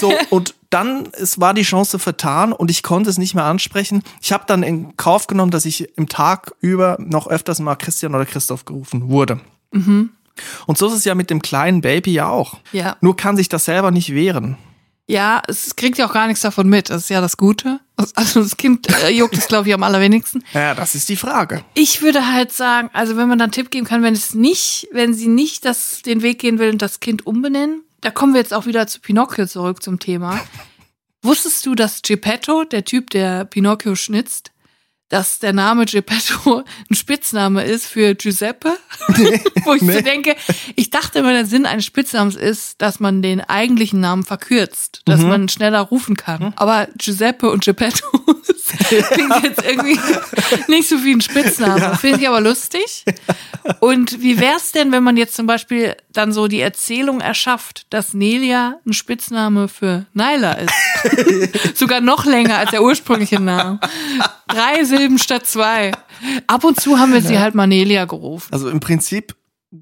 So 0.00 0.12
und 0.28 0.54
dann 0.68 1.08
es 1.12 1.40
war 1.40 1.54
die 1.54 1.62
Chance 1.62 1.98
vertan 1.98 2.52
und 2.52 2.70
ich 2.70 2.82
konnte 2.82 3.08
es 3.08 3.16
nicht 3.16 3.34
mehr 3.34 3.44
ansprechen. 3.44 4.02
Ich 4.20 4.32
habe 4.32 4.44
dann 4.46 4.62
in 4.62 4.96
Kauf 4.98 5.26
genommen, 5.26 5.50
dass 5.50 5.64
ich 5.64 5.96
im 5.96 6.08
Tag 6.08 6.52
über 6.60 6.98
noch 7.00 7.28
öfters 7.28 7.60
mal 7.60 7.76
Christian 7.76 8.14
oder 8.14 8.26
Christoph 8.26 8.66
gerufen 8.66 9.08
wurde. 9.08 9.40
Und 10.66 10.78
so 10.78 10.86
ist 10.88 10.94
es 10.94 11.04
ja 11.04 11.14
mit 11.14 11.30
dem 11.30 11.42
kleinen 11.42 11.80
Baby 11.80 12.12
ja 12.12 12.28
auch. 12.28 12.58
Ja. 12.72 12.96
Nur 13.00 13.16
kann 13.16 13.36
sich 13.36 13.48
das 13.48 13.64
selber 13.64 13.90
nicht 13.90 14.14
wehren. 14.14 14.56
Ja, 15.10 15.42
es 15.48 15.74
kriegt 15.74 15.98
ja 15.98 16.06
auch 16.06 16.12
gar 16.12 16.28
nichts 16.28 16.42
davon 16.42 16.68
mit. 16.68 16.88
Das 16.88 17.02
ist 17.02 17.10
ja 17.10 17.20
das 17.20 17.36
Gute. 17.36 17.80
Also 18.14 18.42
das 18.42 18.56
Kind 18.56 18.88
äh, 19.02 19.10
juckt 19.10 19.36
es, 19.36 19.48
glaube 19.48 19.66
ich, 19.66 19.74
am 19.74 19.82
allerwenigsten. 19.82 20.44
Ja, 20.54 20.72
das 20.72 20.94
ist 20.94 21.08
die 21.08 21.16
Frage. 21.16 21.64
Ich 21.74 22.00
würde 22.00 22.32
halt 22.32 22.52
sagen, 22.52 22.90
also 22.92 23.16
wenn 23.16 23.28
man 23.28 23.36
da 23.36 23.44
einen 23.44 23.52
Tipp 23.52 23.72
geben 23.72 23.86
kann, 23.86 24.04
wenn 24.04 24.14
es 24.14 24.34
nicht, 24.34 24.86
wenn 24.92 25.12
sie 25.12 25.26
nicht 25.26 25.64
das, 25.64 26.02
den 26.02 26.22
Weg 26.22 26.38
gehen 26.38 26.60
will 26.60 26.70
und 26.70 26.80
das 26.80 27.00
Kind 27.00 27.26
umbenennen, 27.26 27.82
da 28.02 28.12
kommen 28.12 28.34
wir 28.34 28.40
jetzt 28.40 28.54
auch 28.54 28.66
wieder 28.66 28.86
zu 28.86 29.00
Pinocchio 29.00 29.46
zurück 29.46 29.82
zum 29.82 29.98
Thema. 29.98 30.40
Wusstest 31.22 31.66
du, 31.66 31.74
dass 31.74 32.02
Geppetto, 32.02 32.62
der 32.62 32.84
Typ, 32.84 33.10
der 33.10 33.44
Pinocchio 33.46 33.96
schnitzt, 33.96 34.52
dass 35.10 35.38
der 35.40 35.52
Name 35.52 35.84
Geppetto 35.84 36.64
ein 36.90 36.94
Spitzname 36.94 37.64
ist 37.64 37.86
für 37.86 38.14
Giuseppe? 38.14 38.72
Wo 39.64 39.74
ich 39.74 39.80
so 39.80 39.86
nee. 39.86 40.02
denke, 40.02 40.34
ich 40.76 40.88
dachte 40.88 41.18
immer, 41.18 41.32
der 41.32 41.44
Sinn 41.44 41.66
eines 41.66 41.84
Spitznamens 41.84 42.36
ist, 42.36 42.80
dass 42.80 42.98
man 43.00 43.20
den 43.20 43.40
eigentlichen 43.42 44.00
Namen 44.00 44.24
verkürzt, 44.24 45.02
Mhm. 45.06 45.10
dass 45.10 45.20
man 45.20 45.48
schneller 45.48 45.80
rufen 45.80 46.16
kann. 46.16 46.52
Aber 46.56 46.88
Giuseppe 46.96 47.50
und 47.50 47.64
Geppetto 47.64 48.06
klingt 48.88 49.42
jetzt 49.44 49.62
irgendwie 49.64 49.98
nicht 50.68 50.88
so 50.88 51.02
wie 51.04 51.12
ein 51.12 51.20
Spitzname. 51.20 51.96
Finde 51.96 52.20
ich 52.20 52.28
aber 52.28 52.40
lustig. 52.40 53.04
Und 53.80 54.22
wie 54.22 54.38
wär's 54.40 54.72
denn, 54.72 54.92
wenn 54.92 55.02
man 55.02 55.16
jetzt 55.16 55.34
zum 55.34 55.46
Beispiel 55.46 55.96
dann 56.12 56.32
so 56.32 56.46
die 56.48 56.60
Erzählung 56.60 57.20
erschafft, 57.20 57.86
dass 57.90 58.14
Nelia 58.14 58.76
ein 58.86 58.92
Spitzname 58.92 59.68
für 59.68 60.06
Naila 60.14 60.52
ist? 60.52 60.74
Sogar 61.74 62.00
noch 62.00 62.24
länger 62.24 62.58
als 62.58 62.70
der 62.70 62.82
ursprüngliche 62.82 63.40
Name. 63.40 63.80
Drei 64.48 64.84
Silben 65.00 65.18
statt 65.18 65.46
zwei. 65.46 65.92
Ab 66.46 66.62
und 66.62 66.78
zu 66.78 66.98
haben 66.98 67.14
wir 67.14 67.22
sie 67.22 67.38
halt 67.38 67.54
mal 67.54 67.66
Nelia 67.66 68.04
gerufen. 68.04 68.52
Also 68.52 68.68
im 68.68 68.80
Prinzip 68.80 69.34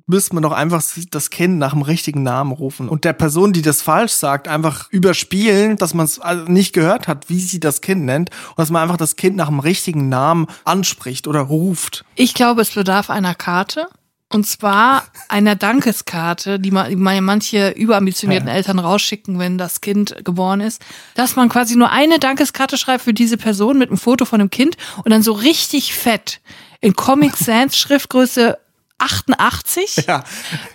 müsste 0.06 0.34
man 0.34 0.44
doch 0.44 0.52
einfach 0.52 0.80
das 1.10 1.30
Kind 1.30 1.58
nach 1.58 1.72
dem 1.72 1.82
richtigen 1.82 2.22
Namen 2.22 2.52
rufen 2.52 2.88
und 2.88 3.04
der 3.04 3.14
Person, 3.14 3.52
die 3.52 3.62
das 3.62 3.82
falsch 3.82 4.12
sagt, 4.12 4.46
einfach 4.46 4.88
überspielen, 4.92 5.76
dass 5.76 5.92
man 5.92 6.04
es 6.04 6.20
also 6.20 6.44
nicht 6.44 6.72
gehört 6.72 7.08
hat, 7.08 7.28
wie 7.30 7.40
sie 7.40 7.58
das 7.58 7.80
Kind 7.80 8.04
nennt 8.04 8.30
und 8.50 8.58
dass 8.58 8.70
man 8.70 8.82
einfach 8.82 8.96
das 8.96 9.16
Kind 9.16 9.34
nach 9.34 9.48
dem 9.48 9.58
richtigen 9.58 10.08
Namen 10.08 10.46
anspricht 10.64 11.26
oder 11.26 11.40
ruft. 11.40 12.04
Ich 12.14 12.34
glaube, 12.34 12.62
es 12.62 12.70
bedarf 12.70 13.10
einer 13.10 13.34
Karte. 13.34 13.88
Und 14.30 14.46
zwar 14.46 15.04
einer 15.28 15.56
Dankeskarte, 15.56 16.60
die 16.60 16.70
man, 16.70 16.90
die 16.90 16.96
man 16.96 17.24
manche 17.24 17.70
überambitionierten 17.70 18.48
Eltern 18.48 18.78
rausschicken, 18.78 19.38
wenn 19.38 19.56
das 19.56 19.80
Kind 19.80 20.16
geboren 20.22 20.60
ist, 20.60 20.82
dass 21.14 21.34
man 21.34 21.48
quasi 21.48 21.76
nur 21.76 21.90
eine 21.90 22.18
Dankeskarte 22.18 22.76
schreibt 22.76 23.04
für 23.04 23.14
diese 23.14 23.38
Person 23.38 23.78
mit 23.78 23.88
einem 23.88 23.96
Foto 23.96 24.26
von 24.26 24.38
dem 24.38 24.50
Kind 24.50 24.76
und 25.02 25.10
dann 25.10 25.22
so 25.22 25.32
richtig 25.32 25.94
fett 25.94 26.40
in 26.80 26.94
Comic 26.94 27.36
Sans 27.36 27.76
Schriftgröße 27.76 28.58
88 28.98 30.04
Ja. 30.06 30.24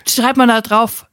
schreibt 0.08 0.36
man 0.36 0.48
da 0.48 0.60
drauf 0.60 1.06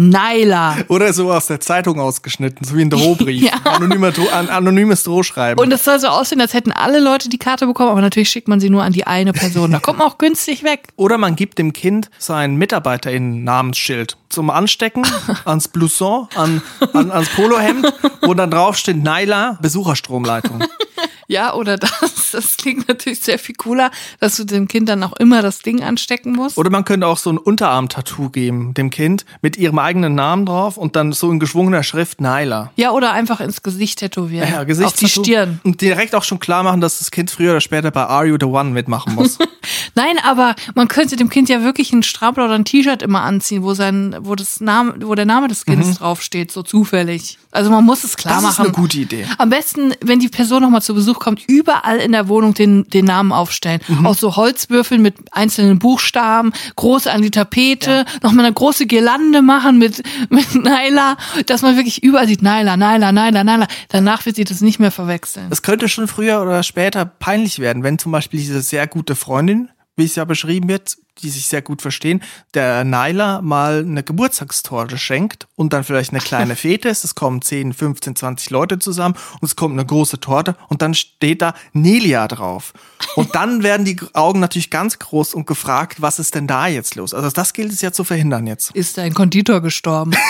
Naila. 0.00 0.76
Oder 0.86 1.12
so 1.12 1.32
aus 1.32 1.48
der 1.48 1.58
Zeitung 1.58 1.98
ausgeschnitten, 1.98 2.64
so 2.64 2.76
wie 2.76 2.82
ein 2.82 2.90
Drohbrief. 2.90 3.42
Ja. 3.42 3.54
Anonymer, 3.64 4.12
an, 4.32 4.48
anonymes 4.48 5.02
Drohschreiben. 5.02 5.60
Und 5.62 5.72
es 5.72 5.82
soll 5.84 5.98
so 5.98 6.06
aussehen, 6.06 6.40
als 6.40 6.54
hätten 6.54 6.70
alle 6.70 7.00
Leute 7.00 7.28
die 7.28 7.38
Karte 7.38 7.66
bekommen, 7.66 7.90
aber 7.90 8.00
natürlich 8.00 8.30
schickt 8.30 8.46
man 8.46 8.60
sie 8.60 8.70
nur 8.70 8.84
an 8.84 8.92
die 8.92 9.08
eine 9.08 9.32
Person. 9.32 9.72
Da 9.72 9.80
kommt 9.80 9.98
man 9.98 10.06
auch 10.06 10.18
günstig 10.18 10.62
weg. 10.62 10.88
Oder 10.94 11.18
man 11.18 11.34
gibt 11.34 11.58
dem 11.58 11.72
Kind 11.72 12.10
sein 12.18 12.54
MitarbeiterInnen-Namensschild 12.56 14.16
zum 14.28 14.50
Anstecken, 14.50 15.04
ans 15.44 15.66
Blouson, 15.66 16.28
an, 16.36 16.62
an, 16.92 17.10
ans 17.10 17.28
Polohemd, 17.30 17.92
wo 18.22 18.34
dann 18.34 18.52
drauf 18.52 18.76
steht 18.76 19.02
Naila, 19.02 19.58
Besucherstromleitung. 19.60 20.64
Ja, 21.28 21.54
oder 21.54 21.76
das. 21.78 22.30
Das 22.32 22.56
klingt 22.58 22.88
natürlich 22.88 23.20
sehr 23.20 23.38
viel 23.38 23.54
cooler, 23.54 23.90
dass 24.20 24.36
du 24.36 24.44
dem 24.44 24.68
Kind 24.68 24.88
dann 24.88 25.02
auch 25.02 25.14
immer 25.14 25.40
das 25.40 25.60
Ding 25.60 25.82
anstecken 25.82 26.32
musst. 26.32 26.58
Oder 26.58 26.68
man 26.68 26.84
könnte 26.84 27.06
auch 27.06 27.16
so 27.16 27.30
ein 27.30 27.38
Unterarm-Tattoo 27.38 28.28
geben, 28.30 28.74
dem 28.74 28.90
Kind, 28.90 29.24
mit 29.40 29.56
ihrem 29.56 29.78
eigenen 29.78 30.14
Namen 30.14 30.44
drauf 30.46 30.76
und 30.76 30.96
dann 30.96 31.12
so 31.12 31.30
in 31.30 31.38
geschwungener 31.38 31.82
Schrift 31.82 32.20
Naila. 32.20 32.70
Ja, 32.76 32.90
oder 32.90 33.12
einfach 33.12 33.40
ins 33.40 33.62
Gesicht 33.62 34.00
tätowieren. 34.00 34.48
Ja, 34.50 34.60
Auf 34.84 34.92
die. 34.94 35.08
Stirn. 35.08 35.60
Und 35.64 35.80
direkt 35.80 36.14
auch 36.14 36.24
schon 36.24 36.38
klar 36.38 36.62
machen, 36.62 36.80
dass 36.80 36.98
das 36.98 37.10
Kind 37.10 37.30
früher 37.30 37.52
oder 37.52 37.60
später 37.60 37.90
bei 37.90 38.04
Are 38.04 38.26
You 38.26 38.36
the 38.38 38.46
One 38.46 38.70
mitmachen 38.70 39.14
muss. 39.14 39.38
Nein, 39.94 40.16
aber 40.22 40.54
man 40.74 40.88
könnte 40.88 41.16
dem 41.16 41.28
Kind 41.30 41.48
ja 41.48 41.62
wirklich 41.62 41.92
einen 41.92 42.02
Strampler 42.02 42.44
oder 42.46 42.54
ein 42.54 42.64
T-Shirt 42.64 43.02
immer 43.02 43.22
anziehen, 43.22 43.62
wo 43.62 43.74
sein, 43.74 44.16
wo 44.20 44.34
das 44.34 44.60
Name, 44.60 44.94
wo 45.02 45.14
der 45.14 45.24
Name 45.26 45.48
des 45.48 45.64
Kindes 45.64 45.98
draufsteht, 45.98 46.52
so 46.52 46.62
zufällig. 46.62 47.38
Also 47.50 47.70
man 47.70 47.84
muss 47.84 48.04
es 48.04 48.16
klar 48.16 48.38
Mhm. 48.40 48.44
Das 48.44 48.52
ist 48.52 48.58
machen. 48.58 48.66
eine 48.68 48.74
gute 48.74 48.98
Idee. 48.98 49.26
Am 49.38 49.50
besten, 49.50 49.94
wenn 50.02 50.20
die 50.20 50.28
Person 50.28 50.62
nochmal 50.62 50.82
zu 50.82 50.94
Besuch 50.94 51.17
kommt, 51.18 51.42
überall 51.46 51.98
in 51.98 52.12
der 52.12 52.28
Wohnung 52.28 52.54
den, 52.54 52.88
den 52.88 53.04
Namen 53.04 53.32
aufstellen. 53.32 53.80
Mhm. 53.88 54.06
Auch 54.06 54.14
so 54.14 54.36
Holzwürfel 54.36 54.98
mit 54.98 55.16
einzelnen 55.32 55.78
Buchstaben, 55.78 56.52
groß 56.76 57.06
an 57.06 57.22
die 57.22 57.30
Tapete, 57.30 58.04
nochmal 58.22 58.46
eine 58.46 58.54
große 58.54 58.86
Girlande 58.86 59.42
machen 59.42 59.78
mit, 59.78 60.02
mit 60.30 60.54
Naila, 60.54 61.16
dass 61.46 61.62
man 61.62 61.76
wirklich 61.76 62.02
überall 62.02 62.26
sieht, 62.26 62.42
Naila, 62.42 62.76
Naila, 62.76 63.12
Naila, 63.12 63.44
Naila. 63.44 63.66
Danach 63.88 64.26
wird 64.26 64.36
sie 64.36 64.44
das 64.44 64.60
nicht 64.60 64.78
mehr 64.78 64.90
verwechseln. 64.90 65.46
Es 65.50 65.62
könnte 65.62 65.88
schon 65.88 66.08
früher 66.08 66.40
oder 66.42 66.62
später 66.62 67.04
peinlich 67.04 67.58
werden, 67.58 67.82
wenn 67.82 67.98
zum 67.98 68.12
Beispiel 68.12 68.40
diese 68.40 68.60
sehr 68.60 68.86
gute 68.86 69.14
Freundin, 69.14 69.70
wie 69.96 70.04
es 70.04 70.14
ja 70.14 70.24
beschrieben 70.24 70.68
wird, 70.68 70.96
die 71.22 71.30
sich 71.30 71.46
sehr 71.46 71.62
gut 71.62 71.82
verstehen, 71.82 72.22
der 72.54 72.84
Naila 72.84 73.42
mal 73.42 73.80
eine 73.80 74.02
Geburtstagstorte 74.02 74.98
schenkt 74.98 75.46
und 75.56 75.72
dann 75.72 75.84
vielleicht 75.84 76.10
eine 76.10 76.20
kleine 76.20 76.56
Fete 76.56 76.88
ist. 76.88 77.04
Es 77.04 77.14
kommen 77.14 77.42
10, 77.42 77.72
15, 77.72 78.16
20 78.16 78.50
Leute 78.50 78.78
zusammen 78.78 79.14
und 79.40 79.46
es 79.46 79.56
kommt 79.56 79.74
eine 79.74 79.84
große 79.86 80.20
Torte 80.20 80.56
und 80.68 80.82
dann 80.82 80.94
steht 80.94 81.42
da 81.42 81.54
Nelia 81.72 82.28
drauf. 82.28 82.72
Und 83.16 83.34
dann 83.34 83.62
werden 83.62 83.84
die 83.84 83.98
Augen 84.14 84.40
natürlich 84.40 84.70
ganz 84.70 84.98
groß 84.98 85.34
und 85.34 85.46
gefragt, 85.46 86.00
was 86.00 86.18
ist 86.18 86.34
denn 86.34 86.46
da 86.46 86.66
jetzt 86.66 86.94
los? 86.94 87.14
Also 87.14 87.30
das 87.30 87.52
gilt 87.52 87.72
es 87.72 87.80
ja 87.80 87.92
zu 87.92 88.04
verhindern 88.04 88.46
jetzt. 88.46 88.70
Ist 88.72 88.98
ein 88.98 89.14
Konditor 89.14 89.60
gestorben. 89.60 90.12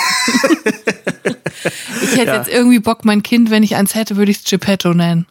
ich 2.01 2.17
hätte 2.17 2.31
jetzt 2.31 2.49
irgendwie 2.49 2.79
Bock, 2.79 3.05
mein 3.05 3.23
Kind, 3.23 3.49
wenn 3.49 3.63
ich 3.63 3.75
eins 3.75 3.95
hätte, 3.95 4.15
würde 4.15 4.31
ich 4.31 4.37
es 4.39 4.43
Geppetto 4.45 4.93
nennen. 4.93 5.25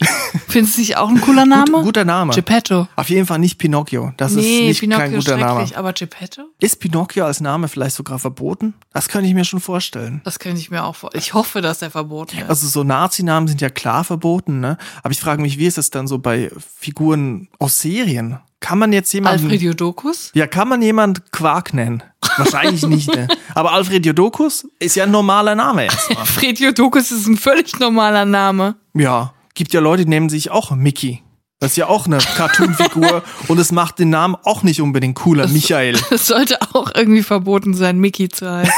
Findest 0.49 0.77
du 0.77 0.81
nicht 0.81 0.97
auch 0.97 1.09
ein 1.09 1.21
cooler 1.21 1.47
Name? 1.47 1.73
Gut, 1.73 1.85
guter 1.85 2.05
Name. 2.05 2.35
Geppetto. 2.35 2.87
Auf 2.97 3.09
jeden 3.09 3.27
Fall 3.27 3.39
nicht 3.39 3.59
Pinocchio. 3.59 4.13
Das 4.17 4.33
Nee, 4.33 4.71
ist 4.71 4.83
nicht 4.83 4.91
kein 4.93 5.11
Pinocchio 5.11 5.19
guter 5.19 5.37
Name. 5.37 5.48
Schrecklich, 5.57 5.79
aber 5.79 5.93
Geppetto? 5.93 6.43
Ist 6.59 6.81
Pinocchio 6.81 7.25
als 7.25 7.41
Name 7.41 7.69
vielleicht 7.69 7.97
sogar 7.97 8.19
verboten? 8.19 8.75
Das 8.93 9.09
könnte 9.09 9.29
ich 9.29 9.35
mir 9.35 9.45
schon 9.45 9.61
vorstellen. 9.61 10.21
Das 10.25 10.39
könnte 10.39 10.61
ich 10.61 10.71
mir 10.71 10.85
auch 10.85 10.97
vor. 10.97 11.15
Ich 11.15 11.35
hoffe, 11.35 11.61
dass 11.61 11.79
der 11.79 11.91
verboten 11.91 12.39
ist. 12.39 12.49
Also 12.49 12.67
so 12.67 12.85
Nazi-Namen 12.85 13.49
sind 13.49 13.61
ja 13.61 13.71
klar 13.71 14.05
verboten, 14.05 14.61
ne? 14.61 14.79
Aber 15.03 15.13
ich 15.13 15.21
frage 15.21 15.43
mich, 15.43 15.59
wie 15.59 15.67
ist 15.67 15.79
es 15.79 15.91
dann 15.91 16.07
so 16.07 16.19
bei 16.19 16.51
Figuren 16.77 17.49
aus 17.59 17.81
Serien? 17.81 18.39
Kann 18.61 18.79
man 18.79 18.93
jetzt 18.93 19.13
jemanden... 19.13 19.45
Alfred 19.45 19.63
Jodokus? 19.63 20.33
ja, 20.35 20.47
kann 20.47 20.69
man 20.69 20.83
jemand 20.83 21.31
Quark 21.31 21.75
nennen? 21.75 22.03
Wahrscheinlich 22.37 22.85
nicht, 22.87 23.15
ne? 23.15 23.29
Aber 23.55 23.73
Alfred 23.73 24.05
Jodokus 24.05 24.67
ist 24.81 24.97
ja 24.97 25.05
ein 25.05 25.11
normaler 25.11 25.55
Name 25.55 25.85
erstmal. 25.85 26.19
Alfred 26.19 26.59
Jodokus 26.59 27.13
ist 27.13 27.27
ein 27.27 27.37
völlig 27.37 27.79
normaler 27.79 28.25
Name. 28.25 28.75
Ja, 28.95 29.33
gibt 29.55 29.73
ja 29.73 29.81
Leute, 29.81 30.05
die 30.05 30.11
nennen 30.11 30.29
sich 30.29 30.51
auch 30.51 30.73
Mickey. 30.73 31.23
Das 31.61 31.73
ist 31.73 31.77
ja 31.77 31.89
auch 31.89 32.07
eine 32.07 32.19
Cartoon-Figur 32.19 33.25
und 33.49 33.59
es 33.59 33.73
macht 33.73 33.99
den 33.99 34.11
Namen 34.11 34.37
auch 34.45 34.63
nicht 34.63 34.81
unbedingt 34.81 35.17
cooler, 35.17 35.49
Michael. 35.49 35.99
Es 36.11 36.29
sollte 36.29 36.61
auch 36.73 36.93
irgendwie 36.95 37.25
verboten 37.25 37.75
sein, 37.75 37.99
Mickey 37.99 38.29
zu 38.29 38.49
heißen. 38.49 38.73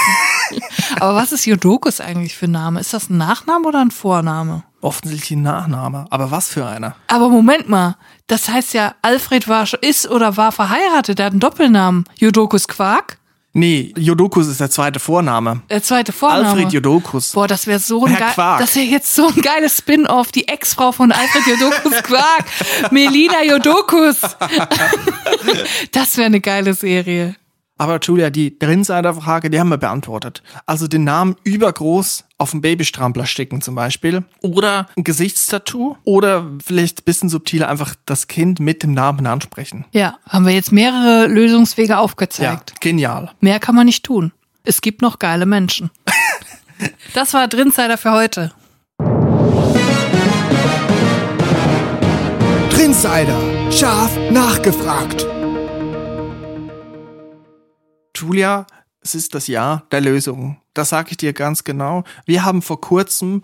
aber 1.00 1.14
was 1.14 1.32
ist 1.32 1.44
Jodokus 1.44 2.00
eigentlich 2.00 2.34
für 2.34 2.46
ein 2.46 2.52
Name? 2.52 2.80
Ist 2.80 2.94
das 2.94 3.10
ein 3.10 3.18
Nachname 3.18 3.68
oder 3.68 3.82
ein 3.82 3.90
Vorname? 3.90 4.62
Offensichtlich 4.80 5.32
ein 5.32 5.42
Nachname. 5.42 6.06
Aber 6.08 6.30
was 6.30 6.48
für 6.48 6.66
einer? 6.66 6.96
Aber 7.06 7.28
Moment 7.28 7.68
mal, 7.68 7.96
das 8.28 8.48
heißt 8.48 8.72
ja, 8.72 8.94
Alfred 9.02 9.46
war, 9.46 9.66
ist 9.82 10.08
oder 10.08 10.38
war 10.38 10.50
verheiratet, 10.50 11.18
der 11.18 11.26
hat 11.26 11.32
einen 11.34 11.40
Doppelnamen. 11.40 12.04
Jodokus 12.16 12.66
Quark? 12.66 13.18
Nee, 13.52 13.92
Jodokus 13.96 14.46
ist 14.46 14.60
der 14.60 14.70
zweite 14.70 15.00
Vorname. 15.00 15.62
Der 15.70 15.82
zweite 15.82 16.12
Vorname. 16.12 16.48
Alfred 16.50 16.72
Jodokus. 16.72 17.32
Boah, 17.32 17.48
das 17.48 17.66
wäre 17.66 17.80
so 17.80 18.04
ein 18.04 18.14
Herr 18.14 18.30
Quark. 18.30 18.60
das 18.60 18.76
wäre 18.76 18.86
jetzt 18.86 19.12
so 19.12 19.26
ein 19.26 19.42
geiles 19.42 19.78
Spin-off, 19.78 20.30
die 20.30 20.46
Ex-Frau 20.46 20.92
von 20.92 21.10
Alfred 21.10 21.46
Jodokus 21.58 22.02
Quark, 22.04 22.44
Melina 22.92 23.42
Jodokus. 23.42 24.20
das 25.92 26.16
wäre 26.16 26.26
eine 26.26 26.40
geile 26.40 26.74
Serie. 26.74 27.34
Aber 27.80 27.98
Julia, 27.98 28.28
die 28.28 28.48
Insider-Frage, 28.48 29.48
die 29.48 29.58
haben 29.58 29.70
wir 29.70 29.78
beantwortet. 29.78 30.42
Also 30.66 30.86
den 30.86 31.04
Namen 31.04 31.36
übergroß 31.44 32.24
auf 32.36 32.52
einen 32.52 32.60
Babystrampler 32.60 33.24
sticken 33.24 33.62
zum 33.62 33.74
Beispiel. 33.74 34.22
Oder 34.42 34.86
ein 34.98 35.04
Gesichtstattoo. 35.04 35.96
Oder 36.04 36.46
vielleicht 36.62 37.00
ein 37.00 37.04
bisschen 37.06 37.30
subtiler 37.30 37.70
einfach 37.70 37.94
das 38.04 38.28
Kind 38.28 38.60
mit 38.60 38.82
dem 38.82 38.92
Namen 38.92 39.26
ansprechen. 39.26 39.86
Ja, 39.92 40.18
haben 40.28 40.44
wir 40.44 40.52
jetzt 40.52 40.72
mehrere 40.72 41.26
Lösungswege 41.26 41.96
aufgezeigt. 41.96 42.70
Ja, 42.70 42.76
genial. 42.80 43.30
Mehr 43.40 43.58
kann 43.58 43.74
man 43.74 43.86
nicht 43.86 44.04
tun. 44.04 44.32
Es 44.62 44.82
gibt 44.82 45.00
noch 45.00 45.18
geile 45.18 45.46
Menschen. 45.46 45.90
Das 47.12 47.34
war 47.34 47.46
Drinsider 47.46 47.98
für 47.98 48.12
heute. 48.12 48.52
Trinsider. 52.70 53.38
Scharf 53.70 54.10
nachgefragt. 54.30 55.26
Julia, 58.20 58.66
es 59.00 59.14
ist 59.14 59.34
das 59.34 59.46
Jahr 59.46 59.84
der 59.90 60.00
Lösung. 60.00 60.60
Das 60.74 60.90
sage 60.90 61.12
ich 61.12 61.16
dir 61.16 61.32
ganz 61.32 61.64
genau. 61.64 62.04
Wir 62.26 62.44
haben 62.44 62.62
vor 62.62 62.80
kurzem 62.80 63.42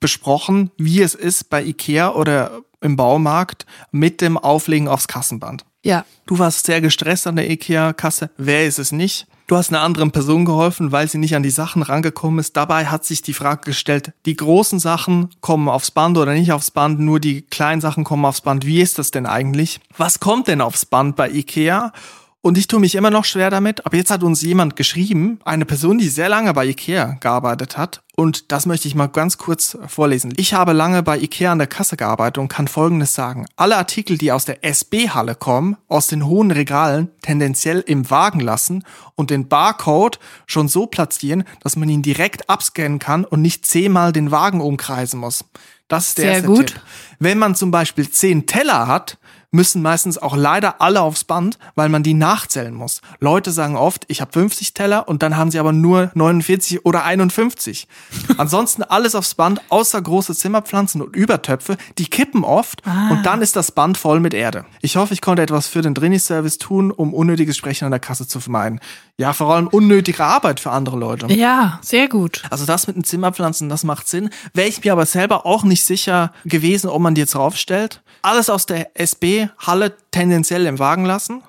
besprochen, 0.00 0.70
wie 0.76 1.00
es 1.00 1.14
ist 1.14 1.50
bei 1.50 1.62
Ikea 1.62 2.12
oder 2.12 2.62
im 2.80 2.96
Baumarkt 2.96 3.66
mit 3.90 4.20
dem 4.20 4.38
Auflegen 4.38 4.86
aufs 4.86 5.08
Kassenband. 5.08 5.64
Ja, 5.82 6.04
Du 6.28 6.38
warst 6.38 6.66
sehr 6.66 6.82
gestresst 6.82 7.26
an 7.26 7.36
der 7.36 7.50
IKEA-Kasse. 7.50 8.28
Wer 8.36 8.66
ist 8.66 8.78
es 8.78 8.92
nicht? 8.92 9.26
Du 9.46 9.56
hast 9.56 9.70
einer 9.70 9.80
anderen 9.80 10.10
Person 10.10 10.44
geholfen, 10.44 10.92
weil 10.92 11.08
sie 11.08 11.16
nicht 11.16 11.34
an 11.34 11.42
die 11.42 11.48
Sachen 11.48 11.80
rangekommen 11.80 12.38
ist. 12.38 12.54
Dabei 12.54 12.84
hat 12.84 13.06
sich 13.06 13.22
die 13.22 13.32
Frage 13.32 13.62
gestellt, 13.64 14.12
die 14.26 14.36
großen 14.36 14.78
Sachen 14.78 15.30
kommen 15.40 15.70
aufs 15.70 15.90
Band 15.90 16.18
oder 16.18 16.34
nicht 16.34 16.52
aufs 16.52 16.70
Band, 16.70 17.00
nur 17.00 17.18
die 17.18 17.40
kleinen 17.40 17.80
Sachen 17.80 18.04
kommen 18.04 18.26
aufs 18.26 18.42
Band. 18.42 18.66
Wie 18.66 18.82
ist 18.82 18.98
das 18.98 19.10
denn 19.10 19.24
eigentlich? 19.24 19.80
Was 19.96 20.20
kommt 20.20 20.48
denn 20.48 20.60
aufs 20.60 20.84
Band 20.84 21.16
bei 21.16 21.30
IKEA? 21.30 21.94
Und 22.40 22.56
ich 22.56 22.68
tue 22.68 22.78
mich 22.78 22.94
immer 22.94 23.10
noch 23.10 23.24
schwer 23.24 23.50
damit, 23.50 23.84
aber 23.84 23.96
jetzt 23.96 24.12
hat 24.12 24.22
uns 24.22 24.42
jemand 24.42 24.76
geschrieben, 24.76 25.40
eine 25.44 25.64
Person, 25.64 25.98
die 25.98 26.08
sehr 26.08 26.28
lange 26.28 26.54
bei 26.54 26.66
IKEA 26.66 27.16
gearbeitet 27.20 27.76
hat. 27.76 28.02
Und 28.14 28.52
das 28.52 28.64
möchte 28.64 28.86
ich 28.86 28.94
mal 28.94 29.08
ganz 29.08 29.38
kurz 29.38 29.76
vorlesen. 29.88 30.32
Ich 30.36 30.54
habe 30.54 30.72
lange 30.72 31.02
bei 31.02 31.18
IKEA 31.18 31.50
an 31.50 31.58
der 31.58 31.66
Kasse 31.66 31.96
gearbeitet 31.96 32.38
und 32.38 32.48
kann 32.48 32.68
Folgendes 32.68 33.12
sagen. 33.14 33.46
Alle 33.56 33.76
Artikel, 33.76 34.18
die 34.18 34.30
aus 34.30 34.44
der 34.44 34.64
SB-Halle 34.64 35.34
kommen, 35.34 35.76
aus 35.88 36.06
den 36.06 36.26
hohen 36.26 36.52
Regalen, 36.52 37.10
tendenziell 37.22 37.80
im 37.80 38.08
Wagen 38.08 38.40
lassen 38.40 38.84
und 39.16 39.30
den 39.30 39.48
Barcode 39.48 40.20
schon 40.46 40.68
so 40.68 40.86
platzieren, 40.86 41.42
dass 41.60 41.74
man 41.74 41.88
ihn 41.88 42.02
direkt 42.02 42.48
abscannen 42.48 43.00
kann 43.00 43.24
und 43.24 43.42
nicht 43.42 43.66
zehnmal 43.66 44.12
den 44.12 44.30
Wagen 44.30 44.60
umkreisen 44.60 45.18
muss. 45.18 45.44
Das 45.88 46.08
ist 46.08 46.18
der 46.18 46.24
Sehr 46.24 46.32
erste 46.34 46.46
gut. 46.46 46.66
Tipp. 46.68 46.80
Wenn 47.18 47.38
man 47.38 47.56
zum 47.56 47.72
Beispiel 47.72 48.08
zehn 48.08 48.46
Teller 48.46 48.86
hat, 48.86 49.17
müssen 49.50 49.80
meistens 49.80 50.18
auch 50.18 50.36
leider 50.36 50.80
alle 50.80 51.00
aufs 51.00 51.24
Band, 51.24 51.58
weil 51.74 51.88
man 51.88 52.02
die 52.02 52.14
nachzählen 52.14 52.74
muss. 52.74 53.00
Leute 53.18 53.50
sagen 53.50 53.76
oft, 53.76 54.04
ich 54.08 54.20
habe 54.20 54.32
50 54.32 54.74
Teller 54.74 55.08
und 55.08 55.22
dann 55.22 55.36
haben 55.36 55.50
sie 55.50 55.58
aber 55.58 55.72
nur 55.72 56.10
49 56.14 56.84
oder 56.84 57.04
51. 57.04 57.88
Ansonsten 58.36 58.82
alles 58.82 59.14
aufs 59.14 59.34
Band, 59.34 59.60
außer 59.70 60.00
große 60.00 60.34
Zimmerpflanzen 60.34 61.00
und 61.00 61.16
Übertöpfe, 61.16 61.76
die 61.96 62.06
kippen 62.06 62.44
oft 62.44 62.82
und 63.10 63.24
dann 63.24 63.40
ist 63.42 63.56
das 63.56 63.72
Band 63.72 63.96
voll 63.96 64.20
mit 64.20 64.34
Erde. 64.34 64.66
Ich 64.82 64.96
hoffe, 64.96 65.14
ich 65.14 65.20
konnte 65.20 65.42
etwas 65.42 65.66
für 65.66 65.82
den 65.82 65.94
Drini-Service 65.94 66.58
tun, 66.58 66.90
um 66.90 67.14
unnötiges 67.14 67.56
Sprechen 67.56 67.86
an 67.86 67.90
der 67.90 68.00
Kasse 68.00 68.28
zu 68.28 68.40
vermeiden. 68.40 68.80
Ja, 69.16 69.32
vor 69.32 69.52
allem 69.54 69.66
unnötige 69.66 70.24
Arbeit 70.24 70.60
für 70.60 70.70
andere 70.70 70.96
Leute. 70.96 71.32
ja, 71.32 71.78
sehr 71.82 72.08
gut. 72.08 72.44
Also 72.50 72.66
das 72.66 72.86
mit 72.86 72.96
den 72.96 73.04
Zimmerpflanzen, 73.04 73.68
das 73.68 73.82
macht 73.82 74.08
Sinn. 74.08 74.30
Wäre 74.54 74.68
ich 74.68 74.84
mir 74.84 74.92
aber 74.92 75.06
selber 75.06 75.46
auch 75.46 75.64
nicht 75.64 75.84
sicher 75.84 76.32
gewesen, 76.44 76.88
ob 76.88 77.00
man 77.00 77.14
die 77.14 77.22
jetzt 77.22 77.34
raufstellt. 77.34 78.02
Alles 78.22 78.50
aus 78.50 78.66
der 78.66 78.90
SB-Halle 78.98 79.94
tendenziell 80.10 80.66
im 80.66 80.78
Wagen 80.78 81.04
lassen. 81.04 81.42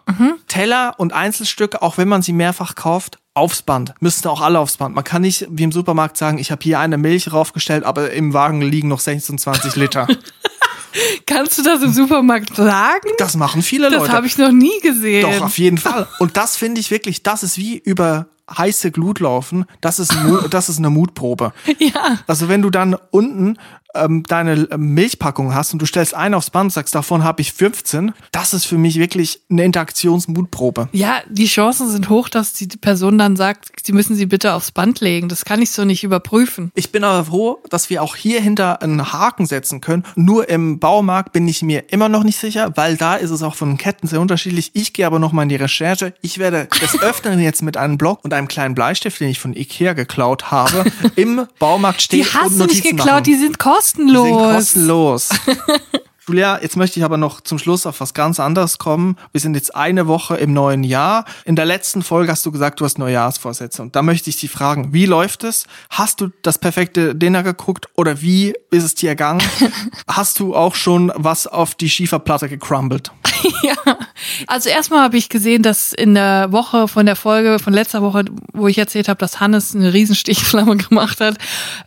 Teller 0.47 0.95
und 0.97 1.13
Einzelstücke, 1.13 1.81
auch 1.81 1.97
wenn 1.97 2.07
man 2.07 2.21
sie 2.21 2.33
mehrfach 2.33 2.75
kauft, 2.75 3.19
aufs 3.33 3.61
Band. 3.61 3.93
Müssten 3.99 4.27
auch 4.27 4.41
alle 4.41 4.59
aufs 4.59 4.77
Band. 4.77 4.95
Man 4.95 5.03
kann 5.03 5.21
nicht 5.21 5.47
wie 5.49 5.63
im 5.63 5.71
Supermarkt 5.71 6.17
sagen, 6.17 6.37
ich 6.39 6.51
habe 6.51 6.61
hier 6.63 6.79
eine 6.79 6.97
Milch 6.97 7.31
raufgestellt, 7.31 7.83
aber 7.83 8.11
im 8.11 8.33
Wagen 8.33 8.61
liegen 8.61 8.87
noch 8.89 8.99
26 8.99 9.75
Liter. 9.75 10.07
Kannst 11.25 11.57
du 11.57 11.63
das 11.63 11.81
im 11.83 11.93
Supermarkt 11.93 12.55
sagen? 12.55 13.09
Das 13.19 13.35
machen 13.37 13.61
viele 13.61 13.89
Das 13.89 13.99
Leute. 14.01 14.11
habe 14.13 14.27
ich 14.27 14.37
noch 14.37 14.51
nie 14.51 14.79
gesehen. 14.81 15.21
Doch, 15.21 15.41
auf 15.45 15.57
jeden 15.59 15.77
Fall. 15.77 16.07
Und 16.19 16.35
das 16.35 16.57
finde 16.57 16.81
ich 16.81 16.89
wirklich, 16.91 17.21
das 17.23 17.43
ist 17.43 17.57
wie 17.57 17.77
über 17.77 18.27
heiße 18.57 18.89
Glut 18.91 19.19
laufen. 19.19 19.65
Das 19.81 19.99
ist, 19.99 20.11
das 20.49 20.69
ist 20.69 20.79
eine 20.79 20.89
Mutprobe. 20.89 21.53
Ja. 21.77 22.17
Also 22.27 22.49
wenn 22.49 22.61
du 22.63 22.71
dann 22.71 22.95
unten 23.11 23.57
ähm, 23.95 24.23
deine 24.27 24.67
ähm, 24.71 24.93
Milchpackung 24.93 25.53
hast 25.53 25.73
und 25.73 25.81
du 25.81 25.85
stellst 25.85 26.13
einen 26.13 26.33
aufs 26.35 26.49
Band 26.49 26.65
und 26.65 26.71
sagst, 26.73 26.93
davon 26.95 27.23
habe 27.23 27.41
ich 27.41 27.53
15, 27.53 28.13
das 28.31 28.53
ist 28.53 28.65
für 28.65 28.77
mich 28.77 28.99
wirklich 28.99 29.41
eine 29.49 29.63
Interaktionsmutprobe. 29.63 30.89
Ja, 30.91 31.21
die 31.29 31.47
Chancen 31.47 31.89
sind 31.89 32.09
hoch, 32.09 32.29
dass 32.29 32.53
die 32.53 32.67
Person 32.67 33.17
dann 33.17 33.35
sagt, 33.35 33.69
sie 33.83 33.93
müssen 33.93 34.15
sie 34.15 34.25
bitte 34.25 34.53
aufs 34.53 34.71
Band 34.71 34.99
legen. 35.01 35.29
Das 35.29 35.45
kann 35.45 35.61
ich 35.61 35.71
so 35.71 35.85
nicht 35.85 36.03
überprüfen. 36.03 36.71
Ich 36.75 36.91
bin 36.91 37.03
aber 37.03 37.25
froh, 37.25 37.59
dass 37.69 37.89
wir 37.89 38.03
auch 38.03 38.15
hier 38.15 38.41
hinter 38.41 38.81
einen 38.81 39.11
Haken 39.11 39.45
setzen 39.45 39.81
können. 39.81 40.03
Nur 40.15 40.49
im 40.49 40.79
Baumarkt 40.79 41.33
bin 41.33 41.47
ich 41.47 41.61
mir 41.61 41.91
immer 41.91 42.09
noch 42.09 42.23
nicht 42.23 42.39
sicher, 42.39 42.71
weil 42.75 42.97
da 42.97 43.15
ist 43.15 43.31
es 43.31 43.43
auch 43.43 43.55
von 43.55 43.77
Ketten 43.77 44.07
sehr 44.07 44.21
unterschiedlich. 44.21 44.71
Ich 44.73 44.93
gehe 44.93 45.05
aber 45.05 45.19
noch 45.19 45.31
mal 45.31 45.43
in 45.43 45.49
die 45.49 45.55
Recherche. 45.55 46.13
Ich 46.21 46.37
werde 46.37 46.67
des 46.81 46.99
Öfteren 47.01 47.39
jetzt 47.39 47.61
mit 47.61 47.77
einem 47.77 47.97
Block 47.97 48.23
und 48.23 48.33
einem 48.33 48.47
kleinen 48.47 48.75
Bleistift, 48.75 49.19
den 49.19 49.29
ich 49.29 49.39
von 49.39 49.55
Ikea 49.55 49.93
geklaut 49.93 50.51
habe, 50.51 50.85
im 51.15 51.45
Baumarkt 51.59 52.01
stehen 52.01 52.21
Die 52.23 52.25
hast 52.25 52.51
und 52.53 52.59
du 52.59 52.65
nicht 52.65 52.75
Notizen 52.83 52.97
geklaut, 52.97 53.07
machen. 53.11 53.23
die 53.23 53.35
sind 53.35 53.57
Die 53.57 53.57
kostenlos. 53.79 54.27
sind 54.27 54.37
kostenlos. 54.37 55.29
Julia, 56.27 56.59
jetzt 56.61 56.77
möchte 56.77 56.99
ich 56.99 57.03
aber 57.03 57.17
noch 57.17 57.41
zum 57.41 57.57
Schluss 57.57 57.87
auf 57.87 58.01
was 58.01 58.13
ganz 58.13 58.39
anderes 58.39 58.77
kommen. 58.77 59.17
Wir 59.31 59.41
sind 59.41 59.55
jetzt 59.55 59.75
eine 59.75 60.05
Woche 60.05 60.35
im 60.37 60.53
neuen 60.53 60.83
Jahr. 60.83 61.25
In 61.43 61.55
der 61.55 61.65
letzten 61.65 62.03
Folge 62.03 62.31
hast 62.31 62.45
du 62.45 62.51
gesagt, 62.51 62.79
du 62.79 62.85
hast 62.85 62.99
Neujahrsvorsätze. 62.99 63.81
Und 63.81 63.95
da 63.95 64.03
möchte 64.03 64.29
ich 64.29 64.37
dich 64.37 64.51
fragen, 64.51 64.93
wie 64.93 65.07
läuft 65.07 65.43
es? 65.43 65.65
Hast 65.89 66.21
du 66.21 66.29
das 66.43 66.59
perfekte 66.59 67.15
Dinner 67.15 67.41
geguckt 67.41 67.87
oder 67.95 68.21
wie 68.21 68.53
ist 68.69 68.83
es 68.83 68.93
dir 68.93 69.09
ergangen? 69.09 69.41
hast 70.07 70.39
du 70.39 70.55
auch 70.55 70.75
schon 70.75 71.11
was 71.15 71.47
auf 71.47 71.73
die 71.73 71.89
Schieferplatte 71.89 72.47
gecrumbled? 72.47 73.11
Ja, 73.63 73.97
also 74.47 74.69
erstmal 74.69 75.01
habe 75.01 75.17
ich 75.17 75.29
gesehen, 75.29 75.63
dass 75.63 75.93
in 75.93 76.15
der 76.15 76.51
Woche 76.51 76.87
von 76.87 77.05
der 77.05 77.15
Folge 77.15 77.59
von 77.59 77.73
letzter 77.73 78.01
Woche, 78.01 78.25
wo 78.53 78.67
ich 78.67 78.77
erzählt 78.77 79.07
habe, 79.07 79.17
dass 79.17 79.39
Hannes 79.39 79.75
eine 79.75 79.93
Riesenstichflamme 79.93 80.77
gemacht 80.89 81.19
hat, 81.19 81.37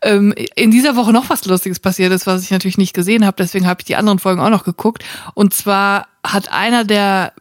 ähm, 0.02 0.34
in 0.54 0.70
dieser 0.70 0.96
Woche 0.96 1.12
noch 1.12 1.30
was 1.30 1.44
Lustiges 1.44 1.80
passiert 1.80 2.12
ist, 2.12 2.26
was 2.26 2.42
ich 2.42 2.50
natürlich 2.50 2.78
nicht 2.78 2.94
gesehen 2.94 3.24
habe. 3.26 3.36
Deswegen 3.38 3.66
habe 3.66 3.80
ich 3.80 3.86
die 3.86 3.96
anderen 3.96 4.18
Folgen 4.18 4.40
auch 4.40 4.50
noch 4.50 4.64
geguckt. 4.64 5.04
Und 5.34 5.54
zwar 5.54 6.06
hat 6.24 6.52
einer 6.52 6.84
der 6.84 7.32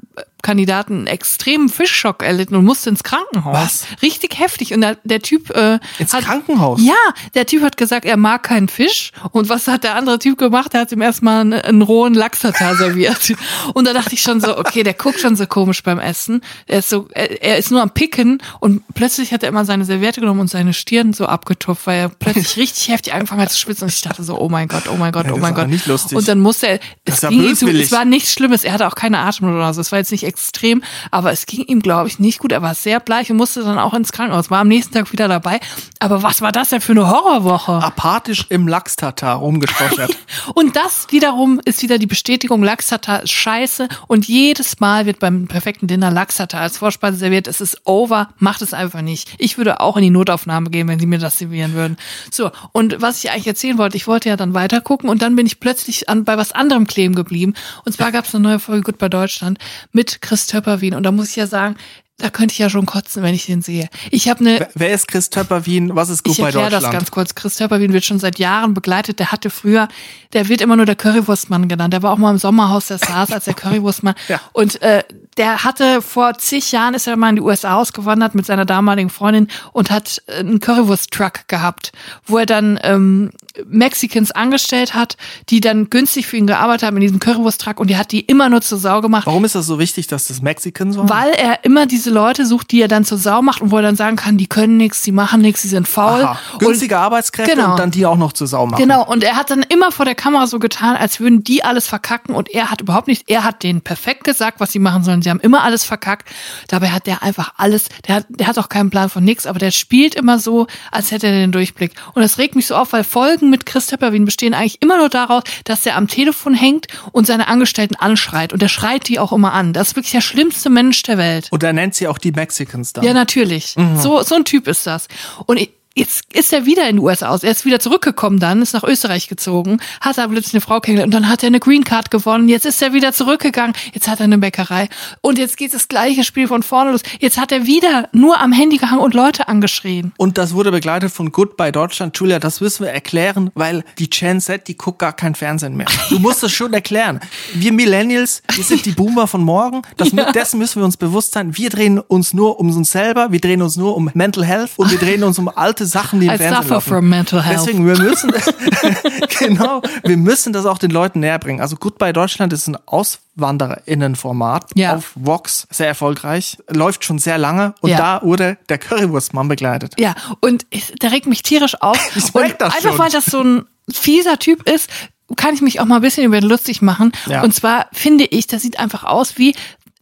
Kandidaten 0.42 0.94
einen 0.94 1.08
extremen 1.08 1.70
Fischschock 1.70 2.24
erlitten 2.24 2.56
und 2.56 2.66
musste 2.66 2.90
ins 2.90 3.04
Krankenhaus. 3.04 3.56
Was? 3.56 3.86
Richtig 4.02 4.40
heftig. 4.40 4.74
Und 4.74 4.82
der, 4.82 4.98
der 5.04 5.22
Typ 5.22 5.50
äh, 5.52 5.80
Ins 6.00 6.14
hat, 6.14 6.24
Krankenhaus? 6.26 6.80
Ja, 6.82 6.94
der 7.36 7.46
Typ 7.46 7.64
hat 7.64 7.78
gesagt, 7.78 8.06
er 8.06 8.18
mag 8.18 8.44
keinen 8.44 8.68
Fisch. 8.68 9.12
Und 9.32 9.50
was 9.50 9.68
hat 9.68 9.84
der 9.84 9.96
andere 9.96 10.20
Typ 10.20 10.38
gemacht? 10.38 10.74
Er 10.74 10.82
hat 10.82 10.92
ihm 10.92 11.02
erstmal 11.02 11.42
einen, 11.42 11.54
einen 11.54 11.82
rohen 11.82 12.14
Lachs-Tatar 12.14 12.76
serviert. 12.78 13.34
Und 13.74 13.86
da 13.88 13.94
dachte 13.94 14.14
ich 14.14 14.22
schon 14.22 14.42
so, 14.42 14.58
okay, 14.58 14.84
der 14.84 14.94
guckt 14.94 15.20
schon 15.20 15.36
so 15.36 15.46
komisch 15.48 15.84
beim 15.84 16.00
Essen. 16.00 16.42
Er 16.68 16.80
ist 16.80 16.90
so, 16.90 17.08
er, 17.14 17.42
er 17.42 17.58
ist 17.58 17.72
nur 17.72 17.82
am 17.82 17.92
Picken 17.92 18.42
und 18.60 18.84
plötzlich 18.94 19.34
hat 19.34 19.44
er 19.44 19.50
immer 19.50 19.66
seine 19.66 19.86
Serviette 19.86 20.22
genommen 20.22 20.40
und 20.42 20.50
seine 20.50 20.74
Stirn 20.74 21.14
so 21.14 21.26
abgetupft, 21.26 21.88
weil 21.88 22.00
er 22.00 22.10
plötzlich 22.10 22.58
richtig 22.58 22.90
heftig 22.90 23.14
angefangen 23.14 23.42
hat 23.42 23.52
zu 23.52 23.58
schwitzen. 23.58 23.84
Und 23.86 23.94
ich 23.94 24.02
dachte 24.02 24.24
so, 24.24 24.38
oh 24.40 24.50
mein 24.50 24.68
Gott, 24.68 24.84
oh 24.92 24.96
mein 24.98 25.12
Gott, 25.12 25.28
Ja, 25.28 25.34
oh 25.34 25.38
mein 25.38 25.54
Gott. 25.54 25.68
nicht 25.68 25.88
lustig. 25.88 26.18
Und 26.18 26.28
dann 26.28 26.40
musste 26.40 26.68
er, 26.68 26.80
Das 27.06 27.24
es 27.24 27.30
ging 27.30 27.42
es 27.42 27.92
war 27.92 28.06
nichts 28.06 28.34
Schlimmes. 28.34 28.64
Er 28.64 28.74
hatte 28.74 28.88
auch 28.88 28.96
keine 28.96 29.20
Atemnot 29.20 29.56
oder 29.56 29.74
so. 29.74 29.82
Es 29.82 29.92
war 29.92 30.00
jetzt 30.00 30.12
nicht 30.12 30.24
extrem, 30.32 30.82
aber 31.12 31.32
es 31.32 31.46
ging 31.46 31.66
ihm, 31.66 31.82
glaube 31.82 32.08
ich, 32.08 32.20
nicht 32.20 32.40
gut. 32.40 32.52
Er 32.52 32.62
war 32.62 32.74
sehr 32.74 33.00
bleich 33.00 33.30
und 33.30 33.38
musste 33.38 33.64
dann 33.64 33.78
auch 33.78 33.94
ins 33.94 34.12
Krankenhaus. 34.12 34.50
War 34.50 34.60
am 34.60 34.68
nächsten 34.68 34.94
Tag 34.94 35.12
wieder 35.12 35.28
dabei. 35.28 35.60
Aber 36.00 36.24
was 36.24 36.42
war 36.42 36.52
das 36.52 36.70
denn 36.70 36.82
für 36.82 36.94
eine 36.94 37.10
Horrorwoche? 37.10 37.74
Apathisch 37.74 38.46
im 38.50 38.68
Lachstatar 38.68 39.36
rumgestochert. 39.36 40.18
Und 40.56 40.76
das 40.76 41.08
wiederum 41.12 41.60
ist 41.66 41.84
wieder 41.84 41.98
die 41.98 42.08
Bestätigung, 42.08 42.64
Lachsata 42.64 43.18
ist 43.18 43.32
scheiße 43.32 43.88
und 44.08 44.28
jedes 44.28 44.80
Mal 44.80 45.06
wird 45.06 45.20
beim 45.20 45.48
perfekten 45.48 45.88
Dinner 45.88 46.10
Lachsata 46.10 46.60
als 46.60 46.78
Vorspeise 46.78 47.18
serviert. 47.18 47.48
Es 47.48 47.62
ist 47.62 47.82
over, 47.86 48.30
macht 48.38 48.62
es 48.62 48.74
einfach 48.74 49.02
nicht. 49.02 49.34
Ich 49.38 49.58
würde 49.58 49.80
auch 49.80 49.98
in 49.98 50.04
die 50.04 50.10
Notaufnahme 50.10 50.70
gehen, 50.70 50.88
wenn 50.88 51.00
sie 51.00 51.06
mir 51.06 51.20
das 51.20 51.38
servieren 51.38 51.74
würden. 51.74 51.98
So, 52.32 52.52
und 52.72 53.02
was 53.02 53.24
ich 53.24 53.32
eigentlich 53.32 53.48
erzählen 53.48 53.78
wollte, 53.78 53.98
ich 53.98 54.08
wollte 54.08 54.30
ja 54.30 54.38
dann 54.38 54.54
weiter 54.54 54.82
gucken 54.82 55.10
und 55.10 55.22
dann 55.22 55.36
bin 55.36 55.46
ich 55.46 55.60
plötzlich 55.60 56.10
an, 56.10 56.24
bei 56.24 56.38
was 56.38 56.52
anderem 56.52 56.88
kleben 56.88 57.16
geblieben. 57.16 57.54
Und 57.86 57.94
zwar 57.94 58.12
gab 58.12 58.26
es 58.26 58.36
eine 58.36 58.44
neue 58.44 58.60
Folge 58.60 58.84
Gut 58.84 58.98
bei 58.98 59.10
Deutschland 59.10 59.60
mit 59.92 60.21
Chris 60.22 60.48
Töpperwien 60.48 60.96
und 60.96 61.04
da 61.04 61.12
muss 61.12 61.30
ich 61.30 61.36
ja 61.36 61.48
sagen, 61.48 61.76
da 62.22 62.30
könnte 62.30 62.54
ich 62.54 62.60
ja 62.60 62.70
schon 62.70 62.86
kotzen, 62.86 63.24
wenn 63.24 63.34
ich 63.34 63.48
den 63.48 63.62
sehe. 63.62 63.90
Ich 64.12 64.30
habe 64.30 64.42
eine 64.42 64.68
Wer 64.76 64.94
ist 64.94 65.08
Chris 65.08 65.30
Töpper-Wien? 65.30 65.96
Was 65.96 66.10
ist 66.10 66.24
gut 66.24 66.34
ich 66.34 66.40
bei 66.40 66.46
erkläre 66.46 66.70
Deutschland? 66.70 66.86
das 66.86 66.92
ganz 66.92 67.12
kurz. 67.12 67.36
Chris 67.36 67.56
Töpperwien 67.56 67.94
wird 67.94 68.06
schon 68.06 68.20
seit 68.20 68.38
Jahren 68.38 68.74
begleitet. 68.76 69.18
Der 69.18 69.32
hatte 69.32 69.50
früher, 69.50 69.88
der 70.34 70.48
wird 70.48 70.62
immer 70.62 70.76
nur 70.76 70.86
der 70.86 70.96
Currywurstmann 70.96 71.68
genannt. 71.68 71.94
Der 71.94 72.04
war 72.04 72.14
auch 72.14 72.18
mal 72.18 72.30
im 72.32 72.38
Sommerhaus 72.38 72.88
der 72.88 73.00
Stars 73.00 73.32
als 73.32 73.46
der 73.46 73.54
Currywurstmann. 73.56 74.14
Ja. 74.28 74.40
Und 74.54 74.82
äh, 74.84 75.04
der 75.38 75.64
hatte 75.64 76.02
vor 76.02 76.34
zig 76.38 76.72
Jahren 76.72 76.94
ist 76.94 77.08
er 77.08 77.16
mal 77.16 77.30
in 77.30 77.36
die 77.38 77.42
USA 77.42 77.76
ausgewandert 77.76 78.36
mit 78.36 78.46
seiner 78.46 78.66
damaligen 78.66 79.10
Freundin 79.10 79.48
und 79.72 79.90
hat 79.92 80.22
äh, 80.28 80.40
einen 80.40 80.60
Currywurst-Truck 80.60 81.48
gehabt, 81.48 81.92
wo 82.26 82.38
er 82.38 82.46
dann 82.46 82.80
ähm, 82.84 83.32
Mexicans 83.66 84.32
angestellt 84.32 84.94
hat, 84.94 85.18
die 85.50 85.60
dann 85.62 85.90
günstig 85.90 86.28
für 86.28 86.38
ihn 86.38 86.48
gearbeitet 86.48 86.84
haben 86.88 86.98
in 86.98 87.02
diesem 87.02 87.20
Currywurst-Truck 87.20 87.80
und 87.80 87.90
die 87.90 87.98
hat 87.98 88.12
die 88.12 88.22
immer 88.22 88.50
nur 88.50 88.62
zur 88.62 88.78
Sau 88.78 89.02
gemacht. 89.02 89.26
Warum 89.26 89.46
ist 89.46 89.56
das 89.56 89.66
so 89.66 89.80
wichtig, 89.80 90.08
dass 90.08 90.28
das 90.28 90.42
Mexicans 90.42 90.98
waren? 90.98 91.10
Weil 91.10 91.32
er 91.32 91.64
immer 91.64 91.86
diese 91.86 92.10
Leute 92.10 92.46
sucht, 92.46 92.72
die 92.72 92.82
er 92.82 92.88
dann 92.88 93.04
zur 93.06 93.18
Sau 93.18 93.42
macht 93.42 93.62
und 93.62 93.72
wo 93.72 93.78
er 93.78 93.82
dann 93.84 93.96
sagen 93.96 94.16
kann, 94.16 94.38
die 94.38 94.48
können 94.48 94.78
nichts, 94.78 95.02
die 95.02 95.12
machen 95.12 95.42
nichts, 95.42 95.62
die 95.62 95.68
sind 95.68 95.88
faul. 95.88 96.22
Aha. 96.24 96.38
Günstige 96.60 96.98
Arbeitskräfte 96.98 97.56
Genau. 97.56 97.72
und 97.72 97.80
dann 97.80 97.92
die 97.92 98.06
auch 98.06 98.18
noch 98.18 98.34
zur 98.34 98.48
Sau 98.48 98.66
machen. 98.66 98.82
Genau, 98.82 99.06
und 99.06 99.24
er 99.24 99.36
hat 99.36 99.50
dann 99.50 99.64
immer 99.70 99.92
vor 99.92 100.06
der 100.06 100.16
Kamera 100.16 100.48
so 100.48 100.60
getan, 100.60 100.96
als 100.96 101.20
würden 101.20 101.44
die 101.44 101.64
alles 101.64 101.88
verkacken 101.88 102.36
und 102.36 102.50
er 102.50 102.70
hat 102.72 102.82
überhaupt 102.82 103.08
nicht, 103.08 103.30
er 103.30 103.44
hat 103.44 103.64
denen 103.64 103.82
perfekt 103.82 104.24
gesagt, 104.24 104.60
was 104.60 104.72
sie 104.72 104.80
machen 104.80 105.04
sollen. 105.04 105.22
Sie 105.22 105.30
haben 105.32 105.40
immer 105.40 105.64
alles 105.64 105.84
verkackt. 105.84 106.30
Dabei 106.68 106.92
hat 106.92 107.08
der 107.08 107.24
einfach 107.24 107.54
alles, 107.58 107.90
der 108.08 108.16
hat, 108.16 108.26
der 108.30 108.46
hat 108.48 108.60
auch 108.60 108.70
keinen 108.70 108.90
Plan 108.92 109.10
von 109.10 109.24
nix, 109.24 109.46
aber 109.48 109.58
der 109.58 109.72
spielt 109.72 110.14
immer 110.14 110.38
so, 110.38 110.68
als 110.92 111.12
hätte 111.12 111.28
er 111.28 111.34
den 111.34 111.52
Durchblick. 111.52 111.94
Und 112.14 112.22
das 112.22 112.38
regt 112.38 112.56
mich 112.56 112.68
so 112.68 112.76
auf, 112.76 112.94
weil 112.94 113.04
Folgen 113.04 113.50
mit 113.50 113.66
Chris 113.66 113.88
Tepperwien 113.88 114.26
bestehen 114.26 114.54
eigentlich 114.54 114.82
immer 114.82 114.98
nur 114.98 115.10
daraus, 115.10 115.44
dass 115.64 115.86
er 115.86 115.96
am 115.96 116.08
Telefon 116.08 116.54
hängt 116.54 116.88
und 117.12 117.26
seine 117.26 117.48
Angestellten 117.48 117.96
anschreit. 117.96 118.54
Und 118.54 118.62
er 118.62 118.70
schreit 118.70 119.08
die 119.08 119.18
auch 119.20 119.32
immer 119.32 119.54
an. 119.54 119.74
Das 119.74 119.90
ist 119.90 119.96
wirklich 119.96 120.12
der 120.12 120.22
schlimmste 120.22 120.70
Mensch 120.70 121.02
der 121.04 121.18
Welt. 121.18 121.48
Und 121.52 121.64
er 121.64 121.74
nennt 121.74 121.96
sie 121.96 122.08
auch 122.08 122.18
die 122.18 122.32
Mexicans 122.32 122.94
dann. 122.94 123.04
Ja, 123.04 123.14
natürlich. 123.14 123.76
Mhm. 123.78 123.98
So, 123.98 124.22
so 124.24 124.36
ein 124.36 124.46
Typ 124.46 124.68
ist 124.68 124.86
das. 124.86 125.08
Und 125.46 125.58
ich- 125.58 125.72
jetzt 125.96 126.34
ist 126.34 126.54
er 126.54 126.66
wieder 126.66 126.88
in 126.88 126.98
die 126.98 127.02
USA 127.02 127.30
aus. 127.30 127.44
Er 127.44 127.52
ist 127.52 127.66
wieder 127.66 127.80
zurückgekommen 127.80 128.40
dann, 128.40 128.62
ist 128.62 128.74
nach 128.74 128.84
Österreich 128.84 129.28
gezogen, 129.28 129.80
hat 130.00 130.18
da 130.18 130.28
plötzlich 130.28 130.54
eine 130.54 130.62
Frau 130.62 130.80
kennengelernt 130.80 131.14
und 131.14 131.22
dann 131.22 131.30
hat 131.30 131.44
er 131.44 131.48
eine 131.48 131.60
Green 131.60 131.84
Card 131.84 132.12
gewonnen. 132.12 132.48
Jetzt 132.48 132.66
ist 132.66 132.82
er 132.82 132.94
wieder 132.94 133.14
zurückgegangen. 133.14 133.76
Jetzt 133.94 134.08
hat 134.08 134.20
er 134.20 134.26
eine 134.26 134.38
Bäckerei. 134.38 134.90
Und 135.22 135.38
jetzt 135.38 135.58
geht 135.58 135.74
das 135.74 135.88
gleiche 135.88 136.24
Spiel 136.24 136.48
von 136.48 136.64
vorne 136.64 136.92
los. 136.92 137.02
Jetzt 137.20 137.38
hat 137.38 137.52
er 137.52 137.66
wieder 137.66 138.10
nur 138.12 138.40
am 138.40 138.52
Handy 138.52 138.78
gehangen 138.78 139.02
und 139.02 139.14
Leute 139.14 139.48
angeschrien. 139.48 140.14
Und 140.18 140.38
das 140.38 140.54
wurde 140.54 140.72
begleitet 140.72 141.12
von 141.12 141.32
Goodbye 141.32 141.72
Deutschland. 141.72 142.18
Julia, 142.18 142.40
das 142.40 142.62
müssen 142.62 142.86
wir 142.86 142.92
erklären, 142.92 143.52
weil 143.54 143.84
die 144.00 144.10
Gen 144.10 144.40
Z, 144.40 144.68
die 144.68 144.78
guckt 144.78 145.00
gar 145.00 145.14
kein 145.14 145.36
Fernsehen 145.36 145.76
mehr. 145.76 145.88
Du 146.10 146.20
musst 146.20 146.44
es 146.44 146.52
schon 146.52 146.74
erklären. 146.74 147.20
Wir 147.54 147.72
Millennials, 147.72 148.42
wir 148.54 148.64
sind 148.64 148.86
die 148.86 148.92
Boomer 148.92 149.28
von 149.28 149.44
morgen. 149.44 149.82
Das, 149.98 150.12
Dessen 150.34 150.60
müssen 150.60 150.82
wir 150.82 150.86
uns 150.86 150.98
bewusst 150.98 151.34
sein. 151.34 151.58
Wir 151.58 151.70
drehen 151.70 152.00
uns 152.00 152.34
nur 152.34 152.60
um 152.60 152.72
uns 152.76 152.92
selber, 152.92 153.32
wir 153.32 153.40
drehen 153.40 153.62
uns 153.62 153.76
nur 153.76 153.96
um 153.96 154.10
Mental 154.14 154.46
Health 154.46 154.72
und 154.78 154.92
wir 154.92 154.98
drehen 154.98 155.24
uns 155.24 155.38
um 155.38 155.50
alte 155.82 155.86
Sachen, 155.92 156.20
die 156.20 156.28
im 156.28 156.34
I 156.34 156.38
Fernsehen 156.38 156.62
suffer 156.64 156.74
laufen. 156.76 156.90
from 156.90 157.10
mental 157.10 157.44
health. 157.44 157.60
Deswegen, 157.62 157.86
wir 157.88 157.98
müssen, 157.98 158.32
genau, 159.40 159.82
wir 160.04 160.18
müssen 160.18 160.54
das 160.54 160.66
auch 160.66 160.78
den 160.78 160.92
Leuten 160.92 161.20
näher 161.22 161.40
bringen. 161.40 161.62
Also 161.62 161.76
Goodbye 161.76 162.14
Deutschland 162.14 162.54
ist 162.54 162.68
ein 162.68 162.78
AuswanderInnenformat 162.86 164.72
Ja. 164.76 164.96
auf 164.98 165.12
Vox, 165.16 165.68
sehr 165.72 165.88
erfolgreich, 165.88 166.58
läuft 166.70 167.04
schon 167.04 167.20
sehr 167.20 167.38
lange 167.38 167.74
und 167.82 167.90
Ja. 167.90 167.98
da 167.98 168.22
wurde 168.26 168.58
der 168.70 168.78
Currywurstmann 168.78 169.48
begleitet. 169.48 169.96
Ja, 170.00 170.16
und 170.40 170.66
ich, 170.70 170.94
der 171.02 171.12
regt 171.12 171.26
mich 171.28 171.44
tierisch 171.44 171.82
auf. 171.82 171.98
Ich 172.16 172.26
das 172.32 172.36
einfach 172.76 172.82
schon. 172.82 172.98
weil 173.00 173.10
das 173.12 173.26
so 173.26 173.42
ein 173.42 173.66
fieser 173.92 174.38
Typ 174.40 174.70
ist, 174.70 174.90
kann 175.38 175.54
ich 175.54 175.62
mich 175.62 175.80
auch 175.80 175.86
mal 175.86 175.96
ein 175.98 176.02
bisschen 176.02 176.26
über 176.26 176.38
ihn 176.38 176.44
lustig 176.44 176.82
machen. 176.82 177.12
Ja. 177.28 177.42
Und 177.42 177.54
zwar 177.56 177.88
finde 177.94 178.26
ich, 178.26 178.48
das 178.48 178.62
sieht 178.62 178.80
einfach 178.80 179.04
aus 179.04 179.38
wie, 179.38 179.56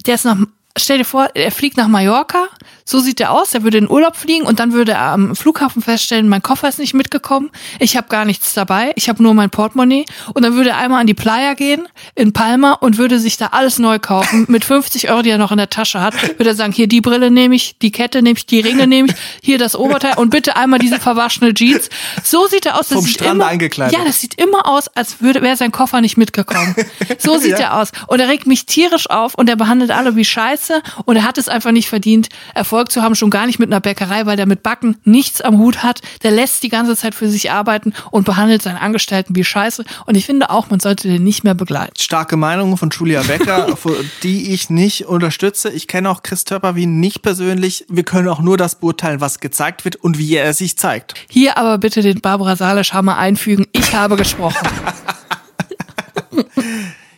der 0.06 0.16
ist 0.16 0.26
nach, 0.26 0.38
stell 0.78 0.98
dir 0.98 1.06
vor, 1.06 1.30
er 1.36 1.52
fliegt 1.52 1.78
nach 1.78 1.88
Mallorca, 1.88 2.46
So 2.90 3.00
sieht 3.00 3.20
er 3.22 3.32
aus. 3.32 3.54
Er 3.54 3.62
würde 3.62 3.78
in 3.78 3.88
Urlaub 3.88 4.16
fliegen 4.16 4.46
und 4.48 4.60
dann 4.60 4.74
würde 4.74 4.94
er 4.94 5.02
am 5.12 5.36
Flughafen 5.36 5.84
feststellen, 5.84 6.28
mein 6.28 6.42
Koffer 6.42 6.68
ist 6.70 6.80
nicht 6.80 6.96
mitgekommen, 6.96 7.52
ich 7.78 7.96
habe 7.96 8.08
gar 8.08 8.26
nichts 8.26 8.56
dabei, 8.56 8.94
ich 8.96 9.10
habe 9.10 9.22
nur 9.22 9.36
mein 9.36 9.52
Portemonnaie. 9.52 10.06
Und 10.34 10.42
dann 10.44 10.56
würde 10.56 10.72
er 10.72 10.78
einmal 10.78 11.02
an 11.02 11.06
die 11.06 11.14
Playa 11.14 11.54
gehen 11.54 11.88
in 12.16 12.34
Palma 12.34 12.72
und 12.74 12.98
würde 12.98 13.20
sich 13.20 13.38
da 13.38 13.48
alles 13.52 13.78
neu 13.78 14.00
kaufen 14.00 14.46
mit 14.48 14.66
50 14.66 15.12
Euro, 15.12 15.22
die 15.22 15.30
er 15.30 15.38
noch 15.38 15.52
in 15.52 15.58
der 15.60 15.70
Tasche 15.70 16.02
hat. 16.02 16.16
Würde 16.40 16.48
er 16.50 16.56
sagen, 16.56 16.74
hier 16.74 16.88
die 16.88 17.00
Brille 17.02 17.30
nehme 17.30 17.54
ich, 17.54 17.78
die 17.78 17.92
Kette 17.92 18.24
nehme 18.24 18.38
ich, 18.40 18.48
die 18.48 18.60
Ringe 18.60 18.88
nehme 18.88 19.10
ich, 19.10 19.16
hier 19.44 19.60
das 19.60 19.76
Oberteil 19.76 20.14
und 20.18 20.32
bitte 20.32 20.56
einmal 20.56 20.80
diese 20.80 21.00
verwaschene 21.00 21.54
Jeans. 21.54 21.90
So 22.24 22.48
sieht 22.48 22.66
er 22.66 22.74
aus. 22.80 22.88
Das 22.88 22.98
Vom 22.98 23.06
sieht 23.06 23.16
Strand 23.18 23.34
immer, 23.36 23.46
eingekleidet. 23.46 23.96
Ja, 23.96 24.04
das 24.04 24.20
sieht 24.20 24.42
immer 24.42 24.68
aus, 24.68 24.88
als 24.96 25.22
würde 25.22 25.44
wäre 25.44 25.56
sein 25.58 25.72
Koffer 25.72 26.02
nicht 26.02 26.18
mitgekommen. 26.18 26.74
So 27.20 27.38
sieht 27.38 27.52
Ja. 27.52 27.58
er 27.60 27.76
aus. 27.78 27.92
Und 28.08 28.20
er 28.20 28.30
regt 28.30 28.48
mich 28.48 28.66
tierisch 28.66 29.08
auf 29.12 29.36
und 29.36 29.48
er 29.48 29.58
behandelt 29.58 29.92
alle 29.92 30.16
wie 30.16 30.26
Scheiße 30.26 30.82
und 31.06 31.16
er 31.18 31.24
hat 31.24 31.38
es 31.38 31.48
einfach 31.50 31.72
nicht 31.72 31.88
verdient, 31.88 32.30
Erfolg 32.56 32.79
zu 32.88 33.02
haben, 33.02 33.16
schon 33.16 33.30
gar 33.30 33.46
nicht 33.46 33.60
mit 33.60 33.70
einer 33.70 33.82
Bäckerei, 33.82 34.26
weil 34.26 34.38
der 34.38 34.46
mit 34.46 34.64
Backen 34.64 34.98
nichts 35.04 35.42
am 35.42 35.58
Hut 35.58 35.84
hat. 35.84 36.02
Der 36.24 36.32
lässt 36.32 36.64
die 36.64 36.70
ganze 36.70 36.96
Zeit 36.96 37.16
für 37.16 37.30
sich 37.30 37.52
arbeiten 37.52 37.94
und 38.12 38.26
behandelt 38.26 38.62
seine 38.62 38.82
Angestellten 38.82 39.36
wie 39.36 39.44
Scheiße. 39.44 39.84
Und 40.06 40.16
ich 40.16 40.26
finde 40.26 40.50
auch, 40.50 40.70
man 40.70 40.80
sollte 40.80 41.08
den 41.08 41.24
nicht 41.24 41.44
mehr 41.44 41.56
begleiten. 41.56 41.94
Starke 41.98 42.38
Meinungen 42.38 42.78
von 42.78 42.90
Julia 42.90 43.22
Becker, 43.24 43.78
die 44.24 44.54
ich 44.54 44.70
nicht 44.70 45.06
unterstütze. 45.06 45.70
Ich 45.70 45.88
kenne 45.88 46.10
auch 46.10 46.24
Chris 46.24 46.46
Töpperwien 46.46 47.00
nicht 47.00 47.22
persönlich. 47.22 47.86
Wir 47.90 48.04
können 48.04 48.28
auch 48.28 48.40
nur 48.40 48.58
das 48.58 48.76
beurteilen, 48.76 49.22
was 49.22 49.40
gezeigt 49.40 49.86
wird 49.86 49.98
und 49.98 50.18
wie 50.18 50.36
er 50.36 50.54
sich 50.54 50.78
zeigt. 50.78 51.14
Hier 51.30 51.58
aber 51.58 51.78
bitte 51.78 52.02
den 52.02 52.22
Barbara 52.22 52.56
Salisch-Hammer 52.56 53.18
einfügen. 53.18 53.68
Ich 53.74 53.94
habe 53.94 54.16
gesprochen. 54.16 54.58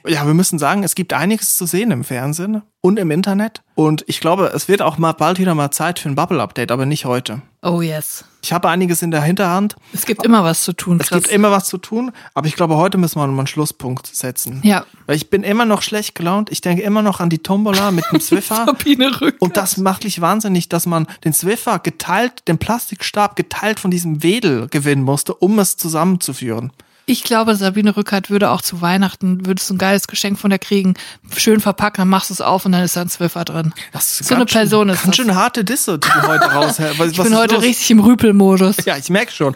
Ja, 0.07 0.25
wir 0.25 0.33
müssen 0.33 0.59
sagen, 0.59 0.83
es 0.83 0.95
gibt 0.95 1.13
einiges 1.13 1.57
zu 1.57 1.65
sehen 1.65 1.91
im 1.91 2.03
Fernsehen 2.03 2.61
und 2.81 2.97
im 2.97 3.11
Internet. 3.11 3.61
Und 3.75 4.03
ich 4.07 4.19
glaube, 4.19 4.51
es 4.55 4.67
wird 4.67 4.81
auch 4.81 4.97
mal 4.97 5.11
bald 5.13 5.37
wieder 5.39 5.53
mal 5.55 5.71
Zeit 5.71 5.99
für 5.99 6.09
ein 6.09 6.15
Bubble-Update, 6.15 6.71
aber 6.71 6.85
nicht 6.85 7.05
heute. 7.05 7.41
Oh 7.61 7.81
yes. 7.81 8.25
Ich 8.43 8.51
habe 8.53 8.69
einiges 8.69 9.03
in 9.03 9.11
der 9.11 9.21
Hinterhand. 9.21 9.75
Es 9.93 10.07
gibt 10.07 10.25
immer 10.25 10.43
was 10.43 10.63
zu 10.63 10.73
tun, 10.73 10.97
Es 10.99 11.09
Chris. 11.09 11.23
gibt 11.23 11.33
immer 11.33 11.51
was 11.51 11.65
zu 11.67 11.77
tun, 11.77 12.11
aber 12.33 12.47
ich 12.47 12.55
glaube, 12.55 12.75
heute 12.77 12.97
müssen 12.97 13.19
wir 13.19 13.27
mal 13.27 13.37
einen 13.37 13.45
Schlusspunkt 13.47 14.07
setzen. 14.07 14.61
ja. 14.63 14.83
Weil 15.05 15.15
ich 15.17 15.29
bin 15.29 15.43
immer 15.43 15.65
noch 15.65 15.83
schlecht 15.83 16.15
gelaunt. 16.15 16.49
Ich 16.51 16.61
denke 16.61 16.81
immer 16.81 17.03
noch 17.03 17.19
an 17.19 17.29
die 17.29 17.37
Tombola 17.39 17.91
mit 17.91 18.05
dem. 18.11 18.19
Sabine 18.41 19.21
Rück. 19.21 19.35
Und 19.39 19.57
das 19.57 19.77
macht 19.77 20.03
mich 20.03 20.21
wahnsinnig, 20.21 20.69
dass 20.69 20.85
man 20.87 21.05
den 21.23 21.33
Zwiffer 21.33 21.77
geteilt, 21.79 22.47
den 22.47 22.57
Plastikstab 22.57 23.35
geteilt 23.35 23.79
von 23.79 23.91
diesem 23.91 24.23
Wedel 24.23 24.67
gewinnen 24.69 25.03
musste, 25.03 25.35
um 25.35 25.59
es 25.59 25.77
zusammenzuführen. 25.77 26.71
Ich 27.07 27.23
glaube, 27.23 27.55
Sabine 27.55 27.97
Rückert 27.97 28.29
würde 28.29 28.51
auch 28.51 28.61
zu 28.61 28.79
Weihnachten, 28.81 29.45
würdest 29.45 29.69
du 29.69 29.73
ein 29.73 29.77
geiles 29.77 30.07
Geschenk 30.07 30.39
von 30.39 30.49
der 30.49 30.59
kriegen, 30.59 30.93
schön 31.35 31.59
verpacken, 31.59 32.01
dann 32.01 32.07
machst 32.07 32.29
du 32.29 32.33
es 32.35 32.41
auf 32.41 32.65
und 32.65 32.71
dann 32.71 32.83
ist 32.83 32.95
da 32.95 33.01
ein 33.01 33.09
Zwiffer 33.09 33.43
drin. 33.43 33.73
Das 33.91 34.21
ist 34.21 34.27
So 34.29 34.35
eine 34.35 34.41
ganz 34.45 34.51
schön- 34.51 34.59
Person 34.61 34.89
ist 34.89 35.03
Ganz 35.03 35.17
das. 35.17 35.25
schön 35.25 35.35
harte 35.35 35.65
Disse, 35.65 35.99
die 35.99 36.07
du 36.07 36.27
heute 36.27 36.45
raus. 36.45 36.79
Was, 36.97 37.11
Ich 37.11 37.21
bin 37.21 37.35
heute 37.35 37.61
richtig 37.61 37.89
im 37.91 37.99
Rüpelmodus. 37.99 38.77
Ja, 38.85 38.97
ich 38.97 39.09
merke 39.09 39.31
schon. 39.31 39.55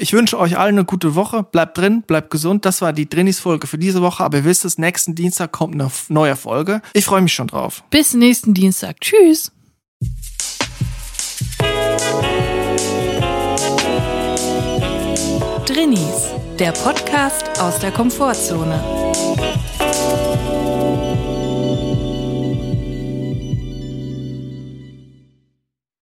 Ich 0.00 0.12
wünsche 0.12 0.38
euch 0.38 0.58
allen 0.58 0.74
eine 0.76 0.84
gute 0.84 1.14
Woche. 1.14 1.42
Bleibt 1.42 1.78
drin, 1.78 2.02
bleibt 2.02 2.30
gesund. 2.30 2.64
Das 2.64 2.82
war 2.82 2.92
die 2.92 3.08
Drinis-Folge 3.08 3.66
für 3.66 3.78
diese 3.78 4.02
Woche. 4.02 4.22
Aber 4.24 4.38
ihr 4.38 4.44
wisst 4.44 4.64
es, 4.64 4.78
nächsten 4.78 5.14
Dienstag 5.14 5.50
kommt 5.52 5.74
eine 5.74 5.90
neue 6.08 6.36
Folge. 6.36 6.82
Ich 6.92 7.04
freue 7.04 7.20
mich 7.22 7.32
schon 7.32 7.46
drauf. 7.48 7.82
Bis 7.90 8.14
nächsten 8.14 8.52
Dienstag. 8.54 9.00
Tschüss. 9.00 9.50
Drinnies, 15.66 16.30
der 16.58 16.72
Podcast 16.72 17.60
aus 17.60 17.78
der 17.78 17.92
Komfortzone. 17.92 19.07